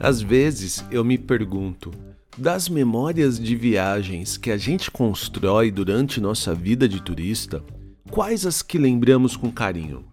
Às 0.00 0.22
vezes 0.22 0.84
eu 0.92 1.04
me 1.04 1.18
pergunto, 1.18 1.90
das 2.36 2.68
memórias 2.68 3.36
de 3.36 3.56
viagens 3.56 4.36
que 4.36 4.52
a 4.52 4.56
gente 4.56 4.92
constrói 4.92 5.72
durante 5.72 6.20
nossa 6.20 6.54
vida 6.54 6.88
de 6.88 7.02
turista, 7.02 7.64
quais 8.08 8.46
as 8.46 8.62
que 8.62 8.78
lembramos 8.78 9.36
com 9.36 9.50
carinho? 9.50 10.04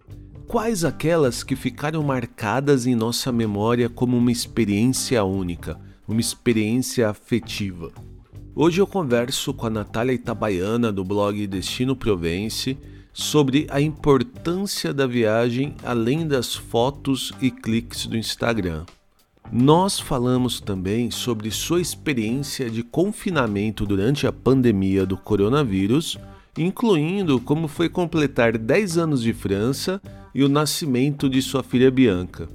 Quais 0.48 0.84
aquelas 0.84 1.44
que 1.44 1.54
ficaram 1.54 2.02
marcadas 2.02 2.84
em 2.84 2.96
nossa 2.96 3.30
memória 3.30 3.88
como 3.88 4.16
uma 4.16 4.32
experiência 4.32 5.22
única, 5.22 5.78
uma 6.06 6.20
experiência 6.20 7.08
afetiva? 7.08 7.92
Hoje 8.56 8.80
eu 8.80 8.88
converso 8.88 9.54
com 9.54 9.66
a 9.66 9.70
Natália 9.70 10.14
Itabaiana 10.14 10.90
do 10.90 11.04
blog 11.04 11.46
Destino 11.46 11.94
Provence 11.94 12.76
sobre 13.12 13.68
a 13.70 13.80
importância 13.80 14.92
da 14.92 15.06
viagem 15.06 15.76
além 15.84 16.26
das 16.26 16.56
fotos 16.56 17.32
e 17.40 17.52
cliques 17.52 18.04
do 18.06 18.16
Instagram. 18.16 18.84
Nós 19.52 19.98
falamos 19.98 20.60
também 20.60 21.10
sobre 21.10 21.50
sua 21.50 21.80
experiência 21.80 22.68
de 22.68 22.82
confinamento 22.82 23.86
durante 23.86 24.26
a 24.26 24.32
pandemia 24.32 25.06
do 25.06 25.16
coronavírus, 25.16 26.18
incluindo 26.58 27.40
como 27.40 27.68
foi 27.68 27.88
completar 27.88 28.58
10 28.58 28.98
anos 28.98 29.22
de 29.22 29.32
França 29.32 30.00
e 30.34 30.42
o 30.42 30.48
nascimento 30.48 31.28
de 31.28 31.40
sua 31.40 31.62
filha 31.62 31.90
Bianca. 31.90 32.48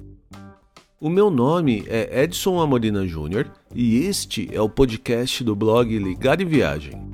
O 1.00 1.08
meu 1.08 1.30
nome 1.30 1.82
é 1.88 2.22
Edson 2.22 2.60
Amorina 2.60 3.06
Júnior 3.06 3.50
e 3.74 4.04
este 4.04 4.48
é 4.52 4.60
o 4.60 4.68
podcast 4.68 5.42
do 5.42 5.56
blog 5.56 5.98
Ligar 5.98 6.40
e 6.40 6.44
Viagem. 6.44 7.11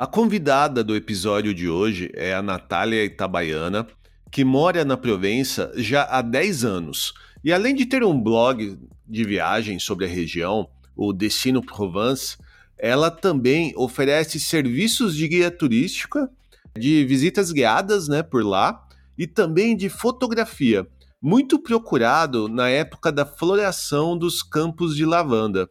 A 0.00 0.06
convidada 0.06 0.84
do 0.84 0.94
episódio 0.94 1.52
de 1.52 1.68
hoje 1.68 2.08
é 2.14 2.32
a 2.32 2.40
Natália 2.40 3.04
Itabaiana, 3.04 3.84
que 4.30 4.44
mora 4.44 4.84
na 4.84 4.96
Provença 4.96 5.72
já 5.74 6.04
há 6.04 6.22
10 6.22 6.64
anos. 6.64 7.12
E 7.42 7.52
além 7.52 7.74
de 7.74 7.84
ter 7.84 8.04
um 8.04 8.16
blog 8.16 8.78
de 9.04 9.24
viagem 9.24 9.80
sobre 9.80 10.04
a 10.04 10.08
região, 10.08 10.68
o 10.96 11.12
Destino 11.12 11.60
Provence, 11.60 12.36
ela 12.78 13.10
também 13.10 13.72
oferece 13.76 14.38
serviços 14.38 15.16
de 15.16 15.26
guia 15.26 15.50
turística, 15.50 16.30
de 16.78 17.04
visitas 17.04 17.50
guiadas 17.50 18.06
né, 18.06 18.22
por 18.22 18.44
lá 18.44 18.86
e 19.18 19.26
também 19.26 19.76
de 19.76 19.88
fotografia, 19.88 20.86
muito 21.20 21.58
procurado 21.58 22.48
na 22.48 22.68
época 22.68 23.10
da 23.10 23.26
floração 23.26 24.16
dos 24.16 24.44
campos 24.44 24.94
de 24.94 25.04
lavanda. 25.04 25.68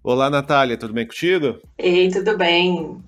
Olá, 0.00 0.30
Natália, 0.30 0.78
tudo 0.78 0.94
bem 0.94 1.08
contigo? 1.08 1.58
Ei, 1.76 2.08
tudo 2.08 2.38
bem. 2.38 3.02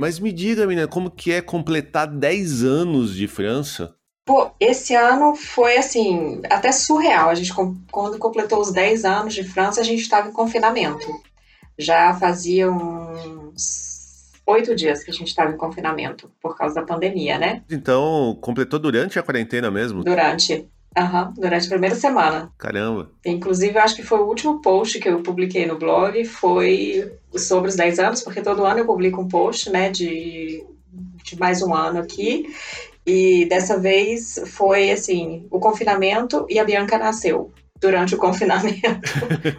Mas 0.00 0.20
me 0.20 0.32
diga, 0.32 0.66
menina, 0.66 0.86
como 0.86 1.10
que 1.10 1.32
é 1.32 1.42
completar 1.42 2.06
10 2.06 2.62
anos 2.62 3.14
de 3.14 3.26
França? 3.26 3.96
Pô, 4.24 4.50
esse 4.60 4.94
ano 4.94 5.34
foi 5.34 5.76
assim, 5.76 6.40
até 6.48 6.70
surreal. 6.70 7.30
A 7.30 7.34
gente, 7.34 7.52
quando 7.90 8.18
completou 8.18 8.60
os 8.60 8.70
10 8.70 9.04
anos 9.04 9.34
de 9.34 9.42
França, 9.42 9.80
a 9.80 9.84
gente 9.84 10.02
estava 10.02 10.28
em 10.28 10.32
confinamento. 10.32 11.06
Já 11.76 12.14
fazia 12.14 12.70
uns 12.70 14.32
oito 14.46 14.74
dias 14.74 15.02
que 15.02 15.10
a 15.10 15.14
gente 15.14 15.28
estava 15.28 15.52
em 15.52 15.56
confinamento, 15.56 16.30
por 16.40 16.56
causa 16.56 16.76
da 16.76 16.82
pandemia, 16.82 17.38
né? 17.38 17.62
Então, 17.70 18.38
completou 18.40 18.78
durante 18.78 19.18
a 19.18 19.22
quarentena 19.22 19.70
mesmo? 19.70 20.04
Durante. 20.04 20.68
Uhum, 20.96 21.32
durante 21.36 21.66
a 21.66 21.70
primeira 21.70 21.94
semana. 21.94 22.50
Caramba. 22.58 23.10
Inclusive, 23.24 23.76
eu 23.76 23.82
acho 23.82 23.94
que 23.94 24.02
foi 24.02 24.18
o 24.18 24.26
último 24.26 24.60
post 24.60 24.98
que 24.98 25.08
eu 25.08 25.22
publiquei 25.22 25.66
no 25.66 25.78
blog, 25.78 26.24
foi 26.24 27.12
sobre 27.36 27.68
os 27.68 27.76
10 27.76 27.98
anos, 27.98 28.22
porque 28.22 28.40
todo 28.40 28.64
ano 28.64 28.80
eu 28.80 28.86
publico 28.86 29.20
um 29.20 29.28
post, 29.28 29.70
né, 29.70 29.90
de, 29.90 30.64
de 31.22 31.38
mais 31.38 31.62
um 31.62 31.74
ano 31.74 32.00
aqui. 32.00 32.46
E 33.06 33.46
dessa 33.46 33.78
vez 33.78 34.40
foi 34.46 34.90
assim, 34.90 35.46
o 35.50 35.58
confinamento 35.58 36.46
e 36.48 36.58
a 36.58 36.64
Bianca 36.64 36.98
nasceu 36.98 37.52
durante 37.80 38.14
o 38.14 38.18
confinamento, 38.18 38.82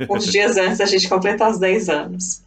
uns 0.09 0.25
dias 0.25 0.57
antes 0.57 0.79
da 0.79 0.85
gente 0.85 1.07
completar 1.07 1.49
os 1.49 1.59
10 1.59 1.89
anos. 1.89 2.41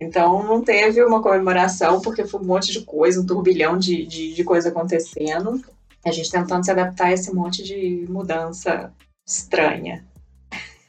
Então 0.00 0.44
não 0.44 0.62
teve 0.62 1.02
uma 1.04 1.20
comemoração, 1.20 2.00
porque 2.00 2.24
foi 2.24 2.40
um 2.40 2.44
monte 2.44 2.72
de 2.72 2.80
coisa, 2.80 3.20
um 3.20 3.26
turbilhão 3.26 3.76
de, 3.76 4.06
de, 4.06 4.32
de 4.32 4.44
coisa 4.44 4.68
acontecendo 4.68 5.60
a 6.08 6.12
gente 6.12 6.30
tentando 6.30 6.64
se 6.64 6.70
adaptar 6.70 7.06
a 7.08 7.12
esse 7.12 7.32
monte 7.34 7.62
de 7.62 8.06
mudança 8.08 8.92
estranha. 9.26 10.07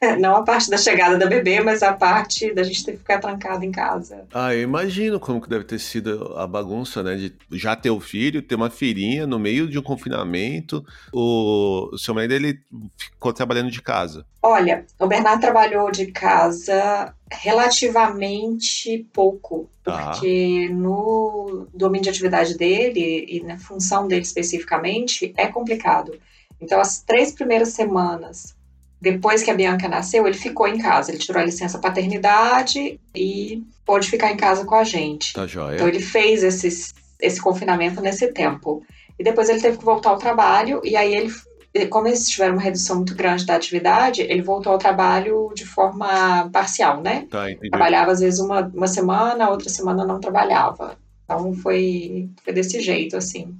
Não 0.19 0.35
a 0.35 0.43
parte 0.43 0.69
da 0.69 0.77
chegada 0.77 1.17
da 1.17 1.25
bebê, 1.25 1.61
mas 1.61 1.83
a 1.83 1.93
parte 1.93 2.53
da 2.53 2.63
gente 2.63 2.85
ter 2.85 2.93
que 2.93 2.99
ficar 2.99 3.19
trancado 3.19 3.65
em 3.65 3.71
casa. 3.71 4.25
Ah, 4.33 4.53
eu 4.53 4.61
imagino 4.61 5.19
como 5.19 5.41
que 5.41 5.49
deve 5.49 5.65
ter 5.65 5.79
sido 5.79 6.33
a 6.37 6.47
bagunça, 6.47 7.03
né? 7.03 7.15
De 7.15 7.33
já 7.51 7.75
ter 7.75 7.89
o 7.89 7.99
filho, 7.99 8.41
ter 8.41 8.55
uma 8.55 8.69
filhinha 8.69 9.27
no 9.27 9.37
meio 9.37 9.67
de 9.67 9.77
um 9.77 9.83
confinamento. 9.83 10.85
O, 11.11 11.89
o 11.91 11.97
seu 11.97 12.13
marido, 12.13 12.33
ele 12.33 12.59
ficou 12.97 13.33
trabalhando 13.33 13.69
de 13.69 13.81
casa. 13.81 14.25
Olha, 14.41 14.85
o 14.97 15.05
Bernardo 15.05 15.41
trabalhou 15.41 15.91
de 15.91 16.07
casa 16.07 17.13
relativamente 17.29 19.05
pouco, 19.13 19.69
tá. 19.83 20.11
porque 20.11 20.69
no 20.71 21.67
domínio 21.73 22.03
de 22.03 22.09
atividade 22.09 22.57
dele 22.57 23.25
e 23.27 23.43
na 23.43 23.57
função 23.57 24.07
dele 24.07 24.21
especificamente 24.21 25.33
é 25.35 25.47
complicado. 25.47 26.13
Então, 26.61 26.79
as 26.79 27.01
três 27.01 27.31
primeiras 27.33 27.69
semanas 27.69 28.57
depois 29.01 29.41
que 29.41 29.51
a 29.51 29.55
Bianca 29.55 29.87
nasceu, 29.87 30.27
ele 30.27 30.37
ficou 30.37 30.67
em 30.67 30.77
casa. 30.77 31.11
Ele 31.11 31.19
tirou 31.19 31.41
a 31.41 31.45
licença 31.45 31.79
paternidade 31.79 32.99
e 33.15 33.63
pôde 33.85 34.09
ficar 34.09 34.31
em 34.31 34.37
casa 34.37 34.65
com 34.65 34.75
a 34.75 34.83
gente. 34.83 35.33
Tá 35.33 35.47
joia. 35.47 35.75
Então 35.75 35.87
ele 35.87 36.01
fez 36.01 36.43
esse 36.43 36.91
esse 37.19 37.41
confinamento 37.41 38.01
nesse 38.01 38.31
tempo. 38.31 38.81
E 39.17 39.23
depois 39.23 39.49
ele 39.49 39.59
teve 39.59 39.77
que 39.77 39.83
voltar 39.83 40.11
ao 40.11 40.17
trabalho, 40.17 40.79
e 40.83 40.95
aí 40.95 41.13
ele, 41.13 41.87
como 41.87 42.07
eles 42.07 42.29
tiveram 42.29 42.53
uma 42.53 42.61
redução 42.61 42.97
muito 42.97 43.13
grande 43.13 43.45
da 43.45 43.55
atividade, 43.55 44.21
ele 44.21 44.41
voltou 44.41 44.71
ao 44.71 44.79
trabalho 44.79 45.51
de 45.53 45.65
forma 45.65 46.49
parcial, 46.51 47.01
né? 47.01 47.27
Tá, 47.29 47.51
entendi. 47.51 47.69
Trabalhava 47.69 48.11
às 48.11 48.21
vezes 48.21 48.39
uma, 48.39 48.61
uma 48.73 48.87
semana, 48.87 49.49
outra 49.49 49.69
semana 49.69 50.05
não 50.05 50.21
trabalhava. 50.21 50.97
Então 51.25 51.53
foi, 51.53 52.29
foi 52.43 52.53
desse 52.53 52.79
jeito, 52.79 53.17
assim. 53.17 53.53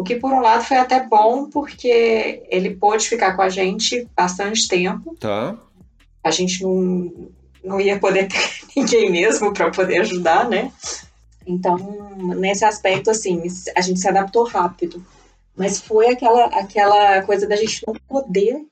O 0.00 0.02
que, 0.02 0.16
por 0.16 0.32
um 0.32 0.40
lado, 0.40 0.64
foi 0.64 0.78
até 0.78 1.06
bom, 1.06 1.50
porque 1.50 2.42
ele 2.48 2.74
pôde 2.74 3.06
ficar 3.06 3.36
com 3.36 3.42
a 3.42 3.50
gente 3.50 4.08
bastante 4.16 4.66
tempo. 4.66 5.14
Tá. 5.20 5.54
A 6.24 6.30
gente 6.30 6.62
não, 6.62 7.28
não 7.62 7.78
ia 7.78 7.98
poder 7.98 8.26
ter 8.26 8.38
ninguém 8.74 9.10
mesmo 9.10 9.52
para 9.52 9.70
poder 9.70 10.00
ajudar, 10.00 10.48
né? 10.48 10.72
Então, 11.46 12.16
nesse 12.34 12.64
aspecto, 12.64 13.10
assim, 13.10 13.42
a 13.76 13.82
gente 13.82 14.00
se 14.00 14.08
adaptou 14.08 14.44
rápido. 14.48 15.04
Mas 15.54 15.82
foi 15.82 16.08
aquela, 16.08 16.46
aquela 16.46 17.20
coisa 17.20 17.46
da 17.46 17.56
gente 17.56 17.84
não 17.86 17.94
poder 18.08 18.64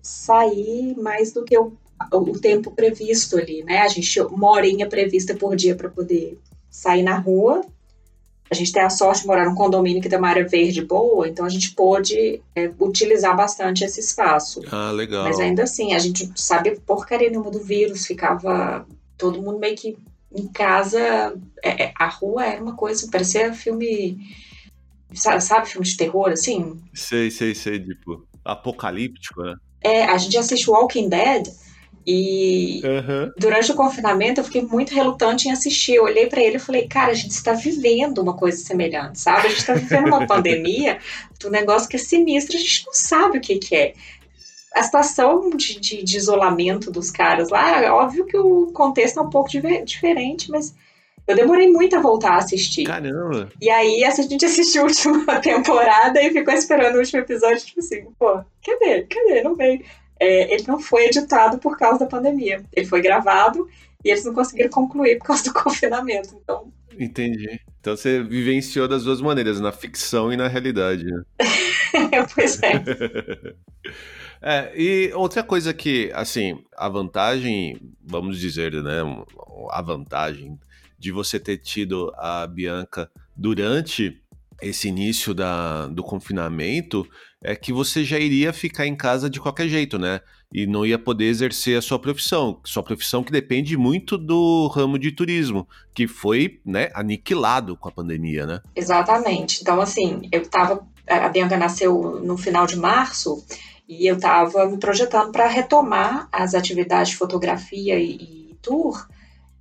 sair 0.00 0.96
mais 0.96 1.32
do 1.32 1.44
que 1.44 1.58
o, 1.58 1.72
o 2.12 2.38
tempo 2.38 2.70
previsto 2.70 3.36
ali, 3.36 3.64
né? 3.64 3.80
A 3.80 3.88
gente 3.88 4.20
uma 4.20 4.48
horinha 4.52 4.88
prevista 4.88 5.34
por 5.34 5.56
dia 5.56 5.74
para 5.74 5.88
poder 5.88 6.38
sair 6.70 7.02
na 7.02 7.18
rua 7.18 7.62
a 8.50 8.54
gente 8.54 8.72
tem 8.72 8.82
a 8.82 8.90
sorte 8.90 9.22
de 9.22 9.26
morar 9.26 9.44
num 9.44 9.54
condomínio 9.54 10.00
que 10.00 10.08
tem 10.08 10.18
uma 10.18 10.28
área 10.28 10.46
verde 10.46 10.82
boa, 10.82 11.28
então 11.28 11.44
a 11.44 11.48
gente 11.48 11.72
pôde 11.72 12.40
é, 12.54 12.70
utilizar 12.80 13.36
bastante 13.36 13.84
esse 13.84 14.00
espaço. 14.00 14.62
Ah, 14.70 14.90
legal. 14.90 15.24
Mas 15.24 15.38
ainda 15.38 15.64
assim, 15.64 15.92
a 15.92 15.98
gente 15.98 16.30
sabe 16.34 16.78
porcaria 16.80 17.28
nenhuma 17.28 17.50
do 17.50 17.60
vírus, 17.60 18.06
ficava 18.06 18.86
todo 19.16 19.42
mundo 19.42 19.58
meio 19.58 19.76
que 19.76 19.96
em 20.34 20.46
casa. 20.46 21.34
É, 21.62 21.84
é 21.84 21.92
a 21.94 22.08
rua 22.08 22.46
era 22.46 22.62
uma 22.62 22.74
coisa, 22.74 23.08
parecia 23.10 23.52
filme. 23.52 24.18
Sabe, 25.14 25.68
filme 25.68 25.86
de 25.86 25.96
terror, 25.96 26.28
assim? 26.28 26.78
Sei, 26.92 27.30
sei, 27.30 27.54
sei, 27.54 27.80
tipo, 27.80 28.26
apocalíptico, 28.44 29.42
né? 29.42 29.56
É, 29.80 30.04
a 30.04 30.18
gente 30.18 30.36
assiste 30.36 30.68
Walking 30.68 31.08
Dead 31.08 31.48
e 32.10 32.80
uhum. 32.82 33.30
durante 33.36 33.70
o 33.70 33.74
confinamento 33.74 34.40
eu 34.40 34.44
fiquei 34.44 34.62
muito 34.62 34.94
relutante 34.94 35.46
em 35.46 35.52
assistir. 35.52 35.96
Eu 35.96 36.04
olhei 36.04 36.26
para 36.26 36.40
ele 36.40 36.56
e 36.56 36.58
falei, 36.58 36.88
cara, 36.88 37.10
a 37.10 37.14
gente 37.14 37.32
está 37.32 37.52
vivendo 37.52 38.22
uma 38.22 38.34
coisa 38.34 38.56
semelhante, 38.56 39.20
sabe? 39.20 39.48
A 39.48 39.50
gente 39.50 39.58
está 39.58 39.74
vivendo 39.74 40.06
uma 40.06 40.24
pandemia 40.26 41.00
do 41.38 41.50
negócio 41.50 41.86
que 41.86 41.96
é 41.96 41.98
sinistro, 41.98 42.56
a 42.56 42.60
gente 42.60 42.86
não 42.86 42.94
sabe 42.94 43.36
o 43.36 43.40
que, 43.42 43.58
que 43.58 43.76
é. 43.76 43.92
A 44.74 44.82
situação 44.82 45.50
de, 45.50 45.78
de, 45.78 46.02
de, 46.02 46.16
isolamento 46.16 46.90
dos 46.90 47.10
caras 47.10 47.50
lá, 47.50 47.94
óbvio 47.94 48.24
que 48.24 48.38
o 48.38 48.72
contexto 48.72 49.18
é 49.18 49.22
um 49.22 49.28
pouco 49.28 49.50
diferente, 49.84 50.50
mas 50.50 50.74
eu 51.26 51.36
demorei 51.36 51.70
muito 51.70 51.94
a 51.94 52.00
voltar 52.00 52.32
a 52.32 52.38
assistir. 52.38 52.84
Caramba! 52.84 53.50
E 53.60 53.68
aí 53.68 54.02
a 54.02 54.10
gente 54.10 54.46
assistiu 54.46 54.82
a 54.82 54.86
última 54.86 55.40
temporada 55.42 56.22
e 56.22 56.30
ficou 56.30 56.54
esperando 56.54 56.94
o 56.94 57.00
último 57.00 57.20
episódio, 57.20 57.66
tipo 57.66 57.80
assim, 57.80 58.06
pô, 58.18 58.40
cadê? 58.64 59.02
Cadê? 59.02 59.42
Não 59.42 59.54
veio. 59.54 59.84
É, 60.20 60.52
ele 60.52 60.64
não 60.66 60.80
foi 60.80 61.06
editado 61.06 61.58
por 61.58 61.76
causa 61.76 62.00
da 62.00 62.06
pandemia. 62.06 62.64
Ele 62.72 62.86
foi 62.86 63.00
gravado 63.00 63.68
e 64.04 64.10
eles 64.10 64.24
não 64.24 64.34
conseguiram 64.34 64.70
concluir 64.70 65.18
por 65.18 65.26
causa 65.26 65.44
do 65.44 65.52
confinamento. 65.54 66.38
Então. 66.42 66.72
Entendi. 66.98 67.60
Então 67.80 67.96
você 67.96 68.22
vivenciou 68.22 68.88
das 68.88 69.04
duas 69.04 69.20
maneiras, 69.20 69.60
na 69.60 69.72
ficção 69.72 70.32
e 70.32 70.36
na 70.36 70.48
realidade. 70.48 71.04
Né? 71.04 71.22
pois 72.34 72.60
é. 72.62 72.72
é. 74.42 74.72
E 74.76 75.12
outra 75.14 75.42
coisa 75.42 75.72
que, 75.72 76.10
assim, 76.14 76.62
a 76.76 76.88
vantagem, 76.88 77.80
vamos 78.04 78.38
dizer, 78.38 78.72
né? 78.82 78.98
A 79.70 79.80
vantagem 79.80 80.58
de 80.98 81.12
você 81.12 81.38
ter 81.38 81.58
tido 81.58 82.12
a 82.16 82.46
Bianca 82.46 83.08
durante 83.36 84.20
esse 84.60 84.88
início 84.88 85.32
da, 85.34 85.86
do 85.86 86.02
confinamento 86.02 87.06
é 87.42 87.54
que 87.54 87.72
você 87.72 88.04
já 88.04 88.18
iria 88.18 88.52
ficar 88.52 88.86
em 88.86 88.96
casa 88.96 89.30
de 89.30 89.40
qualquer 89.40 89.68
jeito, 89.68 89.98
né? 89.98 90.20
E 90.52 90.66
não 90.66 90.84
ia 90.84 90.98
poder 90.98 91.26
exercer 91.26 91.78
a 91.78 91.82
sua 91.82 91.98
profissão. 91.98 92.60
Sua 92.64 92.82
profissão 92.82 93.22
que 93.22 93.30
depende 93.30 93.76
muito 93.76 94.18
do 94.18 94.66
ramo 94.68 94.98
de 94.98 95.12
turismo, 95.12 95.68
que 95.94 96.08
foi 96.08 96.60
né, 96.64 96.90
aniquilado 96.94 97.76
com 97.76 97.88
a 97.88 97.92
pandemia, 97.92 98.46
né? 98.46 98.60
Exatamente. 98.74 99.60
Então, 99.60 99.80
assim, 99.80 100.22
eu 100.32 100.48
tava. 100.48 100.86
A 101.06 101.28
Bianca 101.28 101.56
nasceu 101.56 102.20
no 102.22 102.36
final 102.36 102.66
de 102.66 102.76
março 102.76 103.44
e 103.88 104.06
eu 104.06 104.16
estava 104.16 104.66
me 104.66 104.78
projetando 104.78 105.32
para 105.32 105.46
retomar 105.46 106.28
as 106.30 106.54
atividades 106.54 107.10
de 107.10 107.16
fotografia 107.16 107.98
e, 107.98 108.50
e 108.50 108.56
tour 108.60 109.06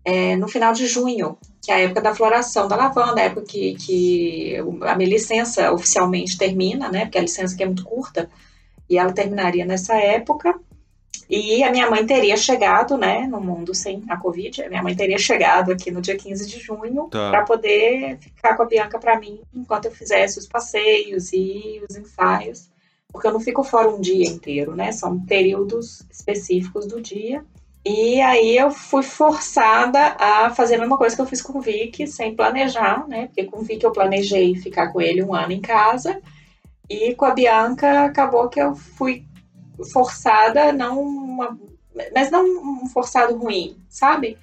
é, 0.08 0.38
no 0.38 0.48
final 0.48 0.72
de 0.72 0.88
junho, 0.88 1.38
que 1.62 1.70
é 1.70 1.76
a 1.76 1.80
época 1.80 2.00
da 2.00 2.16
floração 2.16 2.66
da 2.66 2.78
lavanda, 2.78 3.20
a 3.20 3.26
época 3.26 3.42
que, 3.46 3.76
que 3.76 4.56
a 4.84 4.96
minha 4.96 5.10
licença 5.10 5.70
oficialmente 5.74 6.38
termina, 6.38 6.90
né? 6.90 7.02
Porque 7.02 7.18
a 7.18 7.22
licença 7.22 7.54
aqui 7.54 7.64
é 7.64 7.66
muito 7.66 7.84
curta, 7.84 8.30
e 8.90 8.98
ela 8.98 9.12
terminaria 9.12 9.66
nessa 9.66 9.96
época. 9.96 10.58
E 11.30 11.62
a 11.62 11.70
minha 11.72 11.90
mãe 11.90 12.06
teria 12.06 12.38
chegado, 12.38 12.98
né, 12.98 13.28
no 13.28 13.42
mundo 13.42 13.76
sem 13.76 14.02
a 14.08 14.16
Covid, 14.16 14.64
a 14.64 14.70
minha 14.70 14.82
mãe 14.82 14.96
teria 14.96 15.18
chegado 15.18 15.74
aqui 15.74 15.92
no 15.92 16.00
dia 16.00 16.16
15 16.16 16.48
de 16.48 16.58
junho 16.58 17.10
tá. 17.12 17.30
para 17.30 17.44
poder 17.44 18.18
ficar 18.20 18.56
com 18.56 18.64
a 18.64 18.66
Bianca 18.66 18.98
para 18.98 19.20
mim 19.20 19.42
enquanto 19.54 19.86
eu 19.86 19.92
fizesse 19.92 20.40
os 20.40 20.48
passeios 20.48 21.34
e 21.34 21.82
os 21.90 21.98
ensaios, 21.98 22.70
porque 23.12 23.28
eu 23.28 23.34
não 23.34 23.42
fico 23.42 23.62
fora 23.62 23.90
um 23.90 24.00
dia 24.00 24.26
inteiro, 24.26 24.74
né? 24.74 24.94
São 24.94 25.20
períodos 25.20 26.02
específicos 26.10 26.88
do 26.88 27.02
dia. 27.02 27.44
E 27.88 28.20
aí 28.20 28.58
eu 28.58 28.70
fui 28.70 29.02
forçada 29.02 30.18
a 30.20 30.50
fazer 30.50 30.76
a 30.76 30.80
mesma 30.80 30.98
coisa 30.98 31.16
que 31.16 31.22
eu 31.22 31.26
fiz 31.26 31.42
com 31.42 31.58
o 31.58 31.62
Vic, 31.62 32.06
sem 32.06 32.36
planejar, 32.36 33.08
né? 33.08 33.28
Porque 33.28 33.46
com 33.46 33.60
o 33.60 33.64
Vic 33.64 33.82
eu 33.82 33.94
planejei 33.94 34.56
ficar 34.56 34.92
com 34.92 35.00
ele 35.00 35.24
um 35.24 35.34
ano 35.34 35.54
em 35.54 35.62
casa. 35.62 36.22
E 36.90 37.16
com 37.16 37.24
a 37.24 37.34
Bianca 37.34 38.04
acabou 38.04 38.50
que 38.50 38.60
eu 38.60 38.76
fui 38.76 39.24
forçada, 39.94 40.74
não 40.74 41.02
uma, 41.02 41.58
mas 42.14 42.30
não 42.30 42.44
um 42.44 42.88
forçado 42.88 43.38
ruim, 43.38 43.78
sabe? 43.88 44.38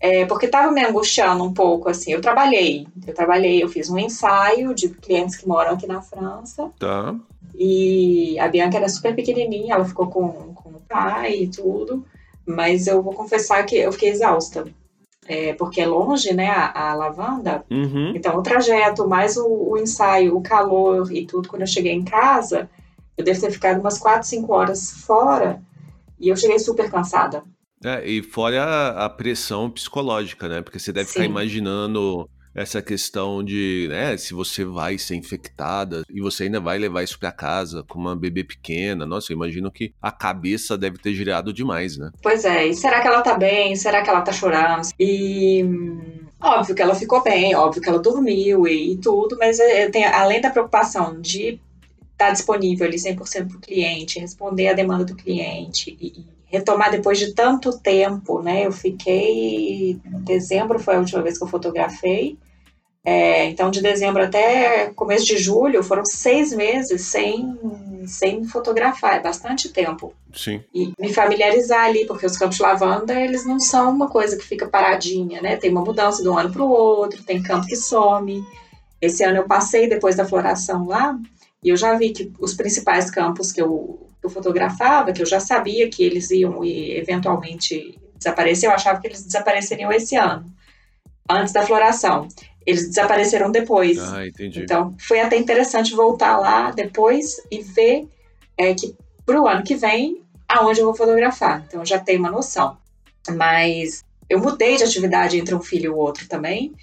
É, 0.00 0.24
porque 0.24 0.46
estava 0.46 0.72
me 0.72 0.84
angustiando 0.84 1.44
um 1.44 1.54
pouco, 1.54 1.88
assim. 1.88 2.10
Eu 2.10 2.20
trabalhei, 2.20 2.88
eu 3.06 3.14
trabalhei, 3.14 3.62
eu 3.62 3.68
fiz 3.68 3.88
um 3.88 3.98
ensaio 3.98 4.74
de 4.74 4.88
clientes 4.88 5.36
que 5.36 5.46
moram 5.46 5.74
aqui 5.74 5.86
na 5.86 6.02
França. 6.02 6.72
Tá. 6.76 7.14
E 7.54 8.36
a 8.40 8.48
Bianca 8.48 8.78
era 8.78 8.88
super 8.88 9.14
pequenininha, 9.14 9.74
ela 9.74 9.84
ficou 9.84 10.08
com, 10.08 10.54
com 10.54 10.70
o 10.70 10.80
pai 10.88 11.42
e 11.42 11.48
tudo. 11.48 12.04
Mas 12.54 12.86
eu 12.86 13.02
vou 13.02 13.14
confessar 13.14 13.64
que 13.64 13.76
eu 13.76 13.92
fiquei 13.92 14.10
exausta. 14.10 14.66
É, 15.26 15.52
porque 15.54 15.80
é 15.80 15.86
longe, 15.86 16.32
né, 16.34 16.48
a, 16.48 16.90
a 16.90 16.94
lavanda. 16.94 17.64
Uhum. 17.70 18.12
Então, 18.16 18.36
o 18.36 18.42
trajeto, 18.42 19.06
mais 19.08 19.36
o, 19.36 19.46
o, 19.46 19.78
ensaio, 19.78 20.36
o 20.36 20.42
calor 20.42 21.12
e 21.12 21.24
tudo, 21.24 21.48
quando 21.48 21.62
eu 21.62 21.68
cheguei 21.68 21.92
em 21.92 22.04
casa, 22.04 22.68
eu 23.16 23.24
devo 23.24 23.40
ter 23.40 23.52
ficado 23.52 23.80
umas 23.80 23.98
4, 23.98 24.26
5 24.26 24.52
horas 24.52 24.90
fora 24.90 25.62
e 26.18 26.28
eu 26.28 26.36
cheguei 26.36 26.58
super 26.58 26.90
cansada. 26.90 27.44
É, 27.84 28.06
e 28.06 28.22
fora 28.22 28.62
a, 28.62 29.06
a 29.06 29.08
pressão 29.08 29.70
psicológica, 29.70 30.48
né? 30.48 30.62
Porque 30.62 30.78
você 30.78 30.92
deve 30.92 31.06
Sim. 31.06 31.12
ficar 31.12 31.24
imaginando 31.24 32.28
essa 32.54 32.82
questão 32.82 33.42
de, 33.42 33.86
né, 33.88 34.16
se 34.16 34.34
você 34.34 34.64
vai 34.64 34.98
ser 34.98 35.14
infectada 35.14 36.02
e 36.10 36.20
você 36.20 36.44
ainda 36.44 36.60
vai 36.60 36.78
levar 36.78 37.02
isso 37.02 37.18
para 37.18 37.30
casa 37.30 37.84
com 37.88 37.98
uma 37.98 38.16
bebê 38.16 38.42
pequena. 38.44 39.06
Nossa, 39.06 39.32
eu 39.32 39.36
imagino 39.36 39.70
que 39.70 39.92
a 40.00 40.10
cabeça 40.10 40.76
deve 40.76 40.98
ter 40.98 41.14
girado 41.14 41.52
demais, 41.52 41.96
né? 41.96 42.10
Pois 42.22 42.44
é, 42.44 42.66
e 42.66 42.74
será 42.74 43.00
que 43.00 43.06
ela 43.06 43.22
tá 43.22 43.36
bem? 43.36 43.76
Será 43.76 44.02
que 44.02 44.10
ela 44.10 44.22
tá 44.22 44.32
chorando? 44.32 44.88
E 44.98 45.64
óbvio 46.40 46.74
que 46.74 46.82
ela 46.82 46.94
ficou 46.94 47.22
bem, 47.22 47.54
óbvio 47.54 47.82
que 47.82 47.88
ela 47.88 47.98
dormiu 47.98 48.66
e, 48.66 48.92
e 48.92 48.96
tudo, 48.96 49.36
mas 49.38 49.58
tem, 49.92 50.04
além 50.04 50.40
da 50.40 50.50
preocupação 50.50 51.20
de 51.20 51.60
estar 52.12 52.26
tá 52.26 52.30
disponível 52.30 52.86
ali 52.86 52.96
100% 52.96 53.48
para 53.48 53.56
o 53.56 53.60
cliente, 53.60 54.18
responder 54.18 54.68
a 54.68 54.74
demanda 54.74 55.04
do 55.04 55.14
cliente 55.14 55.96
e, 56.00 56.20
e 56.20 56.39
retomar 56.50 56.90
depois 56.90 57.18
de 57.18 57.32
tanto 57.32 57.78
tempo, 57.78 58.42
né? 58.42 58.66
Eu 58.66 58.72
fiquei. 58.72 59.98
Dezembro 60.24 60.78
foi 60.78 60.96
a 60.96 60.98
última 60.98 61.22
vez 61.22 61.38
que 61.38 61.44
eu 61.44 61.48
fotografei. 61.48 62.36
É, 63.02 63.46
então, 63.46 63.70
de 63.70 63.80
dezembro 63.80 64.22
até 64.22 64.90
começo 64.94 65.24
de 65.24 65.38
julho, 65.38 65.82
foram 65.82 66.04
seis 66.04 66.52
meses 66.52 67.00
sem, 67.02 67.58
sem 68.06 68.44
fotografar, 68.44 69.16
é 69.16 69.20
bastante 69.20 69.70
tempo. 69.70 70.12
Sim. 70.34 70.62
E 70.74 70.92
me 70.98 71.12
familiarizar 71.12 71.86
ali, 71.86 72.06
porque 72.06 72.26
os 72.26 72.36
campos 72.36 72.56
de 72.56 72.62
lavanda, 72.62 73.18
eles 73.18 73.46
não 73.46 73.58
são 73.58 73.90
uma 73.90 74.08
coisa 74.08 74.36
que 74.36 74.44
fica 74.44 74.68
paradinha, 74.68 75.40
né? 75.40 75.56
Tem 75.56 75.70
uma 75.70 75.80
mudança 75.80 76.22
de 76.22 76.28
um 76.28 76.36
ano 76.36 76.52
para 76.52 76.62
o 76.62 76.68
outro, 76.68 77.22
tem 77.22 77.42
campo 77.42 77.66
que 77.66 77.76
some. 77.76 78.44
Esse 79.00 79.24
ano 79.24 79.38
eu 79.38 79.44
passei 79.44 79.88
depois 79.88 80.14
da 80.14 80.26
floração 80.26 80.86
lá, 80.86 81.18
e 81.62 81.68
eu 81.68 81.76
já 81.76 81.94
vi 81.94 82.10
que 82.10 82.32
os 82.38 82.54
principais 82.54 83.10
campos 83.10 83.52
que 83.52 83.60
eu 83.60 84.06
que 84.20 84.26
eu 84.26 84.30
fotografava, 84.30 85.12
que 85.12 85.22
eu 85.22 85.26
já 85.26 85.40
sabia 85.40 85.88
que 85.88 86.02
eles 86.02 86.30
iam 86.30 86.62
eventualmente 86.62 87.98
desaparecer, 88.16 88.68
eu 88.68 88.74
achava 88.74 89.00
que 89.00 89.06
eles 89.06 89.24
desapareceriam 89.24 89.90
esse 89.90 90.14
ano, 90.14 90.44
antes 91.28 91.54
da 91.54 91.62
floração. 91.62 92.28
Eles 92.66 92.86
desapareceram 92.88 93.50
depois. 93.50 93.98
Ah, 93.98 94.26
entendi. 94.26 94.60
Então, 94.60 94.94
foi 94.98 95.20
até 95.20 95.38
interessante 95.38 95.94
voltar 95.94 96.38
lá 96.38 96.70
depois 96.70 97.40
e 97.50 97.62
ver 97.62 98.06
é, 98.58 98.74
que 98.74 98.94
para 99.24 99.40
o 99.40 99.48
ano 99.48 99.64
que 99.64 99.74
vem, 99.74 100.20
aonde 100.46 100.80
eu 100.80 100.84
vou 100.84 100.94
fotografar. 100.94 101.64
Então, 101.66 101.80
eu 101.80 101.86
já 101.86 101.98
tenho 101.98 102.20
uma 102.20 102.30
noção. 102.30 102.76
Mas 103.30 104.04
eu 104.28 104.38
mudei 104.38 104.76
de 104.76 104.84
atividade 104.84 105.38
entre 105.38 105.54
um 105.54 105.62
filho 105.62 105.86
e 105.86 105.88
o 105.88 105.96
outro 105.96 106.28
também. 106.28 106.74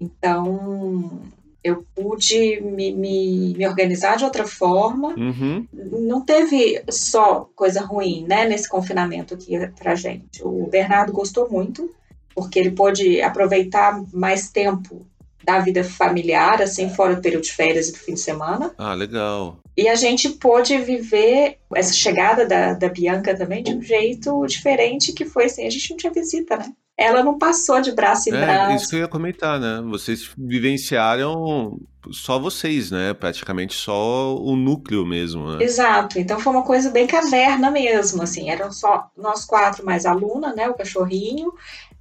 Então, 0.00 1.22
eu 1.64 1.82
pude 1.94 2.60
me, 2.60 2.92
me, 2.92 3.54
me, 3.56 3.66
organizar 3.66 4.18
de 4.18 4.24
outra 4.24 4.46
forma. 4.46 5.14
Uhum. 5.16 5.66
Não 5.72 6.20
teve 6.20 6.84
só 6.90 7.48
coisa 7.56 7.80
ruim, 7.80 8.26
né, 8.28 8.46
nesse 8.46 8.68
confinamento 8.68 9.32
aqui 9.32 9.54
pra 9.78 9.94
gente. 9.94 10.42
O 10.44 10.66
Bernardo 10.66 11.10
gostou 11.10 11.50
muito, 11.50 11.90
porque 12.34 12.58
ele 12.58 12.72
pôde 12.72 13.22
aproveitar 13.22 14.04
mais 14.12 14.50
tempo 14.50 15.06
da 15.42 15.58
vida 15.58 15.82
familiar, 15.82 16.60
assim, 16.60 16.88
fora 16.90 17.14
do 17.14 17.22
período 17.22 17.44
de 17.44 17.52
férias 17.52 17.88
e 17.88 17.92
do 17.92 17.98
fim 17.98 18.14
de 18.14 18.20
semana. 18.20 18.72
Ah, 18.76 18.94
legal. 18.94 19.58
E 19.76 19.88
a 19.88 19.94
gente 19.94 20.28
pôde 20.30 20.76
viver 20.78 21.58
essa 21.74 21.92
chegada 21.92 22.46
da, 22.46 22.74
da 22.74 22.88
Bianca 22.88 23.36
também 23.36 23.62
de 23.62 23.74
um 23.74 23.82
jeito 23.82 24.46
diferente, 24.46 25.12
que 25.12 25.24
foi 25.24 25.46
assim, 25.46 25.66
a 25.66 25.70
gente 25.70 25.90
não 25.90 25.96
tinha 25.96 26.12
visita, 26.12 26.56
né? 26.56 26.72
Ela 26.96 27.22
não 27.22 27.38
passou 27.38 27.80
de 27.80 27.92
braço 27.92 28.28
em 28.28 28.34
é, 28.34 28.40
braço. 28.40 28.76
Isso 28.76 28.90
que 28.90 28.96
eu 28.96 29.00
ia 29.00 29.08
comentar, 29.08 29.58
né? 29.58 29.82
Vocês 29.88 30.30
vivenciaram 30.36 31.78
só 32.10 32.38
vocês, 32.38 32.90
né? 32.90 33.14
Praticamente 33.14 33.74
só 33.74 34.36
o 34.36 34.56
núcleo 34.56 35.04
mesmo. 35.06 35.52
Né? 35.52 35.64
Exato. 35.64 36.18
Então 36.18 36.38
foi 36.38 36.52
uma 36.52 36.62
coisa 36.62 36.90
bem 36.90 37.06
caverna 37.06 37.70
mesmo, 37.70 38.22
assim. 38.22 38.50
Eram 38.50 38.70
só 38.72 39.10
nós 39.16 39.44
quatro 39.44 39.84
mais 39.84 40.06
aluna, 40.06 40.54
né? 40.54 40.68
O 40.68 40.74
cachorrinho. 40.74 41.52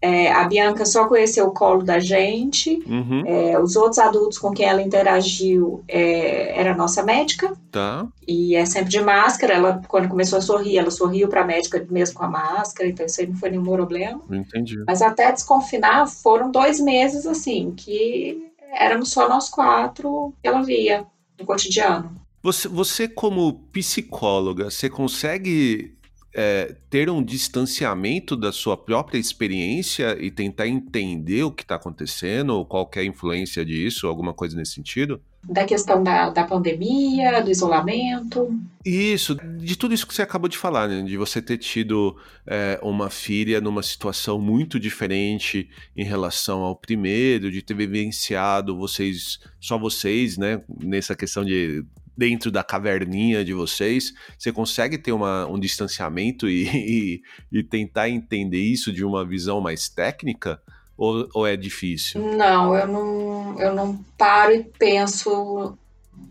É, 0.01 0.33
a 0.33 0.43
Bianca 0.43 0.85
só 0.85 1.07
conheceu 1.07 1.47
o 1.47 1.53
colo 1.53 1.81
da 1.81 1.97
gente. 1.97 2.83
Uhum. 2.85 3.23
É, 3.25 3.57
os 3.57 3.77
outros 3.77 3.99
adultos 3.99 4.37
com 4.37 4.51
quem 4.51 4.65
ela 4.65 4.81
interagiu 4.81 5.81
é, 5.87 6.59
era 6.59 6.73
a 6.73 6.75
nossa 6.75 7.01
médica. 7.01 7.53
Tá. 7.71 8.05
E 8.27 8.53
é 8.53 8.65
sempre 8.65 8.89
de 8.89 8.99
máscara. 8.99 9.53
Ela, 9.53 9.81
quando 9.87 10.09
começou 10.09 10.39
a 10.39 10.41
sorrir, 10.41 10.77
ela 10.77 10.91
sorriu 10.91 11.29
para 11.29 11.39
a 11.39 11.45
médica 11.45 11.85
mesmo 11.89 12.15
com 12.17 12.25
a 12.25 12.27
máscara. 12.27 12.89
Então 12.89 13.05
isso 13.05 13.21
aí 13.21 13.27
não 13.27 13.37
foi 13.37 13.51
nenhum 13.51 13.63
problema. 13.63 14.19
Entendi. 14.29 14.75
Mas 14.85 15.01
até 15.01 15.31
desconfinar 15.31 16.05
foram 16.05 16.51
dois 16.51 16.81
meses, 16.81 17.25
assim, 17.25 17.71
que 17.71 18.51
éramos 18.73 19.11
só 19.11 19.29
nós 19.29 19.49
quatro 19.49 20.33
que 20.41 20.47
ela 20.47 20.61
via 20.61 21.05
no 21.39 21.45
cotidiano. 21.45 22.21
Você, 22.41 22.67
você 22.67 23.07
como 23.07 23.53
psicóloga, 23.71 24.69
você 24.69 24.89
consegue 24.89 25.97
é, 26.33 26.75
ter 26.89 27.09
um 27.09 27.23
distanciamento 27.23 28.35
da 28.35 28.51
sua 28.51 28.75
própria 28.75 29.17
experiência 29.17 30.17
e 30.19 30.31
tentar 30.31 30.67
entender 30.67 31.43
o 31.43 31.51
que 31.51 31.63
está 31.63 31.75
acontecendo, 31.75 32.49
ou 32.51 32.65
qual 32.65 32.89
é 32.95 32.99
a 32.99 33.05
influência 33.05 33.63
disso, 33.63 34.07
alguma 34.07 34.33
coisa 34.33 34.57
nesse 34.57 34.73
sentido? 34.73 35.21
Da 35.43 35.65
questão 35.65 36.01
da, 36.01 36.29
da 36.29 36.45
pandemia, 36.45 37.41
do 37.41 37.51
isolamento. 37.51 38.59
Isso, 38.85 39.35
de 39.57 39.77
tudo 39.77 39.93
isso 39.93 40.07
que 40.07 40.13
você 40.13 40.21
acabou 40.21 40.49
de 40.49 40.57
falar, 40.57 40.87
né? 40.87 41.01
De 41.01 41.17
você 41.17 41.41
ter 41.41 41.57
tido 41.57 42.17
é, 42.45 42.79
uma 42.81 43.09
filha 43.09 43.61
numa 43.61 43.83
situação 43.83 44.39
muito 44.39 44.79
diferente 44.79 45.69
em 45.95 46.03
relação 46.03 46.61
ao 46.61 46.75
primeiro, 46.75 47.51
de 47.51 47.61
ter 47.61 47.73
vivenciado 47.73 48.77
vocês, 48.77 49.39
só 49.59 49.77
vocês, 49.77 50.37
né? 50.37 50.61
Nessa 50.81 51.15
questão 51.15 51.43
de 51.43 51.85
dentro 52.15 52.51
da 52.51 52.63
caverninha 52.63 53.43
de 53.43 53.53
vocês, 53.53 54.13
você 54.37 54.51
consegue 54.51 54.97
ter 54.97 55.11
uma, 55.11 55.47
um 55.47 55.59
distanciamento 55.59 56.47
e, 56.47 56.67
e, 56.73 57.21
e, 57.51 57.63
tentar 57.63 58.09
entender 58.09 58.61
isso 58.61 58.91
de 58.91 59.03
uma 59.03 59.25
visão 59.25 59.59
mais 59.59 59.89
técnica? 59.89 60.61
Ou, 60.97 61.27
ou 61.33 61.47
é 61.47 61.55
difícil? 61.55 62.21
Não, 62.21 62.75
eu 62.75 62.87
não, 62.87 63.59
eu 63.59 63.73
não 63.73 63.97
paro 64.17 64.53
e 64.53 64.63
penso 64.63 65.75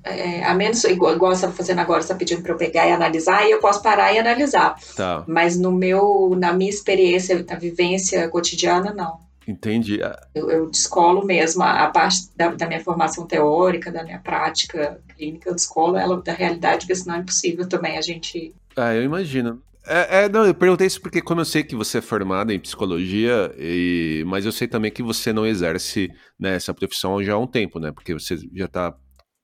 é, 0.05 0.45
a 0.45 0.55
menos, 0.55 0.83
igual, 0.85 1.15
igual 1.15 1.35
você 1.35 1.45
está 1.45 1.57
fazendo 1.57 1.79
agora, 1.81 2.01
você 2.01 2.07
está 2.07 2.15
pedindo 2.15 2.43
para 2.43 2.53
eu 2.53 2.57
pegar 2.57 2.87
e 2.87 2.93
analisar, 2.93 3.47
e 3.47 3.51
eu 3.51 3.61
posso 3.61 3.83
parar 3.83 4.13
e 4.13 4.19
analisar. 4.19 4.77
Tá. 4.97 5.25
Mas 5.27 5.59
no 5.59 5.71
meu, 5.71 6.37
na 6.39 6.53
minha 6.53 6.71
experiência, 6.71 7.45
na 7.49 7.57
vivência 7.57 8.29
cotidiana, 8.29 8.93
não. 8.93 9.21
Entendi. 9.47 9.99
Eu, 10.35 10.51
eu 10.51 10.71
descolo 10.71 11.25
mesmo 11.25 11.63
a, 11.63 11.85
a 11.85 11.91
parte 11.91 12.29
da, 12.37 12.49
da, 12.49 12.67
minha 12.67 12.81
formação 12.81 13.27
teórica, 13.27 13.91
da 13.91 14.05
minha 14.05 14.19
prática 14.19 15.01
clínica, 15.17 15.51
eu 15.51 15.55
descolo 15.55 15.97
ela 15.97 16.21
da 16.21 16.33
realidade, 16.33 16.87
porque 16.87 16.95
senão 16.95 17.17
é 17.17 17.19
impossível 17.19 17.69
também 17.69 17.99
a 17.99 18.01
gente. 18.01 18.55
Ah, 18.77 18.95
eu 18.95 19.03
imagino. 19.03 19.61
É, 19.87 20.25
é, 20.25 20.29
não, 20.29 20.47
eu 20.47 20.55
perguntei 20.55 20.87
isso 20.87 21.01
porque, 21.01 21.21
como 21.21 21.41
eu 21.41 21.45
sei 21.45 21.65
que 21.65 21.75
você 21.75 21.99
é 21.99 22.03
formada 22.03 22.55
em 22.55 22.59
psicologia, 22.59 23.53
e, 23.59 24.23
mas 24.27 24.47
eu 24.47 24.53
sei 24.53 24.69
também 24.69 24.91
que 24.91 25.03
você 25.03 25.33
não 25.33 25.47
exerce 25.47 26.11
né, 26.39 26.55
essa 26.55 26.73
profissão 26.73 27.23
já 27.23 27.35
há 27.35 27.39
um 27.39 27.47
tempo, 27.47 27.81
né? 27.81 27.91
Porque 27.91 28.15
você 28.15 28.37
já 28.55 28.67
está 28.67 28.95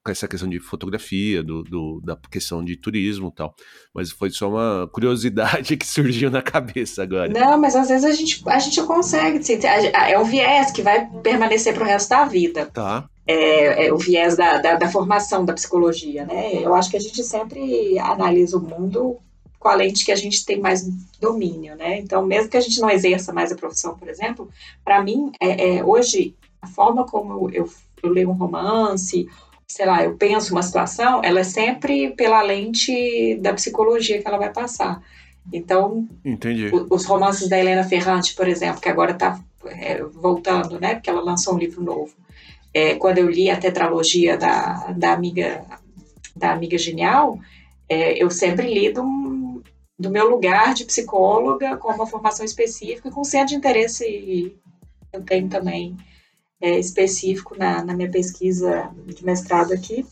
com 0.05 0.13
essa 0.13 0.29
questão 0.29 0.49
de 0.49 0.59
fotografia, 0.59 1.43
do, 1.43 1.63
do, 1.63 2.01
da 2.03 2.17
questão 2.31 2.65
de 2.65 2.77
turismo 2.77 3.29
e 3.29 3.35
tal. 3.35 3.55
Mas 3.95 4.11
foi 4.11 4.31
só 4.31 4.49
uma 4.49 4.89
curiosidade 4.93 5.77
que 5.77 5.87
surgiu 5.87 6.31
na 6.31 6.41
cabeça 6.41 7.03
agora. 7.03 7.29
Não, 7.29 7.59
mas 7.59 7.77
às 7.77 7.89
vezes 7.89 8.05
a 8.05 8.13
gente, 8.13 8.43
a 8.47 8.59
gente 8.59 8.83
consegue. 8.83 9.39
Assim, 9.39 9.59
é 10.09 10.19
um 10.19 10.25
viés 10.25 10.71
que 10.71 10.83
vai 10.83 11.07
permanecer 11.23 11.75
para 11.75 11.83
o 11.83 11.87
resto 11.87 12.09
da 12.11 12.25
vida. 12.25 12.67
Tá. 12.67 13.09
É, 13.27 13.89
é 13.89 13.93
o 13.93 13.99
viés 13.99 14.37
da, 14.37 14.57
da, 14.57 14.77
da, 14.77 14.89
formação 14.89 15.45
da 15.45 15.53
psicologia, 15.53 16.25
né? 16.25 16.63
Eu 16.63 16.75
acho 16.75 16.91
que 16.91 16.97
a 16.97 17.01
gente 17.01 17.23
sempre 17.23 17.99
analisa 17.99 18.57
o 18.57 18.63
mundo 18.63 19.19
com 19.59 19.69
a 19.69 19.75
lente 19.75 20.05
que 20.05 20.13
a 20.13 20.17
gente 20.17 20.45
tem 20.45 20.61
mais 20.61 20.89
domínio, 21.21 21.75
né? 21.77 21.99
Então, 21.99 22.25
mesmo 22.25 22.49
que 22.49 22.57
a 22.57 22.61
gente 22.61 22.81
não 22.81 22.91
exerça 22.91 23.33
mais 23.33 23.51
a 23.51 23.57
profissão, 23.57 23.97
por 23.97 24.09
exemplo, 24.09 24.49
para 24.85 25.03
mim, 25.03 25.33
é, 25.41 25.77
é, 25.77 25.85
hoje, 25.85 26.35
a 26.63 26.67
forma 26.67 27.05
como 27.05 27.51
eu, 27.51 27.69
eu 28.03 28.11
leio 28.11 28.31
um 28.31 28.35
romance 28.35 29.27
sei 29.69 29.85
lá, 29.85 30.03
eu 30.03 30.17
penso 30.17 30.53
uma 30.53 30.63
situação, 30.63 31.21
ela 31.23 31.41
é 31.41 31.45
sempre 31.45 32.11
pela 32.13 32.43
lente 32.43 33.37
da 33.37 33.53
psicologia 33.53 34.21
que 34.21 34.27
ela 34.27 34.39
vai 34.39 34.51
passar. 34.51 35.03
Então, 35.53 36.09
Entendi. 36.25 36.71
os 36.91 37.05
romances 37.05 37.49
da 37.49 37.59
Helena 37.59 37.85
Ferrante, 37.85 38.35
por 38.35 38.49
exemplo, 38.49 38.81
que 38.81 38.89
agora 38.89 39.13
está 39.13 39.39
é, 39.67 40.03
voltando, 40.03 40.81
né, 40.81 40.95
porque 40.95 41.11
ela 41.11 41.21
lançou 41.21 41.55
um 41.55 41.59
livro 41.59 41.83
novo. 41.83 42.15
É, 42.73 42.95
quando 42.95 43.19
eu 43.19 43.29
li 43.29 43.51
a 43.51 43.57
tetralogia 43.59 44.37
da, 44.37 44.93
da 44.93 45.13
amiga 45.13 45.65
da 46.35 46.53
amiga 46.53 46.79
genial, 46.79 47.39
é, 47.89 48.23
eu 48.23 48.31
sempre 48.31 48.73
li 48.73 48.93
do, 48.93 49.03
do 49.99 50.11
meu 50.11 50.29
lugar 50.29 50.75
de 50.75 50.85
psicóloga 50.85 51.77
com 51.77 51.93
uma 51.93 52.07
formação 52.07 52.45
específica, 52.45 53.11
com 53.11 53.25
centro 53.25 53.49
de 53.49 53.57
interesse 53.57 54.57
eu 55.13 55.23
tenho 55.23 55.49
também 55.49 55.97
é, 56.61 56.79
específico 56.79 57.57
na, 57.59 57.83
na, 57.85 57.95
minha 57.95 58.11
pesquisa 58.11 58.91
de 59.07 59.25
mestrado 59.25 59.73
aqui. 59.73 60.05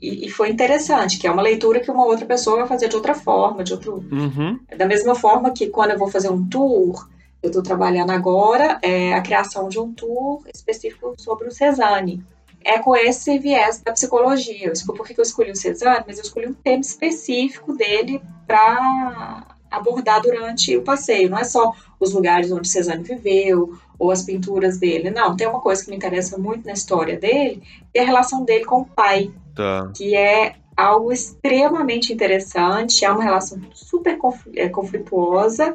E, 0.00 0.26
e, 0.26 0.30
foi 0.30 0.50
interessante, 0.50 1.18
que 1.18 1.26
é 1.26 1.30
uma 1.30 1.42
leitura 1.42 1.80
que 1.80 1.90
uma 1.90 2.04
outra 2.04 2.26
pessoa 2.26 2.58
vai 2.58 2.68
fazer 2.68 2.88
de 2.88 2.96
outra 2.96 3.14
forma, 3.14 3.64
de 3.64 3.72
outro. 3.72 4.04
Uhum. 4.12 4.58
Da 4.76 4.86
mesma 4.86 5.14
forma 5.14 5.50
que 5.52 5.68
quando 5.68 5.92
eu 5.92 5.98
vou 5.98 6.08
fazer 6.08 6.30
um 6.30 6.46
tour, 6.46 7.08
eu 7.42 7.48
estou 7.48 7.62
trabalhando 7.62 8.10
agora 8.10 8.78
é, 8.82 9.14
a 9.14 9.22
criação 9.22 9.68
de 9.68 9.78
um 9.78 9.92
tour 9.92 10.42
específico 10.52 11.14
sobre 11.18 11.48
o 11.48 11.50
Cezanne. 11.50 12.22
É 12.64 12.78
com 12.78 12.96
esse 12.96 13.38
viés 13.38 13.80
da 13.82 13.92
psicologia. 13.92 14.72
Por 14.86 15.06
que 15.06 15.18
eu 15.18 15.22
escolhi 15.22 15.50
o 15.50 15.56
Cezanne? 15.56 16.04
Mas 16.06 16.18
eu 16.18 16.24
escolhi 16.24 16.46
um 16.46 16.54
tema 16.54 16.80
específico 16.80 17.76
dele 17.76 18.20
para 18.46 19.46
abordar 19.70 20.22
durante 20.22 20.76
o 20.76 20.82
passeio. 20.82 21.28
Não 21.28 21.38
é 21.38 21.44
só 21.44 21.72
os 22.00 22.12
lugares 22.12 22.50
onde 22.50 22.68
Cezanne 22.68 23.02
viveu 23.02 23.76
ou 23.98 24.10
as 24.10 24.22
pinturas 24.22 24.78
dele. 24.78 25.10
Não, 25.10 25.36
tem 25.36 25.46
uma 25.46 25.60
coisa 25.60 25.84
que 25.84 25.90
me 25.90 25.96
interessa 25.96 26.38
muito 26.38 26.66
na 26.66 26.72
história 26.72 27.18
dele, 27.18 27.62
é 27.92 28.00
a 28.00 28.04
relação 28.06 28.44
dele 28.44 28.64
com 28.64 28.80
o 28.80 28.86
pai, 28.86 29.30
tá. 29.54 29.90
que 29.94 30.14
é 30.16 30.56
algo 30.76 31.12
extremamente 31.12 32.12
interessante, 32.12 33.04
é 33.04 33.10
uma 33.10 33.22
relação 33.22 33.60
super 33.72 34.18
é, 34.56 34.68
conflituosa 34.68 35.72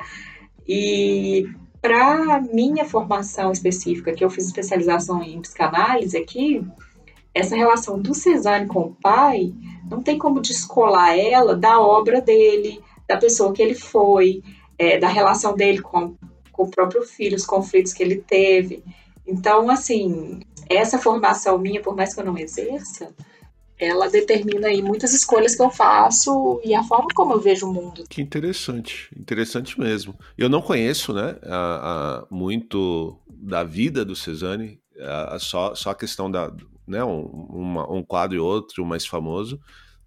e 0.68 1.48
para 1.82 2.42
minha 2.42 2.86
formação 2.86 3.52
específica, 3.52 4.14
que 4.14 4.24
eu 4.24 4.30
fiz 4.30 4.48
especialização 4.48 5.24
em 5.24 5.42
psicanálise 5.42 6.18
aqui, 6.18 6.66
essa 7.34 7.56
relação 7.56 8.00
do 8.00 8.14
Cezanne 8.14 8.68
com 8.68 8.82
o 8.82 8.96
pai 8.96 9.54
não 9.90 10.02
tem 10.02 10.18
como 10.18 10.42
descolar 10.42 11.18
ela 11.18 11.56
da 11.56 11.80
obra 11.80 12.22
dele, 12.22 12.82
da 13.08 13.18
pessoa 13.18 13.54
que 13.54 13.62
ele 13.62 13.76
foi, 13.76 14.44
é, 14.78 14.98
da 14.98 15.08
relação 15.08 15.56
dele 15.56 15.82
com, 15.82 16.16
com 16.52 16.64
o 16.64 16.72
próprio 16.72 17.04
filho, 17.04 17.36
os 17.36 17.46
conflitos 17.46 17.94
que 17.94 18.04
ele 18.04 18.18
teve. 18.18 18.84
Então, 19.26 19.70
assim, 19.70 20.40
essa 20.68 21.00
formação 21.00 21.58
minha, 21.58 21.82
por 21.82 21.96
mais 21.96 22.14
que 22.14 22.20
eu 22.20 22.26
não 22.26 22.38
exerça, 22.38 23.14
ela 23.80 24.10
determina 24.10 24.68
aí 24.68 24.82
muitas 24.82 25.14
escolhas 25.14 25.56
que 25.56 25.62
eu 25.62 25.70
faço 25.70 26.60
e 26.66 26.76
a 26.76 26.84
forma 26.84 27.08
como 27.16 27.34
eu 27.34 27.40
vejo 27.40 27.68
o 27.68 27.74
mundo. 27.74 28.04
Que 28.10 28.22
interessante, 28.22 29.10
interessante 29.18 29.80
mesmo. 29.80 30.14
Eu 30.38 30.50
não 30.50 30.62
conheço, 30.62 31.14
né, 31.14 31.38
a, 31.44 32.20
a, 32.20 32.26
muito 32.30 33.18
da 33.30 33.64
vida 33.64 34.04
do 34.04 34.16
Cezanne, 34.16 34.80
a, 35.00 35.40
só, 35.40 35.74
só 35.74 35.92
a 35.92 35.96
questão 35.96 36.30
da, 36.30 36.52
né, 36.86 37.04
um, 37.06 37.22
uma, 37.22 37.90
um 37.90 38.04
quadro 38.04 38.36
e 38.36 38.40
outro 38.40 38.86
mais 38.86 39.06
famoso, 39.06 39.58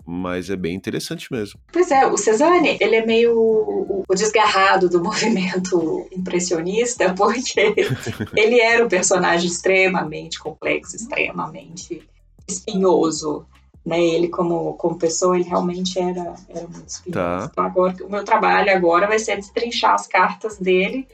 mas 0.04 0.50
é 0.50 0.56
bem 0.56 0.74
interessante 0.74 1.32
mesmo. 1.32 1.58
Pois 1.72 1.90
é, 1.90 2.06
o 2.06 2.18
Cezanne, 2.18 2.76
ele 2.78 2.96
é 2.96 3.06
meio 3.06 3.38
o, 3.38 4.04
o 4.06 4.14
desgarrado 4.14 4.88
do 4.88 5.00
movimento 5.02 6.06
impressionista, 6.12 7.14
porque 7.14 7.74
ele 8.36 8.60
era 8.60 8.84
um 8.84 8.88
personagem 8.88 9.46
extremamente 9.46 10.38
complexo, 10.38 10.96
extremamente 10.96 12.06
espinhoso, 12.46 13.46
né? 13.84 14.00
Ele 14.00 14.28
como, 14.28 14.74
como 14.74 14.98
pessoa, 14.98 15.36
ele 15.36 15.48
realmente 15.48 15.98
era, 15.98 16.34
era 16.48 16.68
muito 16.68 16.88
espinhoso. 16.88 17.12
Tá. 17.12 17.48
Então 17.50 17.64
agora, 17.64 17.96
o 18.04 18.10
meu 18.10 18.24
trabalho 18.24 18.72
agora 18.74 19.06
vai 19.06 19.18
ser 19.18 19.36
destrinchar 19.36 19.94
as 19.94 20.06
cartas 20.06 20.58
dele 20.58 21.06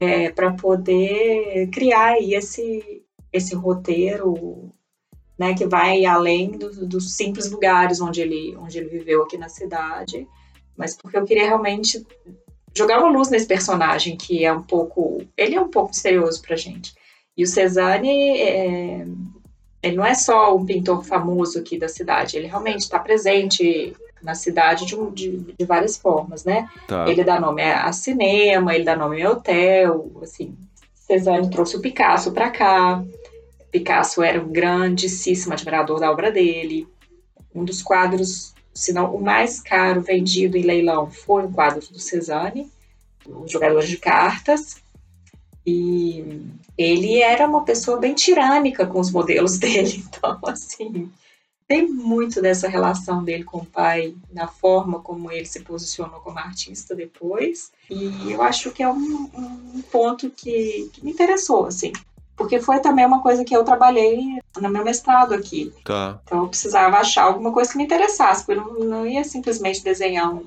é, 0.00 0.30
para 0.30 0.52
poder 0.52 1.68
criar 1.70 2.14
aí 2.14 2.34
esse, 2.34 3.02
esse 3.32 3.54
roteiro 3.54 4.72
né, 5.38 5.54
que 5.54 5.66
vai 5.66 6.04
além 6.04 6.52
do, 6.52 6.86
dos 6.86 7.14
simples 7.14 7.50
lugares 7.50 8.00
onde 8.00 8.20
ele, 8.20 8.56
onde 8.56 8.78
ele 8.78 8.88
viveu 8.88 9.22
aqui 9.22 9.36
na 9.36 9.48
cidade, 9.48 10.26
mas 10.76 10.96
porque 10.96 11.16
eu 11.16 11.24
queria 11.24 11.46
realmente 11.46 12.04
jogar 12.76 12.98
uma 12.98 13.10
luz 13.10 13.30
nesse 13.30 13.46
personagem 13.46 14.16
que 14.16 14.44
é 14.44 14.52
um 14.52 14.62
pouco, 14.62 15.22
ele 15.36 15.54
é 15.54 15.60
um 15.60 15.70
pouco 15.70 15.90
misterioso 15.90 16.42
pra 16.42 16.56
gente. 16.56 16.94
E 17.36 17.42
o 17.42 17.46
Cezanne, 17.46 18.40
é, 18.40 19.06
ele 19.84 19.96
não 19.96 20.06
é 20.06 20.14
só 20.14 20.56
um 20.56 20.64
pintor 20.64 21.04
famoso 21.04 21.58
aqui 21.58 21.78
da 21.78 21.88
cidade, 21.88 22.36
ele 22.36 22.46
realmente 22.46 22.80
está 22.80 22.98
presente 22.98 23.94
na 24.22 24.34
cidade 24.34 24.86
de, 24.86 24.96
de, 25.10 25.52
de 25.52 25.64
várias 25.66 25.98
formas, 25.98 26.42
né? 26.44 26.68
Tá. 26.88 27.06
Ele 27.06 27.22
dá 27.22 27.38
nome 27.38 27.62
a, 27.62 27.92
cinema, 27.92 28.74
ele 28.74 28.84
dá 28.84 28.96
nome 28.96 29.22
a 29.22 29.30
hotel, 29.30 30.10
assim. 30.22 30.56
Cezanne 30.94 31.50
trouxe 31.50 31.76
o 31.76 31.80
Picasso 31.80 32.32
para 32.32 32.48
cá, 32.48 33.04
Picasso 33.70 34.22
era 34.22 34.40
um 34.40 34.50
grandíssimo 34.50 35.52
admirador 35.52 36.00
da 36.00 36.10
obra 36.10 36.32
dele. 36.32 36.88
Um 37.54 37.62
dos 37.62 37.82
quadros, 37.82 38.54
se 38.72 38.92
não 38.94 39.14
o 39.14 39.22
mais 39.22 39.60
caro 39.60 40.00
vendido 40.00 40.56
em 40.56 40.62
leilão, 40.62 41.10
foi 41.10 41.42
um 41.42 41.52
quadro 41.52 41.80
do 41.92 41.98
Cezanne, 41.98 42.70
o 43.26 43.46
jogador 43.46 43.82
de 43.82 43.98
cartas. 43.98 44.82
E 45.66 46.42
ele 46.76 47.20
era 47.20 47.46
uma 47.46 47.64
pessoa 47.64 47.98
bem 47.98 48.14
tirânica 48.14 48.86
com 48.86 49.00
os 49.00 49.10
modelos 49.10 49.56
dele. 49.58 50.04
Então, 50.08 50.38
assim, 50.46 51.10
tem 51.66 51.88
muito 51.88 52.42
dessa 52.42 52.68
relação 52.68 53.24
dele 53.24 53.44
com 53.44 53.58
o 53.58 53.66
pai, 53.66 54.14
na 54.32 54.46
forma 54.46 55.00
como 55.00 55.32
ele 55.32 55.46
se 55.46 55.60
posicionou 55.60 56.20
como 56.20 56.38
artista 56.38 56.94
depois. 56.94 57.72
E 57.88 58.32
eu 58.32 58.42
acho 58.42 58.70
que 58.70 58.82
é 58.82 58.88
um, 58.88 59.30
um 59.74 59.82
ponto 59.90 60.28
que, 60.30 60.90
que 60.92 61.04
me 61.04 61.12
interessou, 61.12 61.66
assim. 61.66 61.92
Porque 62.36 62.60
foi 62.60 62.80
também 62.80 63.06
uma 63.06 63.22
coisa 63.22 63.44
que 63.44 63.56
eu 63.56 63.64
trabalhei 63.64 64.40
no 64.60 64.68
meu 64.68 64.84
mestrado 64.84 65.32
aqui. 65.32 65.72
Tá. 65.84 66.20
Então 66.24 66.42
eu 66.42 66.48
precisava 66.48 66.98
achar 66.98 67.24
alguma 67.24 67.52
coisa 67.52 67.70
que 67.70 67.78
me 67.78 67.84
interessasse, 67.84 68.44
porque 68.44 68.60
eu 68.60 68.64
não, 68.64 68.84
não 68.84 69.06
ia 69.06 69.24
simplesmente 69.24 69.82
desenhar 69.82 70.34
um, 70.34 70.44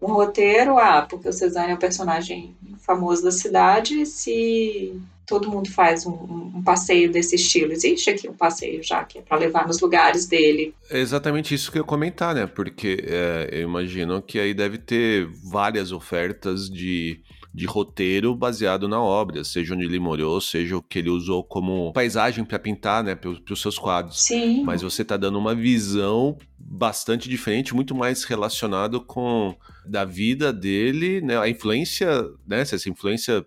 um 0.00 0.12
roteiro, 0.12 0.78
ah, 0.78 1.02
porque 1.02 1.28
o 1.28 1.32
Cezanne 1.32 1.72
é 1.72 1.74
um 1.74 1.78
personagem 1.78 2.56
famoso 2.78 3.22
da 3.22 3.30
cidade, 3.30 4.04
se 4.04 5.00
todo 5.26 5.50
mundo 5.50 5.70
faz 5.70 6.04
um, 6.06 6.12
um, 6.56 6.62
passeio 6.62 7.10
desse 7.10 7.36
estilo. 7.36 7.72
Existe 7.72 8.10
aqui 8.10 8.28
um 8.28 8.34
passeio 8.34 8.82
já 8.82 9.02
que 9.04 9.18
é 9.18 9.22
para 9.22 9.38
levar 9.38 9.66
nos 9.66 9.80
lugares 9.80 10.26
dele. 10.26 10.74
É 10.90 11.00
exatamente 11.00 11.54
isso 11.54 11.72
que 11.72 11.78
eu 11.78 11.82
ia 11.82 11.86
comentar, 11.86 12.34
né? 12.34 12.46
Porque 12.46 13.02
é, 13.06 13.48
eu 13.52 13.62
imagino 13.62 14.20
que 14.20 14.38
aí 14.38 14.52
deve 14.52 14.78
ter 14.78 15.26
várias 15.42 15.92
ofertas 15.92 16.68
de 16.68 17.20
de 17.54 17.66
roteiro 17.66 18.34
baseado 18.34 18.88
na 18.88 19.00
obra, 19.00 19.44
seja 19.44 19.74
onde 19.74 19.84
ele 19.84 20.00
morou, 20.00 20.40
seja 20.40 20.76
o 20.76 20.82
que 20.82 20.98
ele 20.98 21.08
usou 21.08 21.44
como 21.44 21.92
paisagem 21.92 22.44
para 22.44 22.58
pintar, 22.58 23.04
né, 23.04 23.14
para 23.14 23.30
os 23.30 23.62
seus 23.62 23.78
quadros. 23.78 24.22
Sim. 24.22 24.64
Mas 24.64 24.82
você 24.82 25.02
está 25.02 25.16
dando 25.16 25.38
uma 25.38 25.54
visão 25.54 26.36
bastante 26.58 27.28
diferente, 27.28 27.72
muito 27.72 27.94
mais 27.94 28.24
relacionado 28.24 29.00
com 29.00 29.54
da 29.86 30.04
vida 30.04 30.52
dele, 30.52 31.20
né, 31.20 31.38
a 31.38 31.48
influência, 31.48 32.24
né, 32.44 32.62
essa 32.62 32.88
influência 32.88 33.46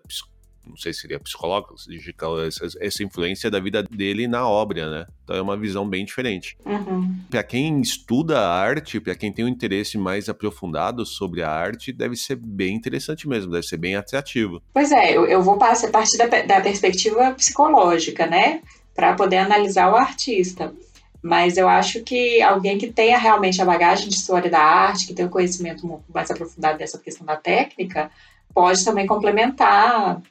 não 0.68 0.76
sei 0.76 0.92
se 0.92 1.00
seria 1.00 1.18
psicológica, 1.18 2.26
essa, 2.46 2.66
essa 2.80 3.02
influência 3.02 3.50
da 3.50 3.58
vida 3.58 3.82
dele 3.82 4.28
na 4.28 4.48
obra, 4.48 4.90
né? 4.90 5.06
Então 5.24 5.36
é 5.36 5.42
uma 5.42 5.56
visão 5.56 5.88
bem 5.88 6.04
diferente. 6.04 6.56
Uhum. 6.64 7.14
Para 7.30 7.42
quem 7.42 7.80
estuda 7.80 8.38
a 8.38 8.52
arte, 8.54 9.00
para 9.00 9.14
quem 9.14 9.32
tem 9.32 9.44
um 9.44 9.48
interesse 9.48 9.98
mais 9.98 10.28
aprofundado 10.28 11.04
sobre 11.04 11.42
a 11.42 11.50
arte, 11.50 11.92
deve 11.92 12.16
ser 12.16 12.36
bem 12.36 12.74
interessante 12.74 13.28
mesmo, 13.28 13.50
deve 13.50 13.66
ser 13.66 13.76
bem 13.76 13.96
atrativo. 13.96 14.62
Pois 14.72 14.92
é, 14.92 15.16
eu, 15.16 15.26
eu 15.26 15.42
vou 15.42 15.58
partir 15.58 15.90
da, 16.18 16.26
da 16.42 16.60
perspectiva 16.60 17.32
psicológica, 17.32 18.26
né? 18.26 18.62
Para 18.94 19.14
poder 19.14 19.38
analisar 19.38 19.92
o 19.92 19.96
artista. 19.96 20.72
Mas 21.22 21.56
eu 21.56 21.68
acho 21.68 22.02
que 22.02 22.40
alguém 22.42 22.78
que 22.78 22.92
tenha 22.92 23.18
realmente 23.18 23.60
a 23.60 23.64
bagagem 23.64 24.08
de 24.08 24.14
história 24.14 24.50
da 24.50 24.60
arte, 24.60 25.06
que 25.06 25.14
tenha 25.14 25.26
um 25.26 25.30
conhecimento 25.30 26.02
mais 26.12 26.30
aprofundado 26.30 26.78
dessa 26.78 26.98
questão 26.98 27.26
da 27.26 27.36
técnica, 27.36 28.10
pode 28.54 28.84
também 28.84 29.06
complementar 29.06 30.22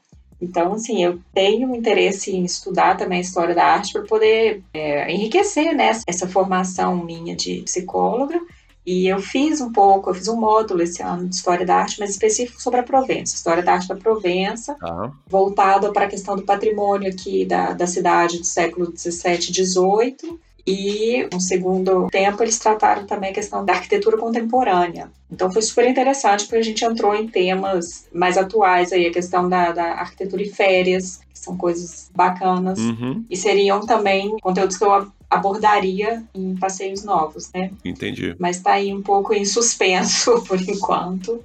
então, 0.41 0.73
assim, 0.73 1.03
eu 1.03 1.19
tenho 1.33 1.75
interesse 1.75 2.31
em 2.35 2.45
estudar 2.45 2.95
também 2.95 3.17
a 3.17 3.21
história 3.21 3.55
da 3.55 3.65
arte 3.65 3.93
para 3.93 4.03
poder 4.03 4.63
é, 4.73 5.11
enriquecer 5.11 5.75
né, 5.75 5.91
essa 6.05 6.27
formação 6.27 7.03
minha 7.03 7.35
de 7.35 7.61
psicóloga. 7.63 8.39
E 8.85 9.05
eu 9.05 9.19
fiz 9.19 9.59
um 9.59 9.69
pouco, 9.69 10.09
eu 10.09 10.13
fiz 10.13 10.29
um 10.29 10.39
módulo 10.39 10.81
esse 10.81 11.03
ano 11.03 11.27
de 11.27 11.35
História 11.35 11.65
da 11.65 11.75
Arte, 11.75 11.99
mas 11.99 12.11
específico 12.11 12.61
sobre 12.61 12.79
a 12.79 12.83
Provença, 12.83 13.35
História 13.35 13.61
da 13.61 13.73
Arte 13.73 13.89
da 13.89 13.97
Provença, 13.97 14.77
ah. 14.81 15.11
voltado 15.27 15.91
para 15.91 16.05
a 16.05 16.09
questão 16.09 16.37
do 16.37 16.43
patrimônio 16.43 17.09
aqui 17.09 17.43
da, 17.43 17.73
da 17.73 17.85
cidade 17.85 18.37
do 18.37 18.45
século 18.45 18.93
XVII 18.95 19.49
e 19.49 19.53
XVIII, 19.53 20.39
e 20.67 21.25
no 21.31 21.39
segundo 21.39 22.09
tempo 22.09 22.43
eles 22.43 22.59
trataram 22.59 23.05
também 23.05 23.29
a 23.29 23.33
questão 23.33 23.63
da 23.63 23.71
arquitetura 23.71 24.17
contemporânea. 24.17 25.09
Então 25.31 25.49
foi 25.49 25.61
super 25.61 25.87
interessante 25.87 26.43
porque 26.43 26.57
a 26.57 26.61
gente 26.61 26.83
entrou 26.83 27.15
em 27.15 27.25
temas 27.25 28.05
mais 28.13 28.37
atuais 28.37 28.91
aí, 28.91 29.07
a 29.07 29.11
questão 29.11 29.47
da, 29.47 29.71
da 29.71 29.85
arquitetura 29.93 30.43
e 30.43 30.49
férias, 30.49 31.21
que 31.31 31.39
são 31.39 31.55
coisas 31.55 32.09
bacanas. 32.13 32.77
Uhum. 32.79 33.23
E 33.29 33.37
seriam 33.37 33.85
também 33.85 34.37
conteúdos 34.41 34.77
que 34.77 34.83
eu 34.83 35.07
abordaria 35.29 36.23
em 36.33 36.55
passeios 36.55 37.03
novos, 37.03 37.51
né? 37.53 37.71
Entendi. 37.83 38.35
Mas 38.39 38.61
tá 38.61 38.73
aí 38.73 38.93
um 38.93 39.01
pouco 39.01 39.33
em 39.33 39.45
suspenso 39.45 40.41
por 40.47 40.61
enquanto. 40.61 41.41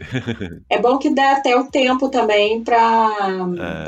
é 0.68 0.78
bom 0.78 0.98
que 0.98 1.10
dê 1.10 1.20
até 1.20 1.56
o 1.56 1.64
tempo 1.64 2.08
também 2.08 2.62
para 2.62 3.16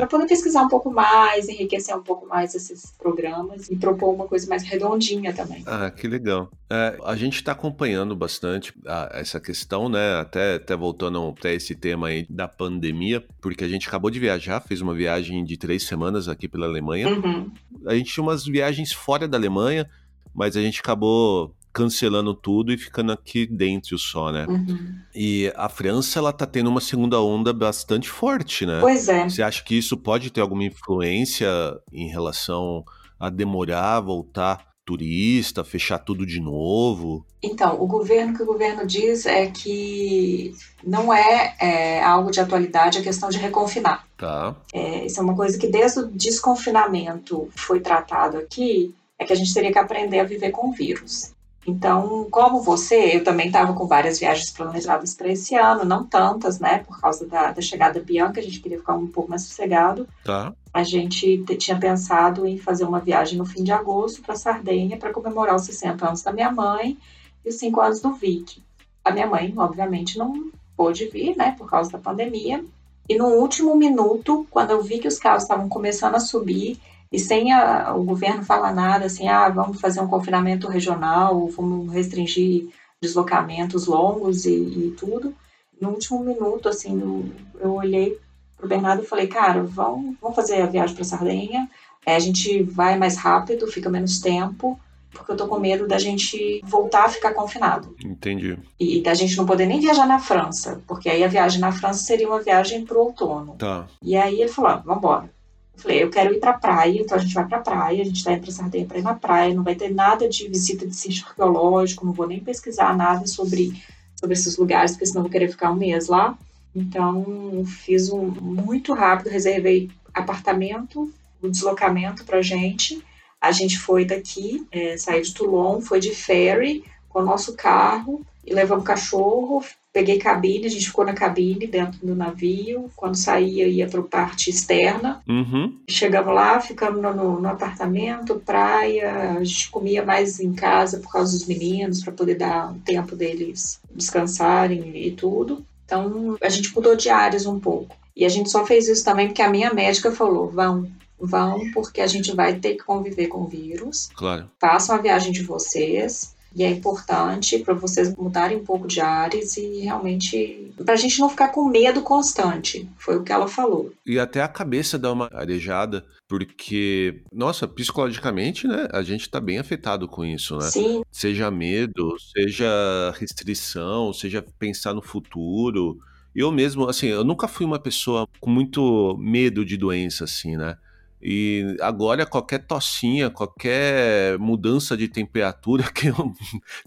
é. 0.00 0.06
poder 0.06 0.26
pesquisar 0.26 0.62
um 0.62 0.68
pouco 0.68 0.90
mais, 0.90 1.48
enriquecer 1.48 1.96
um 1.96 2.02
pouco 2.02 2.26
mais 2.26 2.54
esses 2.54 2.92
programas 2.98 3.70
e 3.70 3.76
propor 3.76 4.14
uma 4.14 4.26
coisa 4.26 4.48
mais 4.48 4.62
redondinha 4.62 5.32
também. 5.32 5.62
Ah, 5.66 5.90
que 5.90 6.08
legal. 6.08 6.50
É, 6.68 6.98
a 7.04 7.14
gente 7.14 7.36
está 7.36 7.52
acompanhando 7.52 8.16
bastante 8.16 8.74
a, 8.86 9.10
essa 9.14 9.38
questão, 9.38 9.88
né? 9.88 10.16
Até, 10.18 10.56
até 10.56 10.76
voltando 10.76 11.32
para 11.34 11.52
esse 11.52 11.74
tema 11.74 12.08
aí 12.08 12.26
da 12.28 12.48
pandemia, 12.48 13.24
porque 13.40 13.62
a 13.62 13.68
gente 13.68 13.86
acabou 13.86 14.10
de 14.10 14.18
viajar, 14.18 14.60
fez 14.60 14.80
uma 14.80 14.94
viagem 14.94 15.44
de 15.44 15.56
três 15.56 15.84
semanas 15.84 16.28
aqui 16.28 16.48
pela 16.48 16.66
Alemanha. 16.66 17.08
Uhum. 17.08 17.50
A 17.86 17.94
gente 17.94 18.12
tinha 18.12 18.24
umas 18.24 18.44
viagens 18.44 18.92
fora 18.92 19.28
da 19.28 19.36
Alemanha, 19.36 19.88
mas 20.34 20.56
a 20.56 20.60
gente 20.60 20.80
acabou 20.80 21.54
cancelando 21.72 22.32
tudo 22.34 22.72
e 22.72 22.78
ficando 22.78 23.10
aqui 23.10 23.46
dentro 23.46 23.98
só, 23.98 24.30
né? 24.30 24.46
Uhum. 24.48 24.94
E 25.14 25.52
a 25.56 25.68
França, 25.68 26.20
ela 26.20 26.32
tá 26.32 26.46
tendo 26.46 26.70
uma 26.70 26.80
segunda 26.80 27.20
onda 27.20 27.52
bastante 27.52 28.08
forte, 28.08 28.64
né? 28.64 28.78
Pois 28.80 29.08
é. 29.08 29.28
Você 29.28 29.42
acha 29.42 29.62
que 29.62 29.76
isso 29.76 29.96
pode 29.96 30.30
ter 30.30 30.40
alguma 30.40 30.62
influência 30.62 31.48
em 31.92 32.08
relação 32.08 32.84
a 33.18 33.28
demorar, 33.28 34.00
voltar 34.00 34.74
turista, 34.84 35.64
fechar 35.64 35.98
tudo 35.98 36.26
de 36.26 36.40
novo? 36.40 37.26
Então, 37.42 37.80
o 37.80 37.86
governo, 37.86 38.36
que 38.36 38.42
o 38.42 38.46
governo 38.46 38.86
diz 38.86 39.26
é 39.26 39.46
que 39.46 40.54
não 40.84 41.12
é, 41.12 41.56
é 41.58 42.04
algo 42.04 42.30
de 42.30 42.38
atualidade 42.38 42.98
a 42.98 43.02
questão 43.02 43.30
de 43.30 43.38
reconfinar. 43.38 44.06
Tá. 44.16 44.54
É, 44.72 45.06
isso 45.06 45.18
é 45.18 45.22
uma 45.22 45.34
coisa 45.34 45.58
que 45.58 45.66
desde 45.66 46.00
o 46.00 46.06
desconfinamento 46.06 47.48
foi 47.56 47.80
tratado 47.80 48.36
aqui, 48.36 48.94
é 49.18 49.24
que 49.24 49.32
a 49.32 49.36
gente 49.36 49.52
teria 49.52 49.72
que 49.72 49.78
aprender 49.78 50.20
a 50.20 50.24
viver 50.24 50.50
com 50.50 50.68
o 50.68 50.72
vírus. 50.72 51.34
Então, 51.66 52.26
como 52.30 52.60
você, 52.60 53.16
eu 53.16 53.24
também 53.24 53.46
estava 53.46 53.72
com 53.72 53.86
várias 53.86 54.18
viagens 54.18 54.50
planejadas 54.50 55.14
para 55.14 55.28
esse 55.28 55.54
ano, 55.54 55.84
não 55.84 56.04
tantas, 56.04 56.60
né, 56.60 56.80
por 56.80 57.00
causa 57.00 57.26
da, 57.26 57.52
da 57.52 57.62
chegada 57.62 57.98
da 57.98 58.04
Bianca, 58.04 58.38
a 58.38 58.42
gente 58.42 58.60
queria 58.60 58.78
ficar 58.78 58.94
um 58.94 59.06
pouco 59.06 59.30
mais 59.30 59.42
sossegado. 59.42 60.06
Tá. 60.22 60.52
A 60.72 60.82
gente 60.82 61.42
tinha 61.58 61.78
pensado 61.78 62.46
em 62.46 62.58
fazer 62.58 62.84
uma 62.84 63.00
viagem 63.00 63.38
no 63.38 63.46
fim 63.46 63.64
de 63.64 63.72
agosto 63.72 64.20
para 64.20 64.36
Sardenha 64.36 64.98
para 64.98 65.12
comemorar 65.12 65.54
os 65.54 65.64
60 65.64 66.06
anos 66.06 66.22
da 66.22 66.32
minha 66.32 66.50
mãe 66.50 66.98
e 67.44 67.48
os 67.48 67.54
5 67.56 67.80
anos 67.80 68.00
do 68.00 68.12
Vic. 68.12 68.62
A 69.02 69.10
minha 69.10 69.26
mãe, 69.26 69.52
obviamente, 69.56 70.18
não 70.18 70.50
pôde 70.76 71.06
vir, 71.06 71.34
né, 71.36 71.54
por 71.56 71.68
causa 71.68 71.90
da 71.90 71.98
pandemia. 71.98 72.62
E 73.08 73.16
no 73.16 73.26
último 73.26 73.74
minuto, 73.74 74.46
quando 74.50 74.70
eu 74.70 74.82
vi 74.82 74.98
que 74.98 75.08
os 75.08 75.18
casos 75.18 75.44
estavam 75.44 75.68
começando 75.68 76.14
a 76.14 76.20
subir, 76.20 76.78
e 77.12 77.18
sem 77.18 77.52
a, 77.52 77.94
o 77.94 78.04
governo 78.04 78.44
falar 78.44 78.72
nada, 78.74 79.06
assim, 79.06 79.28
ah, 79.28 79.48
vamos 79.48 79.80
fazer 79.80 80.00
um 80.00 80.08
confinamento 80.08 80.68
regional, 80.68 81.46
vamos 81.48 81.92
restringir 81.92 82.68
deslocamentos 83.00 83.86
longos 83.86 84.44
e, 84.44 84.54
e 84.54 84.94
tudo. 84.98 85.34
No 85.80 85.90
último 85.90 86.20
minuto, 86.24 86.68
assim, 86.68 87.32
eu 87.60 87.74
olhei 87.74 88.18
para 88.56 88.66
o 88.66 88.68
Bernardo 88.68 89.02
e 89.02 89.06
falei, 89.06 89.26
cara, 89.26 89.62
vamos, 89.62 90.16
vamos 90.20 90.36
fazer 90.36 90.62
a 90.62 90.66
viagem 90.66 90.94
para 90.94 91.04
Sardenha, 91.04 91.68
é, 92.06 92.14
a 92.16 92.18
gente 92.18 92.62
vai 92.62 92.98
mais 92.98 93.16
rápido, 93.16 93.66
fica 93.66 93.88
menos 93.88 94.20
tempo, 94.20 94.78
porque 95.10 95.32
eu 95.32 95.36
tô 95.36 95.46
com 95.46 95.58
medo 95.58 95.86
da 95.86 95.98
gente 95.98 96.60
voltar 96.64 97.04
a 97.04 97.08
ficar 97.08 97.32
confinado. 97.32 97.94
Entendi. 98.04 98.58
E 98.78 99.00
da 99.00 99.14
gente 99.14 99.36
não 99.36 99.46
poder 99.46 99.66
nem 99.66 99.80
viajar 99.80 100.06
na 100.06 100.18
França, 100.18 100.82
porque 100.86 101.08
aí 101.08 101.22
a 101.22 101.28
viagem 101.28 101.60
na 101.60 101.72
França 101.72 102.02
seria 102.02 102.28
uma 102.28 102.42
viagem 102.42 102.84
pro 102.84 103.00
outono. 103.00 103.54
Tá. 103.56 103.86
E 104.02 104.16
aí 104.16 104.40
ele 104.40 104.50
falou, 104.50 104.70
ah, 104.72 104.82
vamos 104.84 104.98
embora. 104.98 105.30
Falei, 105.76 106.02
eu 106.02 106.10
quero 106.10 106.34
ir 106.34 106.40
pra 106.40 106.52
praia, 106.52 107.00
então 107.00 107.16
a 107.16 107.20
gente 107.20 107.34
vai 107.34 107.46
pra 107.46 107.58
praia, 107.58 108.02
a 108.02 108.04
gente 108.04 108.24
vai 108.24 108.38
pra 108.38 108.50
Sardenha 108.50 108.86
pra 108.86 108.98
ir 108.98 109.02
na 109.02 109.14
praia, 109.14 109.54
não 109.54 109.62
vai 109.62 109.74
ter 109.74 109.92
nada 109.92 110.28
de 110.28 110.48
visita 110.48 110.86
de 110.86 110.94
sítio 110.94 111.26
arqueológico, 111.26 112.06
não 112.06 112.12
vou 112.12 112.26
nem 112.26 112.40
pesquisar 112.40 112.96
nada 112.96 113.26
sobre, 113.26 113.72
sobre 114.18 114.34
esses 114.34 114.56
lugares, 114.56 114.92
porque 114.92 115.06
senão 115.06 115.20
eu 115.20 115.24
vou 115.24 115.32
querer 115.32 115.50
ficar 115.50 115.72
um 115.72 115.76
mês 115.76 116.08
lá. 116.08 116.36
Então, 116.74 117.64
fiz 117.66 118.10
um 118.10 118.26
muito 118.26 118.92
rápido, 118.92 119.30
reservei 119.30 119.90
apartamento, 120.12 121.12
o 121.40 121.48
deslocamento 121.48 122.24
pra 122.24 122.42
gente. 122.42 123.04
A 123.40 123.52
gente 123.52 123.78
foi 123.78 124.04
daqui, 124.04 124.66
é, 124.72 124.96
saiu 124.96 125.22
de 125.22 125.34
Toulon, 125.34 125.80
foi 125.80 126.00
de 126.00 126.14
ferry 126.14 126.84
com 127.08 127.20
o 127.20 127.24
nosso 127.24 127.54
carro 127.54 128.24
e 128.44 128.52
levamos 128.52 128.84
cachorro, 128.84 129.62
Peguei 129.94 130.18
cabine, 130.18 130.66
a 130.66 130.68
gente 130.68 130.86
ficou 130.86 131.04
na 131.04 131.12
cabine 131.12 131.68
dentro 131.68 132.04
do 132.04 132.16
navio. 132.16 132.90
Quando 132.96 133.14
saía, 133.14 133.68
ia 133.68 133.86
para 133.86 134.00
a 134.00 134.02
parte 134.02 134.50
externa. 134.50 135.22
Uhum. 135.28 135.78
Chegamos 135.88 136.34
lá, 136.34 136.58
ficamos 136.58 137.00
no, 137.00 137.40
no, 137.40 137.48
apartamento, 137.48 138.42
praia. 138.44 139.36
A 139.38 139.44
gente 139.44 139.70
comia 139.70 140.04
mais 140.04 140.40
em 140.40 140.52
casa 140.52 140.98
por 140.98 141.12
causa 141.12 141.38
dos 141.38 141.46
meninos, 141.46 142.02
para 142.02 142.12
poder 142.12 142.34
dar 142.34 142.72
um 142.72 142.80
tempo 142.80 143.14
deles 143.14 143.80
descansarem 143.94 144.96
e 144.96 145.12
tudo. 145.12 145.64
Então, 145.84 146.36
a 146.42 146.48
gente 146.48 146.74
mudou 146.74 146.96
de 146.96 147.08
áreas 147.08 147.46
um 147.46 147.60
pouco. 147.60 147.94
E 148.16 148.24
a 148.24 148.28
gente 148.28 148.50
só 148.50 148.66
fez 148.66 148.88
isso 148.88 149.04
também 149.04 149.28
porque 149.28 149.42
a 149.42 149.48
minha 149.48 149.72
médica 149.72 150.10
falou: 150.10 150.50
vão, 150.50 150.90
vão, 151.20 151.70
porque 151.72 152.00
a 152.00 152.08
gente 152.08 152.34
vai 152.34 152.54
ter 152.58 152.74
que 152.74 152.82
conviver 152.82 153.28
com 153.28 153.42
o 153.42 153.46
vírus. 153.46 154.10
Claro. 154.16 154.50
Façam 154.60 154.96
a 154.96 154.98
viagem 154.98 155.30
de 155.30 155.44
vocês 155.44 156.33
e 156.54 156.62
é 156.62 156.70
importante 156.70 157.58
para 157.58 157.74
vocês 157.74 158.14
mudarem 158.16 158.58
um 158.58 158.64
pouco 158.64 158.86
de 158.86 159.00
áreas 159.00 159.56
e 159.56 159.80
realmente. 159.80 160.72
para 160.84 160.94
a 160.94 160.96
gente 160.96 161.18
não 161.18 161.28
ficar 161.28 161.48
com 161.48 161.68
medo 161.68 162.00
constante. 162.02 162.88
Foi 162.96 163.16
o 163.16 163.22
que 163.22 163.32
ela 163.32 163.48
falou. 163.48 163.92
E 164.06 164.18
até 164.18 164.42
a 164.42 164.48
cabeça 164.48 164.98
dá 164.98 165.12
uma 165.12 165.28
arejada, 165.32 166.04
porque, 166.28 167.22
nossa, 167.32 167.66
psicologicamente, 167.66 168.66
né? 168.66 168.88
A 168.92 169.02
gente 169.02 169.28
tá 169.28 169.40
bem 169.40 169.58
afetado 169.58 170.06
com 170.06 170.24
isso, 170.24 170.56
né? 170.56 170.70
Sim. 170.70 171.02
Seja 171.10 171.50
medo, 171.50 172.16
seja 172.32 173.14
restrição, 173.18 174.12
seja 174.12 174.44
pensar 174.58 174.94
no 174.94 175.02
futuro. 175.02 175.98
Eu 176.34 176.50
mesmo, 176.50 176.88
assim, 176.88 177.06
eu 177.06 177.24
nunca 177.24 177.48
fui 177.48 177.66
uma 177.66 177.78
pessoa 177.78 178.28
com 178.40 178.50
muito 178.50 179.16
medo 179.18 179.64
de 179.64 179.76
doença, 179.76 180.24
assim, 180.24 180.56
né? 180.56 180.76
E 181.24 181.74
agora 181.80 182.26
qualquer 182.26 182.58
tocinha, 182.58 183.30
qualquer 183.30 184.38
mudança 184.38 184.94
de 184.94 185.08
temperatura 185.08 185.84
que 185.90 186.08
eu 186.08 186.34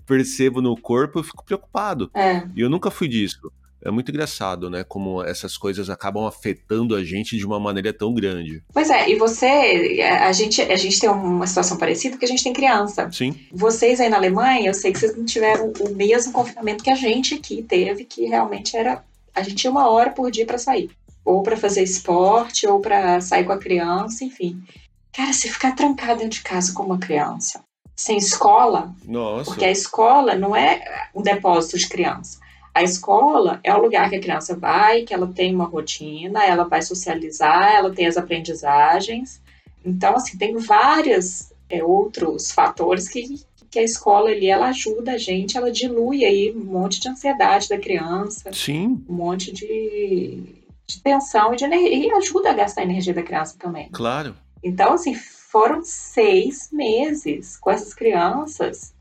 percebo 0.06 0.62
no 0.62 0.80
corpo, 0.80 1.20
eu 1.20 1.24
fico 1.24 1.44
preocupado. 1.44 2.12
É. 2.14 2.44
E 2.56 2.62
eu 2.62 2.70
nunca 2.70 2.92
fui 2.92 3.08
disso. 3.08 3.52
É 3.84 3.90
muito 3.90 4.10
engraçado, 4.10 4.70
né? 4.70 4.84
Como 4.84 5.24
essas 5.24 5.58
coisas 5.58 5.90
acabam 5.90 6.26
afetando 6.26 6.96
a 6.96 7.04
gente 7.04 7.38
de 7.38 7.46
uma 7.46 7.60
maneira 7.60 7.94
tão 7.94 8.14
grande. 8.14 8.62
Pois 8.74 8.90
é, 8.90 9.10
e 9.10 9.16
você, 9.16 10.02
a 10.20 10.32
gente, 10.32 10.62
a 10.62 10.76
gente 10.76 11.00
tem 11.00 11.10
uma 11.10 11.48
situação 11.48 11.78
parecida 11.78 12.12
porque 12.12 12.26
a 12.26 12.30
gente 12.30 12.44
tem 12.44 12.54
criança. 12.54 13.10
Sim. 13.12 13.36
Vocês 13.52 14.00
aí 14.00 14.10
na 14.10 14.18
Alemanha, 14.18 14.68
eu 14.68 14.74
sei 14.74 14.92
que 14.92 15.00
vocês 15.00 15.16
não 15.16 15.26
tiveram 15.26 15.72
o 15.80 15.96
mesmo 15.96 16.34
confinamento 16.34 16.84
que 16.84 16.90
a 16.90 16.96
gente 16.96 17.36
aqui 17.36 17.64
teve, 17.64 18.04
que 18.04 18.26
realmente 18.26 18.76
era. 18.76 19.04
A 19.34 19.42
gente 19.42 19.56
tinha 19.56 19.72
uma 19.72 19.90
hora 19.90 20.10
por 20.10 20.30
dia 20.32 20.46
para 20.46 20.58
sair. 20.58 20.90
Ou 21.28 21.44
para 21.44 21.58
fazer 21.58 21.84
esporte, 21.84 22.66
ou 22.66 22.80
para 22.80 23.20
sair 23.20 23.44
com 23.44 23.52
a 23.52 23.58
criança, 23.58 24.24
enfim. 24.24 24.64
Cara, 25.12 25.34
se 25.34 25.50
ficar 25.50 25.76
trancado 25.76 26.20
dentro 26.20 26.38
de 26.38 26.42
casa 26.42 26.74
com 26.74 26.84
uma 26.84 26.98
criança, 26.98 27.62
sem 27.94 28.18
escola, 28.18 28.96
Nossa. 29.04 29.44
porque 29.44 29.66
a 29.66 29.72
escola 29.72 30.36
não 30.36 30.56
é 30.56 31.10
um 31.14 31.22
depósito 31.22 31.78
de 31.78 31.90
criança. 31.90 32.40
A 32.74 32.82
escola 32.82 33.60
é 33.62 33.76
o 33.76 33.82
lugar 33.82 34.10
que 34.10 34.16
a 34.16 34.22
criança 34.22 34.56
vai, 34.56 35.02
que 35.02 35.14
ela 35.14 35.28
tem 35.28 35.54
uma 35.54 35.66
rotina, 35.66 36.46
ela 36.46 36.64
vai 36.64 36.82
socializar, 36.82 37.74
ela 37.74 37.94
tem 37.94 38.08
as 38.08 38.16
aprendizagens. 38.16 39.42
Então, 39.84 40.16
assim, 40.16 40.38
tem 40.38 40.56
vários 40.58 41.52
é, 41.70 41.84
outros 41.84 42.54
fatores 42.54 43.10
que, 43.10 43.44
que 43.70 43.80
a 43.80 43.84
escola 43.84 44.30
ali, 44.30 44.48
ela 44.48 44.68
ajuda 44.68 45.14
a 45.14 45.18
gente, 45.18 45.58
ela 45.58 45.72
dilui 45.72 46.24
aí 46.24 46.54
um 46.56 46.64
monte 46.64 47.02
de 47.02 47.10
ansiedade 47.10 47.68
da 47.68 47.78
criança. 47.78 48.54
Sim. 48.54 49.04
Um 49.10 49.14
monte 49.16 49.52
de, 49.52 50.57
de 50.88 51.02
tensão 51.02 51.54
e 51.54 51.58
de 51.58 51.66
energia, 51.66 52.08
e 52.08 52.12
ajuda 52.12 52.52
a 52.52 52.54
gastar 52.54 52.82
a 52.82 52.86
energia 52.86 53.14
da 53.14 53.24
criança 53.24 53.56
também. 53.60 53.90
Claro. 53.92 54.36
Então, 54.64 54.94
assim, 54.94 55.14
foram 55.14 55.84
seis 55.84 56.70
meses 56.72 57.58
com 57.58 57.70
essas 57.70 57.94
crianças 57.94 58.94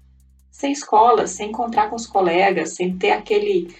sem 0.50 0.72
escola, 0.72 1.26
sem 1.26 1.50
encontrar 1.50 1.90
com 1.90 1.96
os 1.96 2.06
colegas, 2.06 2.74
sem 2.74 2.96
ter 2.96 3.10
aquele 3.10 3.74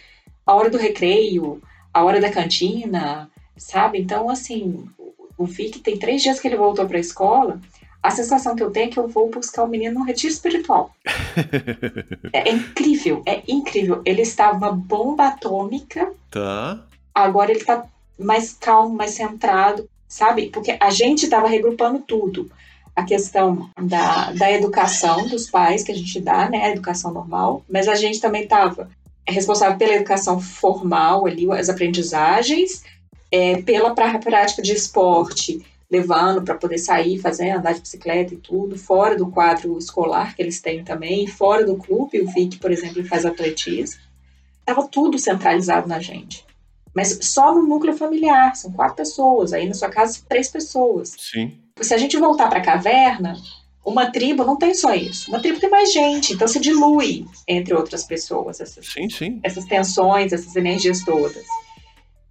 a 0.45 0.55
hora 0.55 0.71
do 0.71 0.79
recreio, 0.79 1.61
a 1.93 2.05
hora 2.05 2.21
da 2.21 2.31
cantina, 2.31 3.31
sabe? 3.57 3.99
Então, 3.99 4.31
assim, 4.31 4.89
o 5.37 5.45
Vic 5.45 5.81
tem 5.81 5.99
três 5.99 6.23
dias 6.23 6.39
que 6.39 6.47
ele 6.47 6.57
voltou 6.57 6.87
para 6.87 6.99
a 6.99 7.01
escola. 7.01 7.61
A 8.03 8.11
sensação 8.11 8.55
que 8.55 8.63
eu 8.63 8.71
tenho 8.71 8.89
é 8.89 8.93
que 8.93 8.99
eu 8.99 9.09
vou 9.09 9.31
buscar 9.31 9.65
o 9.65 9.69
menino 9.69 9.99
num 9.99 10.05
retiro 10.05 10.33
espiritual. 10.33 10.95
é, 12.33 12.51
é, 12.51 12.53
incrível, 12.53 13.23
é 13.27 13.43
incrível. 13.49 14.03
Ele 14.05 14.23
estava 14.23 14.57
uma 14.57 14.73
bomba 14.73 15.29
atômica. 15.29 16.13
Tá. 16.31 16.85
Agora 17.13 17.51
ele 17.51 17.61
está 17.61 17.85
mais 18.19 18.53
calmo, 18.53 18.95
mais 18.95 19.13
centrado, 19.13 19.89
sabe? 20.09 20.51
Porque 20.51 20.77
a 20.79 20.91
gente 20.91 21.25
estava 21.25 21.49
regrupando 21.49 22.01
tudo 22.01 22.51
a 22.95 23.05
questão 23.05 23.69
da, 23.79 24.33
da 24.33 24.51
educação 24.51 25.29
dos 25.29 25.51
pais 25.51 25.83
que 25.83 25.93
a 25.93 25.95
gente 25.95 26.19
dá, 26.19 26.49
né, 26.49 26.65
a 26.65 26.71
educação 26.71 27.13
normal, 27.13 27.63
mas 27.69 27.89
a 27.89 27.95
gente 27.95 28.21
também 28.21 28.45
estava 28.45 28.89
responsável 29.29 29.77
pela 29.77 29.95
educação 29.95 30.41
formal 30.41 31.27
ali, 31.27 31.51
as 31.53 31.69
aprendizagens, 31.69 32.85
é, 33.31 33.61
pela 33.63 33.95
prática 33.95 34.63
de 34.63 34.73
esporte, 34.73 35.61
levando 35.91 36.43
para 36.43 36.55
poder 36.55 36.79
sair, 36.79 37.19
fazer 37.19 37.51
andar 37.51 37.75
de 37.75 37.81
bicicleta 37.81 38.35
e 38.35 38.39
tudo, 38.39 38.79
fora 38.79 39.17
do 39.17 39.31
quadro 39.31 39.77
escolar 39.79 40.35
que 40.35 40.43
eles 40.43 40.61
têm 40.61 40.83
também, 40.83 41.27
fora 41.27 41.67
do 41.67 41.77
clube, 41.77 42.21
o 42.21 42.29
Vic, 42.29 42.59
por 42.59 42.71
exemplo, 42.71 43.05
faz 43.05 43.27
atletismo. 43.27 44.01
Estava 44.61 44.89
tudo 44.89 45.19
centralizado 45.19 45.87
na 45.87 46.01
gente. 46.01 46.45
Mas 46.97 47.19
só 47.23 47.55
no 47.55 47.63
núcleo 47.63 47.97
familiar, 47.97 48.57
são 48.57 48.73
quatro 48.73 48.97
pessoas, 48.97 49.53
aí 49.53 49.69
na 49.69 49.75
sua 49.75 49.91
casa, 49.91 50.19
três 50.27 50.49
pessoas. 50.49 51.15
Sim 51.19 51.53
se 51.81 51.95
a 51.95 51.99
gente 51.99 52.17
voltar 52.17 52.49
para 52.49 52.59
a 52.59 52.65
caverna, 52.65 53.37
uma 53.85 54.11
tribo 54.11 54.45
não 54.45 54.57
tem 54.57 54.75
só 54.75 54.95
isso. 54.95 55.31
Uma 55.31 55.41
tribo 55.41 55.61
tem 55.61 55.71
mais 55.71 55.93
gente, 55.93 56.33
então 56.33 56.49
se 56.49 56.59
dilui 56.59 57.27
entre 57.47 57.75
outras 57.75 58.05
pessoas 58.05 58.61
essas, 58.61 58.87
sim, 58.87 59.09
sim. 59.09 59.41
essas 59.43 59.65
tensões, 59.65 60.33
essas 60.33 60.57
energias 60.57 61.05
todas. 61.05 61.45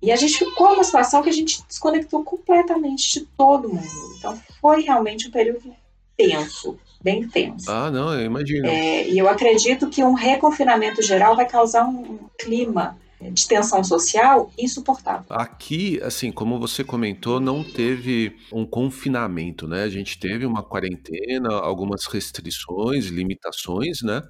E 0.02 0.12
a 0.12 0.16
gente 0.16 0.38
ficou 0.38 0.72
numa 0.72 0.84
situação 0.84 1.24
que 1.24 1.30
a 1.30 1.34
gente 1.34 1.64
desconectou 1.68 2.24
completamente 2.24 3.20
de 3.20 3.26
todo 3.38 3.70
mundo. 3.70 4.16
Então 4.18 4.40
foi 4.62 4.82
realmente 4.82 5.28
um 5.28 5.32
período 5.32 5.74
tenso, 6.18 6.78
bem 7.02 7.28
tenso. 7.28 7.72
Ah, 7.72 7.90
não, 7.90 8.14
eu 8.14 8.26
imagino. 8.26 8.68
É, 8.68 9.08
e 9.08 9.18
eu 9.18 9.28
acredito 9.30 9.90
que 9.90 10.04
um 10.04 10.14
reconfinamento 10.14 11.02
geral 11.02 11.36
vai 11.36 11.48
causar 11.48 11.86
um, 11.86 12.02
um 12.02 12.20
clima 12.38 12.98
de 13.22 13.48
tensão 13.48 13.84
social 13.84 14.52
insuportável. 14.58 15.26
Aqui, 15.30 16.00
assim, 16.02 16.32
como 16.32 16.60
você 16.60 16.84
comentou, 16.84 17.40
não 17.40 17.64
teve 17.64 18.36
um 18.52 18.66
confinamento, 18.66 19.68
né? 19.68 19.84
A 19.84 19.90
gente 19.90 20.20
teve 20.20 20.46
uma 20.46 20.62
quarentena, 20.62 21.54
algumas 21.54 22.06
restrições, 22.06 23.06
limitações, 23.08 24.02
né? 24.02 24.22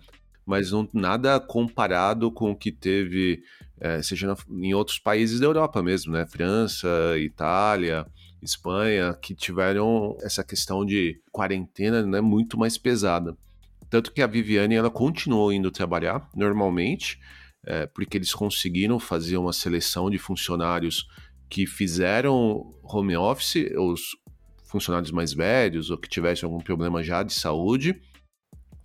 Mas 0.45 0.71
não, 0.71 0.87
nada 0.93 1.39
comparado 1.39 2.31
com 2.31 2.51
o 2.51 2.55
que 2.55 2.71
teve, 2.71 3.41
é, 3.79 4.01
seja 4.01 4.27
na, 4.27 4.37
em 4.49 4.73
outros 4.73 4.99
países 4.99 5.39
da 5.39 5.47
Europa 5.47 5.81
mesmo, 5.81 6.13
né? 6.13 6.25
França, 6.27 6.87
Itália, 7.17 8.05
Espanha, 8.41 9.13
que 9.13 9.33
tiveram 9.33 10.15
essa 10.21 10.43
questão 10.43 10.85
de 10.85 11.19
quarentena 11.31 12.05
né, 12.05 12.21
muito 12.21 12.57
mais 12.57 12.77
pesada. 12.77 13.35
Tanto 13.89 14.11
que 14.11 14.21
a 14.21 14.27
Viviane 14.27 14.75
ela 14.75 14.89
continuou 14.89 15.51
indo 15.51 15.71
trabalhar 15.71 16.29
normalmente, 16.35 17.19
é, 17.65 17.85
porque 17.87 18.17
eles 18.17 18.33
conseguiram 18.33 18.99
fazer 18.99 19.37
uma 19.37 19.53
seleção 19.53 20.09
de 20.09 20.17
funcionários 20.17 21.07
que 21.49 21.65
fizeram 21.65 22.73
home 22.83 23.15
office, 23.15 23.71
os 23.77 24.17
funcionários 24.65 25.11
mais 25.11 25.33
velhos 25.33 25.89
ou 25.89 25.97
que 25.97 26.09
tivessem 26.09 26.45
algum 26.45 26.59
problema 26.59 27.03
já 27.03 27.23
de 27.23 27.33
saúde, 27.33 28.01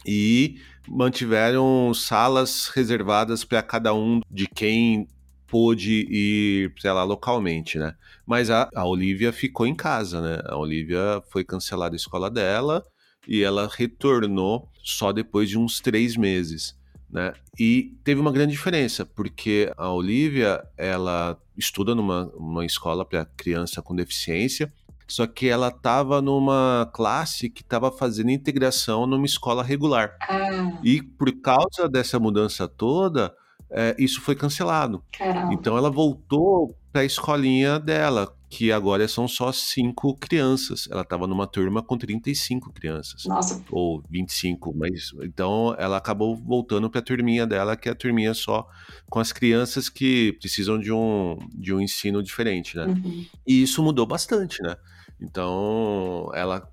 e 0.06 0.56
mantiveram 0.88 1.92
salas 1.94 2.68
reservadas 2.68 3.44
para 3.44 3.62
cada 3.62 3.94
um 3.94 4.20
de 4.30 4.46
quem 4.46 5.06
pôde 5.46 6.06
ir, 6.08 6.72
sei 6.78 6.92
lá, 6.92 7.02
localmente, 7.02 7.76
né? 7.78 7.94
Mas 8.24 8.50
a, 8.50 8.68
a 8.74 8.86
Olivia 8.86 9.32
ficou 9.32 9.66
em 9.66 9.74
casa, 9.74 10.20
né? 10.20 10.40
A 10.46 10.56
Olivia 10.56 11.22
foi 11.30 11.44
cancelada 11.44 11.94
a 11.94 11.98
escola 11.98 12.30
dela 12.30 12.84
e 13.26 13.42
ela 13.42 13.68
retornou 13.70 14.70
só 14.82 15.12
depois 15.12 15.48
de 15.48 15.58
uns 15.58 15.80
três 15.80 16.16
meses. 16.16 16.78
Né? 17.12 17.32
E 17.58 17.96
teve 18.04 18.20
uma 18.20 18.30
grande 18.30 18.52
diferença, 18.52 19.04
porque 19.04 19.72
a 19.76 19.90
Olivia, 19.90 20.62
ela 20.76 21.36
estuda 21.56 21.94
numa, 21.94 22.64
escola 22.64 23.04
para 23.04 23.24
criança 23.24 23.82
com 23.82 23.94
deficiência, 23.94 24.72
só 25.08 25.26
que 25.26 25.48
ela 25.48 25.68
estava 25.68 26.22
numa 26.22 26.88
classe 26.94 27.50
que 27.50 27.62
estava 27.62 27.90
fazendo 27.90 28.30
integração 28.30 29.06
numa 29.06 29.26
escola 29.26 29.62
regular. 29.62 30.16
Ah. 30.22 30.78
E 30.84 31.02
por 31.02 31.32
causa 31.40 31.88
dessa 31.88 32.20
mudança 32.20 32.68
toda, 32.68 33.34
é, 33.70 33.96
isso 33.98 34.20
foi 34.20 34.36
cancelado. 34.36 35.02
Caramba. 35.10 35.52
Então 35.52 35.76
ela 35.76 35.90
voltou 35.90 36.76
para 36.92 37.02
a 37.02 37.04
escolinha 37.04 37.78
dela, 37.78 38.32
que 38.50 38.72
agora 38.72 39.06
são 39.06 39.28
só 39.28 39.52
cinco 39.52 40.16
crianças. 40.16 40.88
Ela 40.90 41.02
estava 41.02 41.24
numa 41.28 41.46
turma 41.46 41.84
com 41.84 41.96
35 41.96 42.72
crianças. 42.72 43.24
Nossa. 43.24 43.62
Ou 43.70 44.02
25, 44.10 44.74
mas 44.76 45.12
então 45.22 45.74
ela 45.78 45.96
acabou 45.96 46.36
voltando 46.36 46.90
para 46.90 46.98
a 46.98 47.04
turminha 47.04 47.46
dela, 47.46 47.76
que 47.76 47.88
é 47.88 47.92
a 47.92 47.94
turminha 47.94 48.34
só 48.34 48.68
com 49.08 49.20
as 49.20 49.32
crianças 49.32 49.88
que 49.88 50.32
precisam 50.40 50.80
de 50.80 50.90
um, 50.90 51.38
de 51.54 51.72
um 51.72 51.80
ensino 51.80 52.20
diferente, 52.24 52.76
né? 52.76 52.86
Uhum. 52.86 53.24
E 53.46 53.62
isso 53.62 53.84
mudou 53.84 54.04
bastante, 54.04 54.60
né? 54.64 54.76
Então 55.20 56.28
ela 56.34 56.68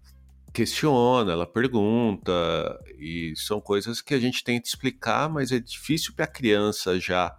questiona, 0.52 1.32
ela 1.32 1.46
pergunta, 1.46 2.32
e 2.98 3.34
são 3.36 3.62
coisas 3.62 4.02
que 4.02 4.16
a 4.16 4.20
gente 4.20 4.44
tenta 4.44 4.68
explicar, 4.68 5.30
mas 5.30 5.52
é 5.52 5.60
difícil 5.60 6.12
para 6.16 6.26
a 6.26 6.28
criança 6.28 7.00
já 7.00 7.38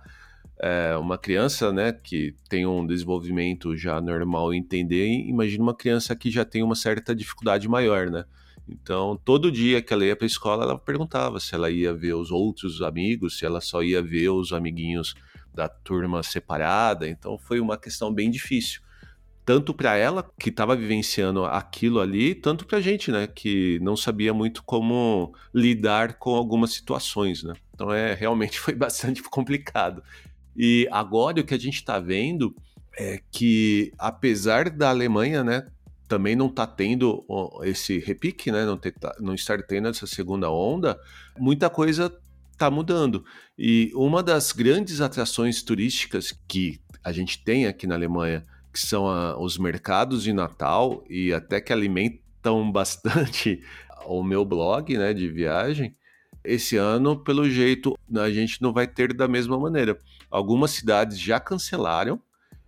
é, 0.60 0.96
uma 0.96 1.16
criança, 1.16 1.72
né, 1.72 1.92
que 1.92 2.34
tem 2.48 2.66
um 2.66 2.86
desenvolvimento 2.86 3.76
já 3.76 4.00
normal 4.00 4.52
entender, 4.52 5.06
imagina 5.06 5.62
uma 5.62 5.74
criança 5.74 6.16
que 6.16 6.30
já 6.30 6.44
tem 6.44 6.62
uma 6.62 6.74
certa 6.74 7.14
dificuldade 7.14 7.68
maior, 7.68 8.10
né? 8.10 8.24
Então, 8.68 9.18
todo 9.24 9.50
dia 9.50 9.80
que 9.80 9.92
ela 9.92 10.04
ia 10.04 10.14
para 10.14 10.26
a 10.26 10.28
escola, 10.28 10.64
ela 10.64 10.78
perguntava 10.78 11.40
se 11.40 11.54
ela 11.54 11.70
ia 11.70 11.94
ver 11.94 12.14
os 12.14 12.30
outros 12.30 12.82
amigos, 12.82 13.38
se 13.38 13.46
ela 13.46 13.60
só 13.60 13.82
ia 13.82 14.02
ver 14.02 14.28
os 14.28 14.52
amiguinhos 14.52 15.14
da 15.54 15.68
turma 15.68 16.22
separada. 16.22 17.08
Então, 17.08 17.38
foi 17.38 17.60
uma 17.60 17.78
questão 17.78 18.12
bem 18.12 18.30
difícil. 18.30 18.82
Tanto 19.42 19.72
para 19.72 19.96
ela, 19.96 20.30
que 20.38 20.50
estava 20.50 20.76
vivenciando 20.76 21.46
aquilo 21.46 22.00
ali, 22.00 22.34
tanto 22.34 22.66
para 22.66 22.76
a 22.76 22.80
gente, 22.82 23.10
né, 23.10 23.26
que 23.26 23.78
não 23.80 23.96
sabia 23.96 24.34
muito 24.34 24.62
como 24.62 25.34
lidar 25.54 26.18
com 26.18 26.34
algumas 26.34 26.74
situações, 26.74 27.42
né? 27.42 27.54
Então, 27.74 27.90
é, 27.90 28.12
realmente 28.12 28.60
foi 28.60 28.74
bastante 28.74 29.22
complicado. 29.22 30.02
E 30.58 30.88
agora 30.90 31.40
o 31.40 31.44
que 31.44 31.54
a 31.54 31.58
gente 31.58 31.76
está 31.76 32.00
vendo 32.00 32.52
é 32.98 33.20
que, 33.30 33.92
apesar 33.96 34.68
da 34.68 34.90
Alemanha, 34.90 35.44
né, 35.44 35.68
também 36.08 36.34
não 36.34 36.46
está 36.46 36.66
tendo 36.66 37.24
esse 37.62 38.00
repique, 38.00 38.50
né, 38.50 38.64
não, 38.64 38.76
ter, 38.76 38.92
não 39.20 39.34
estar 39.34 39.62
tendo 39.62 39.86
essa 39.86 40.04
segunda 40.04 40.50
onda, 40.50 40.98
muita 41.38 41.70
coisa 41.70 42.12
está 42.50 42.68
mudando. 42.68 43.24
E 43.56 43.92
uma 43.94 44.20
das 44.20 44.50
grandes 44.50 45.00
atrações 45.00 45.62
turísticas 45.62 46.32
que 46.48 46.80
a 47.04 47.12
gente 47.12 47.44
tem 47.44 47.66
aqui 47.66 47.86
na 47.86 47.94
Alemanha, 47.94 48.42
que 48.72 48.80
são 48.80 49.06
a, 49.06 49.38
os 49.40 49.58
mercados 49.58 50.24
de 50.24 50.32
Natal 50.32 51.04
e 51.08 51.32
até 51.32 51.60
que 51.60 51.72
alimentam 51.72 52.70
bastante 52.72 53.62
o 54.06 54.24
meu 54.24 54.44
blog, 54.44 54.96
né, 54.98 55.14
de 55.14 55.28
viagem, 55.28 55.94
esse 56.52 56.76
ano, 56.76 57.16
pelo 57.22 57.48
jeito, 57.48 57.94
a 58.16 58.30
gente 58.30 58.61
não 58.62 58.72
vai 58.72 58.87
ter 58.87 59.12
da 59.12 59.28
mesma 59.28 59.58
maneira. 59.58 59.98
Algumas 60.30 60.70
cidades 60.72 61.18
já 61.18 61.38
cancelaram 61.38 62.20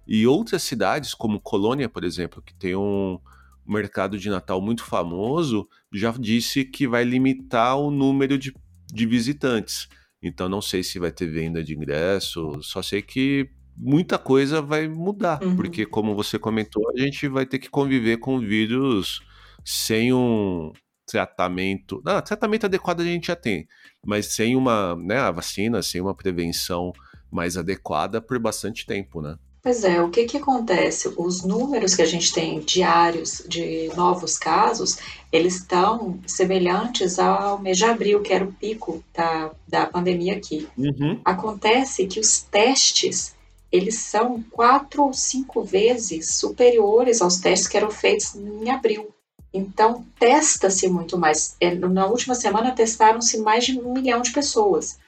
e 0.07 0.27
outras 0.27 0.63
cidades, 0.63 1.15
como 1.15 1.41
Colônia, 1.41 1.89
por 1.89 2.05
exemplo, 2.05 2.43
que 2.43 2.55
tem 2.55 2.75
um 2.77 3.19
mercado 3.67 4.19
de 4.19 4.29
Natal 4.29 4.61
muito 4.61 4.85
famoso, 4.85 5.69
já 5.93 6.11
disse 6.13 6.65
que 6.65 6.87
vai 6.89 7.05
limitar 7.05 7.79
o 7.79 7.91
número 7.91 8.37
de, 8.39 8.53
de 8.93 9.07
visitantes. 9.07 9.89
Então 10.23 10.49
não 10.49 10.61
sei 10.61 10.83
se 10.83 10.99
vai 10.99 11.13
ter 11.13 11.27
venda 11.29 11.63
de 11.63 11.75
ingresso, 11.75 12.61
só 12.63 12.83
sei 12.83 13.01
que 13.03 13.49
muita 13.77 14.19
coisa 14.19 14.61
vai 14.61 14.89
mudar, 14.89 15.43
Uhum. 15.43 15.57
porque 15.57 15.87
como 15.87 16.15
você 16.15 16.39
comentou, 16.39 16.83
a 16.91 17.01
gente 17.01 17.27
vai 17.29 17.47
ter 17.47 17.59
que 17.59 17.71
conviver 17.71 18.19
com 18.19 18.39
vírus 18.39 19.21
sem 19.65 20.13
um 20.13 20.73
tratamento. 21.11 22.01
Não, 22.05 22.21
tratamento 22.23 22.67
adequado 22.67 23.01
a 23.01 23.05
gente 23.05 23.27
já 23.27 23.37
tem, 23.37 23.67
mas 24.05 24.27
sem 24.27 24.55
uma, 24.55 24.95
né, 24.97 25.19
a 25.19 25.31
vacina, 25.31 25.83
sem 25.83 26.01
uma 26.01 26.15
prevenção 26.15 26.93
mais 27.31 27.57
adequada 27.57 28.21
por 28.21 28.39
bastante 28.39 28.87
tempo, 28.87 29.21
né? 29.21 29.37
Pois 29.63 29.85
é, 29.85 30.01
o 30.01 30.09
que 30.09 30.25
que 30.25 30.39
acontece? 30.39 31.13
Os 31.19 31.45
números 31.45 31.95
que 31.95 32.01
a 32.01 32.07
gente 32.07 32.33
tem 32.33 32.61
diários 32.61 33.43
de 33.47 33.91
novos 33.95 34.39
casos, 34.39 34.97
eles 35.31 35.57
estão 35.57 36.19
semelhantes 36.27 37.19
ao 37.19 37.59
mês 37.59 37.77
de 37.77 37.85
abril, 37.85 38.23
que 38.23 38.33
era 38.33 38.45
o 38.45 38.53
pico 38.53 39.05
da, 39.15 39.51
da 39.69 39.85
pandemia 39.85 40.35
aqui. 40.35 40.67
Uhum. 40.79 41.21
Acontece 41.23 42.07
que 42.07 42.19
os 42.19 42.41
testes, 42.41 43.35
eles 43.71 43.99
são 43.99 44.43
quatro 44.51 45.03
ou 45.03 45.13
cinco 45.13 45.63
vezes 45.63 46.35
superiores 46.37 47.21
aos 47.21 47.37
testes 47.37 47.69
que 47.69 47.77
eram 47.77 47.91
feitos 47.91 48.35
em 48.35 48.71
abril. 48.71 49.15
Então, 49.53 50.05
testa-se 50.19 50.89
muito 50.89 51.19
mais. 51.19 51.57
É, 51.61 51.75
Na 51.75 52.07
última 52.07 52.35
semana, 52.35 52.73
testaram-se 52.73 53.39
mais 53.39 53.65
de 53.65 53.79
um 53.79 53.93
milhão 53.93 54.23
de 54.23 54.33
pessoas. 54.33 54.99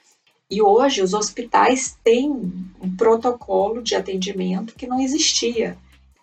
E 0.50 0.60
hoje 0.60 1.00
os 1.00 1.14
hospitais 1.14 1.96
têm 2.04 2.30
um 2.30 2.94
protocolo 2.94 3.82
de 3.82 3.94
atendimento 3.94 4.74
que 4.74 4.86
não 4.86 5.00
existia. 5.00 5.78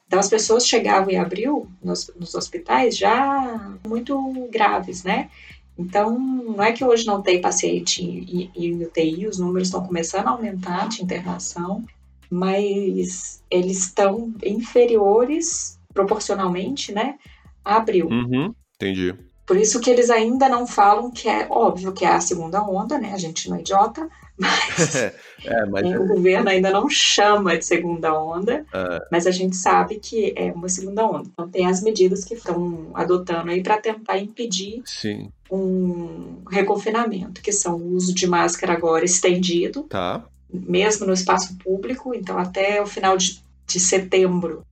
Então 0.06 0.20
as 0.20 0.30
pessoas 0.30 0.68
chegavam 0.68 1.12
em 1.12 1.18
abril 1.18 1.68
nos, 1.84 2.12
nos 2.16 2.36
hospitais 2.36 2.98
já 2.98 3.76
muito 3.88 4.48
graves, 4.52 5.04
né? 5.04 5.30
Então 5.78 6.20
não 6.20 6.64
é 6.64 6.72
que 6.72 6.84
hoje 6.84 7.06
não 7.06 7.22
tem 7.22 7.42
paciente 7.42 8.04
em, 8.04 8.52
em 8.56 8.84
UTI, 8.84 9.28
os 9.28 9.40
números 9.40 9.70
estão 9.70 9.86
começando 9.86 10.28
a 10.28 10.32
aumentar 10.32 10.90
de 10.90 11.04
internação, 11.04 11.84
mas 12.30 13.42
eles 13.50 13.86
estão 13.86 14.34
inferiores 14.44 15.80
proporcionalmente, 15.94 16.92
né? 16.92 17.18
Abril. 17.64 18.08
Uhum. 18.08 18.54
Entendi. 18.76 19.16
Por 19.50 19.58
isso 19.58 19.80
que 19.80 19.90
eles 19.90 20.12
ainda 20.12 20.48
não 20.48 20.68
falam 20.68 21.10
que 21.10 21.28
é 21.28 21.48
óbvio 21.50 21.92
que 21.92 22.06
é 22.06 22.10
a 22.10 22.22
segunda 22.22 22.62
onda, 22.62 23.00
né? 23.00 23.14
A 23.14 23.18
gente 23.18 23.50
não 23.50 23.58
é 23.58 23.62
idiota, 23.62 24.08
mas, 24.38 24.96
é, 25.44 25.66
mas... 25.68 26.00
o 26.00 26.06
governo 26.06 26.50
ainda 26.50 26.70
não 26.70 26.88
chama 26.88 27.58
de 27.58 27.66
segunda 27.66 28.14
onda, 28.14 28.64
É. 28.72 29.08
mas 29.12 29.26
a 29.26 29.32
gente 29.32 29.56
sabe 29.56 29.96
que 29.96 30.36
é 30.38 30.52
uma 30.52 30.70
segunda 30.70 31.04
onda. 31.04 31.28
Então 31.34 31.50
tem 31.50 31.66
as 31.66 31.82
medidas 31.82 32.24
que 32.24 32.36
estão 32.36 32.92
adotando 32.94 33.50
aí 33.50 33.64
para 33.64 33.80
tentar 33.80 34.20
impedir 34.20 34.84
Sim, 34.86 35.32
um 35.50 36.44
reconfinamento, 36.48 37.42
que 37.42 37.52
são 37.52 37.76
o 37.76 37.96
uso 37.96 38.14
de 38.14 38.28
máscara 38.28 38.74
agora 38.74 39.04
estendido, 39.04 39.82
tá. 39.90 40.24
mesmo 40.48 41.08
no 41.08 41.14
espaço 41.14 41.58
público, 41.58 42.14
então 42.14 42.38
até 42.38 42.80
o 42.84 42.86
final 42.86 43.18
de, 43.18 43.44
de 43.66 43.80
setembro 43.80 44.64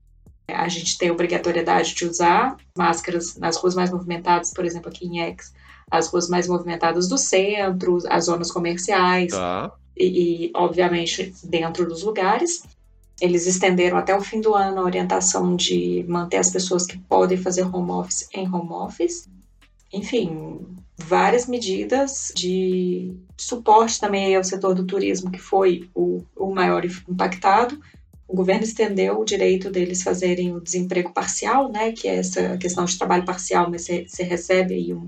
a 0.50 0.68
gente 0.70 0.98
tem 0.98 1.12
obrigatoriedade 1.12 1.94
de 1.94 2.06
usar 2.06 2.56
máscaras 2.78 3.36
nas 3.36 3.58
ruas 3.58 3.76
mais 3.76 3.92
movimentadas, 3.92 4.52
por 4.54 4.66
exemplo, 4.66 4.90
aqui 4.90 5.06
em 5.06 5.20
Ex, 5.20 5.54
as 5.92 6.08
ruas 6.08 6.30
mais 6.30 6.48
movimentadas 6.48 7.08
do 7.08 7.18
centro, 7.18 7.98
as 8.10 8.26
zonas 8.26 8.52
comerciais 8.52 9.32
Tá. 9.34 9.72
e, 9.96 10.48
e, 10.48 10.52
obviamente, 10.56 11.34
dentro 11.44 11.88
dos 11.88 12.04
lugares. 12.04 12.64
Eles 13.20 13.48
estenderam 13.48 13.98
até 13.98 14.16
o 14.16 14.22
fim 14.22 14.40
do 14.40 14.54
ano 14.54 14.80
a 14.80 14.84
orientação 14.84 15.56
de 15.56 16.06
manter 16.08 16.38
as 16.38 16.52
pessoas 16.52 16.86
que 16.86 16.98
podem 17.00 17.38
fazer 17.38 17.64
home 17.64 17.92
office 17.92 18.30
em 18.34 18.48
home 18.48 18.72
office. 18.72 19.28
Enfim, 19.92 20.60
várias 20.98 21.48
medidas 21.48 22.32
de 22.36 23.16
suporte 23.36 24.00
também 24.00 24.36
ao 24.36 24.44
setor 24.44 24.76
do 24.76 24.86
turismo, 24.86 25.32
que 25.32 25.40
foi 25.40 25.90
o, 25.96 26.24
o 26.36 26.54
maior 26.54 26.86
impactado. 26.86 27.80
O 28.28 28.36
governo 28.36 28.64
estendeu 28.64 29.20
o 29.20 29.26
direito 29.26 29.70
deles 29.70 30.04
fazerem 30.04 30.54
o 30.54 30.60
desemprego 30.60 31.14
parcial, 31.14 31.72
né, 31.72 31.92
que 31.94 32.08
é 32.08 32.18
essa 32.18 32.58
questão 32.58 32.84
de 32.84 32.98
trabalho 32.98 33.24
parcial, 33.24 33.70
mas 33.70 33.86
você, 33.86 34.06
você 34.08 34.24
recebe 34.24 34.74
aí 34.74 34.94
um, 34.94 35.08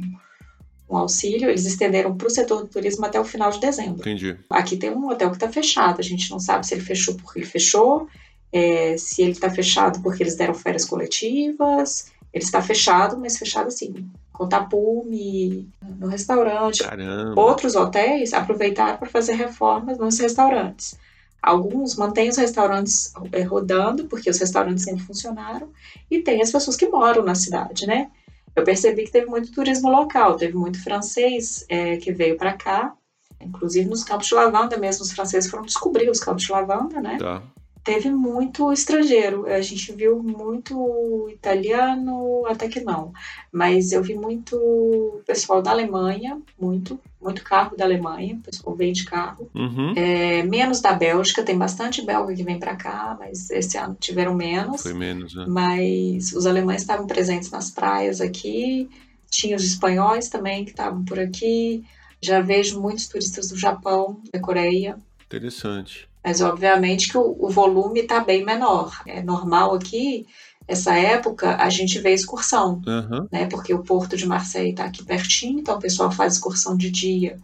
um 0.89 0.95
auxílio. 0.95 1.49
Eles 1.49 1.65
estenderam 1.65 2.15
para 2.15 2.27
o 2.27 2.29
setor 2.29 2.61
do 2.61 2.67
turismo 2.67 3.05
até 3.05 3.19
o 3.19 3.25
final 3.25 3.51
de 3.51 3.59
dezembro. 3.59 3.99
Entendi. 3.99 4.37
Aqui 4.49 4.77
tem 4.77 4.89
um 4.89 5.09
hotel 5.09 5.29
que 5.31 5.35
está 5.35 5.49
fechado, 5.49 5.99
a 5.99 6.03
gente 6.03 6.31
não 6.31 6.39
sabe 6.39 6.65
se 6.65 6.73
ele 6.73 6.81
fechou 6.81 7.15
porque 7.15 7.39
ele 7.39 7.45
fechou, 7.45 8.07
é, 8.53 8.95
se 8.97 9.21
ele 9.21 9.31
está 9.31 9.49
fechado 9.49 10.01
porque 10.01 10.23
eles 10.23 10.35
deram 10.35 10.53
férias 10.53 10.85
coletivas. 10.85 12.11
Ele 12.31 12.43
está 12.43 12.61
fechado, 12.61 13.17
mas 13.17 13.37
fechado 13.37 13.67
assim, 13.67 14.07
com 14.31 14.47
tapume, 14.47 15.67
no 15.97 16.07
restaurante. 16.07 16.83
Caramba. 16.83 17.39
Outros 17.41 17.75
hotéis 17.75 18.33
aproveitaram 18.33 18.97
para 18.97 19.09
fazer 19.09 19.33
reformas 19.33 19.97
nos 19.97 20.19
restaurantes. 20.19 20.97
Alguns 21.41 21.95
mantêm 21.95 22.29
os 22.29 22.37
restaurantes 22.37 23.13
é, 23.31 23.41
rodando, 23.41 24.05
porque 24.05 24.29
os 24.29 24.39
restaurantes 24.39 24.83
sempre 24.83 25.03
funcionaram, 25.03 25.69
e 26.09 26.21
tem 26.21 26.41
as 26.41 26.51
pessoas 26.51 26.75
que 26.75 26.87
moram 26.89 27.23
na 27.23 27.35
cidade, 27.35 27.87
né? 27.87 28.09
Eu 28.55 28.63
percebi 28.63 29.05
que 29.05 29.11
teve 29.11 29.27
muito 29.27 29.51
turismo 29.51 29.89
local, 29.89 30.35
teve 30.35 30.55
muito 30.55 30.83
francês 30.83 31.65
é, 31.69 31.97
que 31.97 32.11
veio 32.11 32.37
para 32.37 32.53
cá, 32.53 32.93
inclusive 33.39 33.87
nos 33.87 34.03
campos 34.03 34.27
de 34.27 34.35
lavanda 34.35 34.77
mesmo, 34.77 35.03
os 35.03 35.11
franceses 35.11 35.49
foram 35.49 35.63
descobrir 35.63 36.09
os 36.09 36.19
campos 36.19 36.43
de 36.43 36.51
lavanda, 36.51 36.99
né? 36.99 37.17
Tá. 37.17 37.41
Teve 37.83 38.09
muito 38.11 38.71
estrangeiro, 38.73 39.45
a 39.47 39.61
gente 39.61 39.91
viu 39.93 40.21
muito 40.21 41.27
italiano, 41.31 42.45
até 42.45 42.67
que 42.67 42.81
não, 42.81 43.11
mas 43.51 43.91
eu 43.91 44.03
vi 44.03 44.15
muito 44.15 45.21
pessoal 45.25 45.61
da 45.61 45.71
Alemanha, 45.71 46.39
muito, 46.59 46.99
muito 47.21 47.43
carro 47.43 47.75
da 47.77 47.85
Alemanha, 47.85 48.35
o 48.35 48.39
pessoal 48.41 48.75
vem 48.75 48.91
de 48.91 49.05
carro, 49.05 49.49
Uhum. 49.55 49.93
é, 49.95 50.43
menos 50.43 50.81
da 50.81 50.93
Bélgica, 50.93 51.41
tem 51.41 51.57
bastante 51.57 52.05
belga 52.05 52.33
que 52.33 52.43
vem 52.43 52.59
para 52.59 52.75
cá, 52.75 53.15
mas 53.19 53.49
esse 53.49 53.77
ano 53.77 53.97
tiveram 53.99 54.35
menos. 54.35 54.81
Foi 54.81 54.93
menos, 54.93 55.33
né? 55.33 55.45
Mas 55.47 56.33
os 56.33 56.45
alemães 56.45 56.81
estavam 56.81 57.07
presentes 57.07 57.49
nas 57.49 57.71
praias 57.71 58.19
aqui, 58.21 58.89
tinha 59.31 59.55
os 59.55 59.63
espanhóis 59.63 60.27
também 60.27 60.65
que 60.65 60.71
estavam 60.71 61.03
por 61.05 61.19
aqui. 61.19 61.83
Já 62.21 62.41
vejo 62.41 62.81
muitos 62.81 63.07
turistas 63.07 63.49
do 63.49 63.57
Japão, 63.57 64.21
da 64.33 64.41
Coreia, 64.41 64.97
Interessante. 65.29 66.09
mas 66.25 66.41
obviamente 66.41 67.07
que 67.07 67.17
o, 67.17 67.35
o 67.39 67.49
volume 67.49 67.99
está 67.99 68.19
bem 68.19 68.43
menor. 68.43 68.91
É 69.05 69.21
normal 69.21 69.75
aqui, 69.75 70.25
essa 70.67 70.93
época, 70.95 71.55
a 71.55 71.69
gente 71.69 71.99
vê 71.99 72.13
excursão, 72.13 72.81
Aham. 72.87 73.27
né? 73.31 73.47
Porque 73.47 73.73
o 73.73 73.83
porto 73.83 74.17
de 74.17 74.27
Marseille 74.27 74.71
está 74.71 74.85
aqui 74.85 75.03
pertinho, 75.03 75.59
então 75.59 75.77
o 75.77 75.79
pessoal 75.79 76.11
faz 76.11 76.33
excursão 76.33 76.77
de 76.77 76.91
dia 76.91 77.39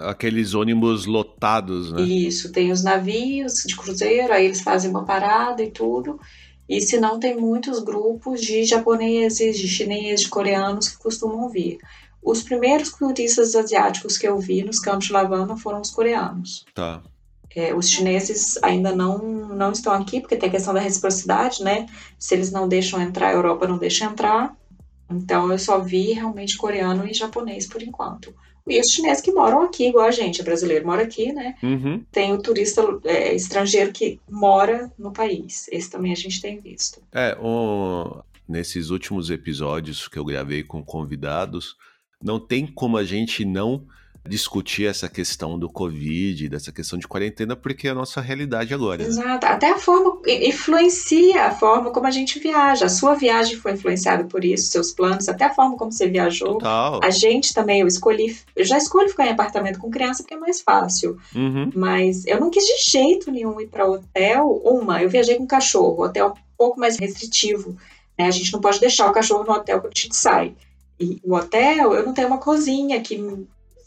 Aqueles 0.00 0.54
ônibus 0.54 1.06
lotados, 1.06 1.92
né? 1.92 2.02
Isso, 2.02 2.50
tem 2.52 2.72
os 2.72 2.82
navios 2.82 3.62
de 3.64 3.76
cruzeiro, 3.76 4.32
aí 4.32 4.46
eles 4.46 4.60
fazem 4.60 4.90
uma 4.90 5.04
parada 5.04 5.62
e 5.62 5.70
tudo. 5.70 6.18
E 6.68 6.80
se 6.80 6.98
não, 6.98 7.20
tem 7.20 7.36
muitos 7.36 7.78
grupos 7.78 8.40
de 8.40 8.64
japoneses, 8.64 9.58
de 9.58 9.68
chineses, 9.68 10.22
de 10.22 10.28
coreanos 10.28 10.88
que 10.88 10.98
costumam 10.98 11.48
vir. 11.48 11.78
Os 12.22 12.42
primeiros 12.42 12.90
turistas 12.90 13.54
asiáticos 13.54 14.16
que 14.16 14.26
eu 14.26 14.38
vi 14.38 14.64
nos 14.64 14.78
campos 14.78 15.06
de 15.06 15.12
lavanda 15.12 15.56
foram 15.56 15.80
os 15.80 15.90
coreanos. 15.90 16.64
Tá. 16.74 17.02
É, 17.56 17.74
os 17.74 17.88
chineses 17.88 18.58
ainda 18.62 18.94
não, 18.94 19.18
não 19.18 19.70
estão 19.72 19.92
aqui, 19.92 20.20
porque 20.20 20.36
tem 20.36 20.48
a 20.48 20.52
questão 20.52 20.74
da 20.74 20.80
reciprocidade, 20.80 21.62
né? 21.62 21.86
Se 22.18 22.34
eles 22.34 22.50
não 22.50 22.66
deixam 22.68 23.00
entrar, 23.00 23.28
a 23.28 23.32
Europa 23.34 23.68
não 23.68 23.78
deixa 23.78 24.04
entrar. 24.04 24.56
Então 25.10 25.52
eu 25.52 25.58
só 25.58 25.78
vi 25.78 26.12
realmente 26.12 26.56
coreano 26.56 27.06
e 27.06 27.12
japonês 27.14 27.66
por 27.66 27.82
enquanto. 27.82 28.34
E 28.66 28.80
os 28.80 28.88
chineses 28.88 29.22
que 29.22 29.30
moram 29.30 29.62
aqui, 29.62 29.88
igual 29.88 30.06
a 30.06 30.10
gente, 30.10 30.40
é 30.40 30.44
brasileiro, 30.44 30.86
mora 30.86 31.02
aqui, 31.02 31.32
né? 31.32 31.54
Uhum. 31.62 32.02
tem 32.10 32.32
o 32.32 32.38
turista 32.38 32.82
é, 33.04 33.34
estrangeiro 33.34 33.92
que 33.92 34.18
mora 34.28 34.90
no 34.98 35.12
país. 35.12 35.66
Esse 35.70 35.90
também 35.90 36.12
a 36.12 36.16
gente 36.16 36.40
tem 36.40 36.58
visto. 36.58 37.02
É, 37.12 37.36
um- 37.40 38.20
nesses 38.48 38.88
últimos 38.90 39.28
episódios 39.30 40.08
que 40.08 40.18
eu 40.18 40.24
gravei 40.24 40.62
com 40.62 40.82
convidados, 40.82 41.76
não 42.22 42.40
tem 42.40 42.66
como 42.66 42.96
a 42.96 43.04
gente 43.04 43.44
não 43.44 43.86
discutir 44.26 44.86
essa 44.86 45.08
questão 45.08 45.58
do 45.58 45.68
Covid, 45.68 46.48
dessa 46.48 46.72
questão 46.72 46.98
de 46.98 47.06
quarentena, 47.06 47.54
porque 47.54 47.88
é 47.88 47.90
a 47.90 47.94
nossa 47.94 48.20
realidade 48.20 48.72
agora. 48.72 49.02
né? 49.02 49.08
Exato. 49.08 49.46
Até 49.46 49.70
a 49.72 49.78
forma 49.78 50.18
influencia 50.26 51.44
a 51.46 51.50
forma 51.50 51.90
como 51.90 52.06
a 52.06 52.10
gente 52.10 52.38
viaja. 52.38 52.86
A 52.86 52.88
sua 52.88 53.14
viagem 53.14 53.56
foi 53.56 53.72
influenciada 53.72 54.24
por 54.24 54.44
isso, 54.44 54.70
seus 54.70 54.92
planos, 54.92 55.28
até 55.28 55.44
a 55.44 55.54
forma 55.54 55.76
como 55.76 55.92
você 55.92 56.08
viajou. 56.08 56.54
Total. 56.54 57.00
A 57.02 57.10
gente 57.10 57.52
também, 57.52 57.80
eu 57.80 57.86
escolhi, 57.86 58.36
eu 58.56 58.64
já 58.64 58.78
escolho 58.78 59.08
ficar 59.08 59.26
em 59.26 59.30
apartamento 59.30 59.78
com 59.78 59.90
criança 59.90 60.22
porque 60.22 60.34
é 60.34 60.38
mais 60.38 60.62
fácil. 60.62 61.18
Uhum. 61.34 61.70
Mas 61.74 62.26
eu 62.26 62.40
não 62.40 62.50
quis 62.50 62.64
de 62.64 62.90
jeito 62.90 63.30
nenhum 63.30 63.60
ir 63.60 63.66
para 63.66 63.86
hotel. 63.86 64.60
Uma, 64.64 65.02
eu 65.02 65.10
viajei 65.10 65.36
com 65.36 65.46
cachorro, 65.46 66.04
hotel 66.04 66.28
um 66.28 66.56
pouco 66.56 66.80
mais 66.80 66.96
restritivo. 66.96 67.76
Né? 68.18 68.26
A 68.26 68.30
gente 68.30 68.52
não 68.52 68.60
pode 68.60 68.80
deixar 68.80 69.08
o 69.10 69.12
cachorro 69.12 69.44
no 69.44 69.52
hotel 69.52 69.80
quando 69.80 69.92
a 69.94 70.00
gente 70.00 70.16
sai. 70.16 70.54
E 70.98 71.20
o 71.24 71.34
hotel, 71.34 71.92
eu 71.92 72.06
não 72.06 72.14
tenho 72.14 72.28
uma 72.28 72.38
cozinha 72.38 73.00
que, 73.00 73.18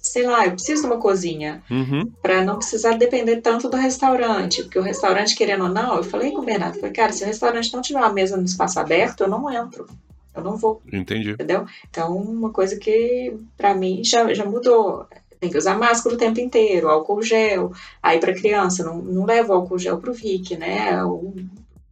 sei 0.07 0.25
lá, 0.25 0.45
eu 0.45 0.51
preciso 0.53 0.81
de 0.81 0.87
uma 0.87 0.97
cozinha 0.97 1.61
Uhum. 1.69 2.11
para 2.21 2.43
não 2.43 2.57
precisar 2.57 2.97
depender 2.97 3.41
tanto 3.41 3.69
do 3.69 3.77
restaurante, 3.77 4.63
porque 4.63 4.79
o 4.79 4.83
restaurante, 4.83 5.35
querendo 5.35 5.63
ou 5.63 5.69
não, 5.69 5.97
eu 5.97 6.03
falei 6.03 6.31
com 6.31 6.41
o 6.41 6.45
Bernardo, 6.45 6.75
falei, 6.79 6.91
cara, 6.93 7.11
se 7.13 7.23
o 7.23 7.27
restaurante 7.27 7.73
não 7.73 7.81
tiver 7.81 7.99
uma 7.99 8.13
mesa 8.13 8.37
no 8.37 8.43
espaço 8.45 8.79
aberto, 8.79 9.21
eu 9.21 9.27
não 9.29 9.49
entro. 9.51 9.87
Eu 10.35 10.43
não 10.43 10.55
vou 10.55 10.81
Entendi. 10.93 11.31
entendeu? 11.31 11.65
Então, 11.89 12.15
uma 12.15 12.51
coisa 12.51 12.77
que 12.77 13.35
para 13.57 13.73
mim 13.73 14.03
já, 14.03 14.31
já 14.33 14.45
mudou. 14.45 15.05
tem 15.39 15.49
que 15.49 15.57
usar 15.57 15.77
máscara 15.77 16.15
o 16.15 16.17
tempo 16.17 16.39
inteiro, 16.39 16.89
álcool 16.89 17.21
gel. 17.23 17.71
Aí 18.01 18.19
para 18.19 18.33
criança, 18.33 18.83
não, 18.83 18.97
não 18.99 19.25
leva 19.25 19.53
álcool 19.55 19.77
gel 19.79 19.97
pro 19.97 20.13
Vic, 20.13 20.55
né? 20.57 21.03
O, 21.03 21.33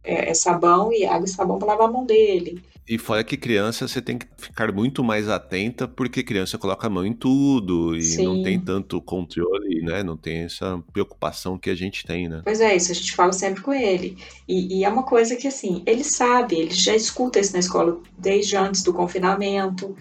é, 0.06 0.30
é, 0.30 0.34
sabão 0.34 0.92
e 0.92 1.04
água 1.04 1.26
e 1.26 1.28
sabão 1.28 1.58
para 1.58 1.68
lavar 1.68 1.88
a 1.88 1.92
mão 1.92 2.06
dele. 2.06 2.62
E 2.88 2.96
fora 2.96 3.24
que 3.24 3.36
criança 3.36 3.88
você 3.88 4.00
tem 4.00 4.16
que 4.16 4.26
ficar 4.38 4.70
muito 4.70 5.02
mais 5.02 5.28
atenta, 5.28 5.88
porque 5.88 6.22
criança 6.22 6.56
coloca 6.56 6.86
a 6.86 6.90
mão 6.90 7.04
em 7.04 7.12
tudo 7.12 7.96
e 7.96 8.02
Sim. 8.02 8.24
não 8.24 8.42
tem 8.44 8.60
tanto 8.60 9.02
controle, 9.02 9.82
né? 9.82 10.04
Não 10.04 10.16
tem 10.16 10.44
essa 10.44 10.80
preocupação 10.92 11.58
que 11.58 11.68
a 11.68 11.74
gente 11.74 12.06
tem, 12.06 12.28
né? 12.28 12.42
Pois 12.44 12.60
é, 12.60 12.76
isso 12.76 12.92
a 12.92 12.94
gente 12.94 13.12
fala 13.16 13.32
sempre 13.32 13.60
com 13.60 13.74
ele. 13.74 14.16
E, 14.46 14.78
e 14.78 14.84
é 14.84 14.88
uma 14.88 15.02
coisa 15.02 15.34
que, 15.34 15.48
assim, 15.48 15.82
ele 15.84 16.04
sabe, 16.04 16.54
ele 16.60 16.70
já 16.74 16.94
escuta 16.94 17.40
isso 17.40 17.54
na 17.54 17.58
escola 17.58 18.00
desde 18.16 18.56
antes 18.56 18.84
do 18.84 18.92
confinamento. 18.92 19.96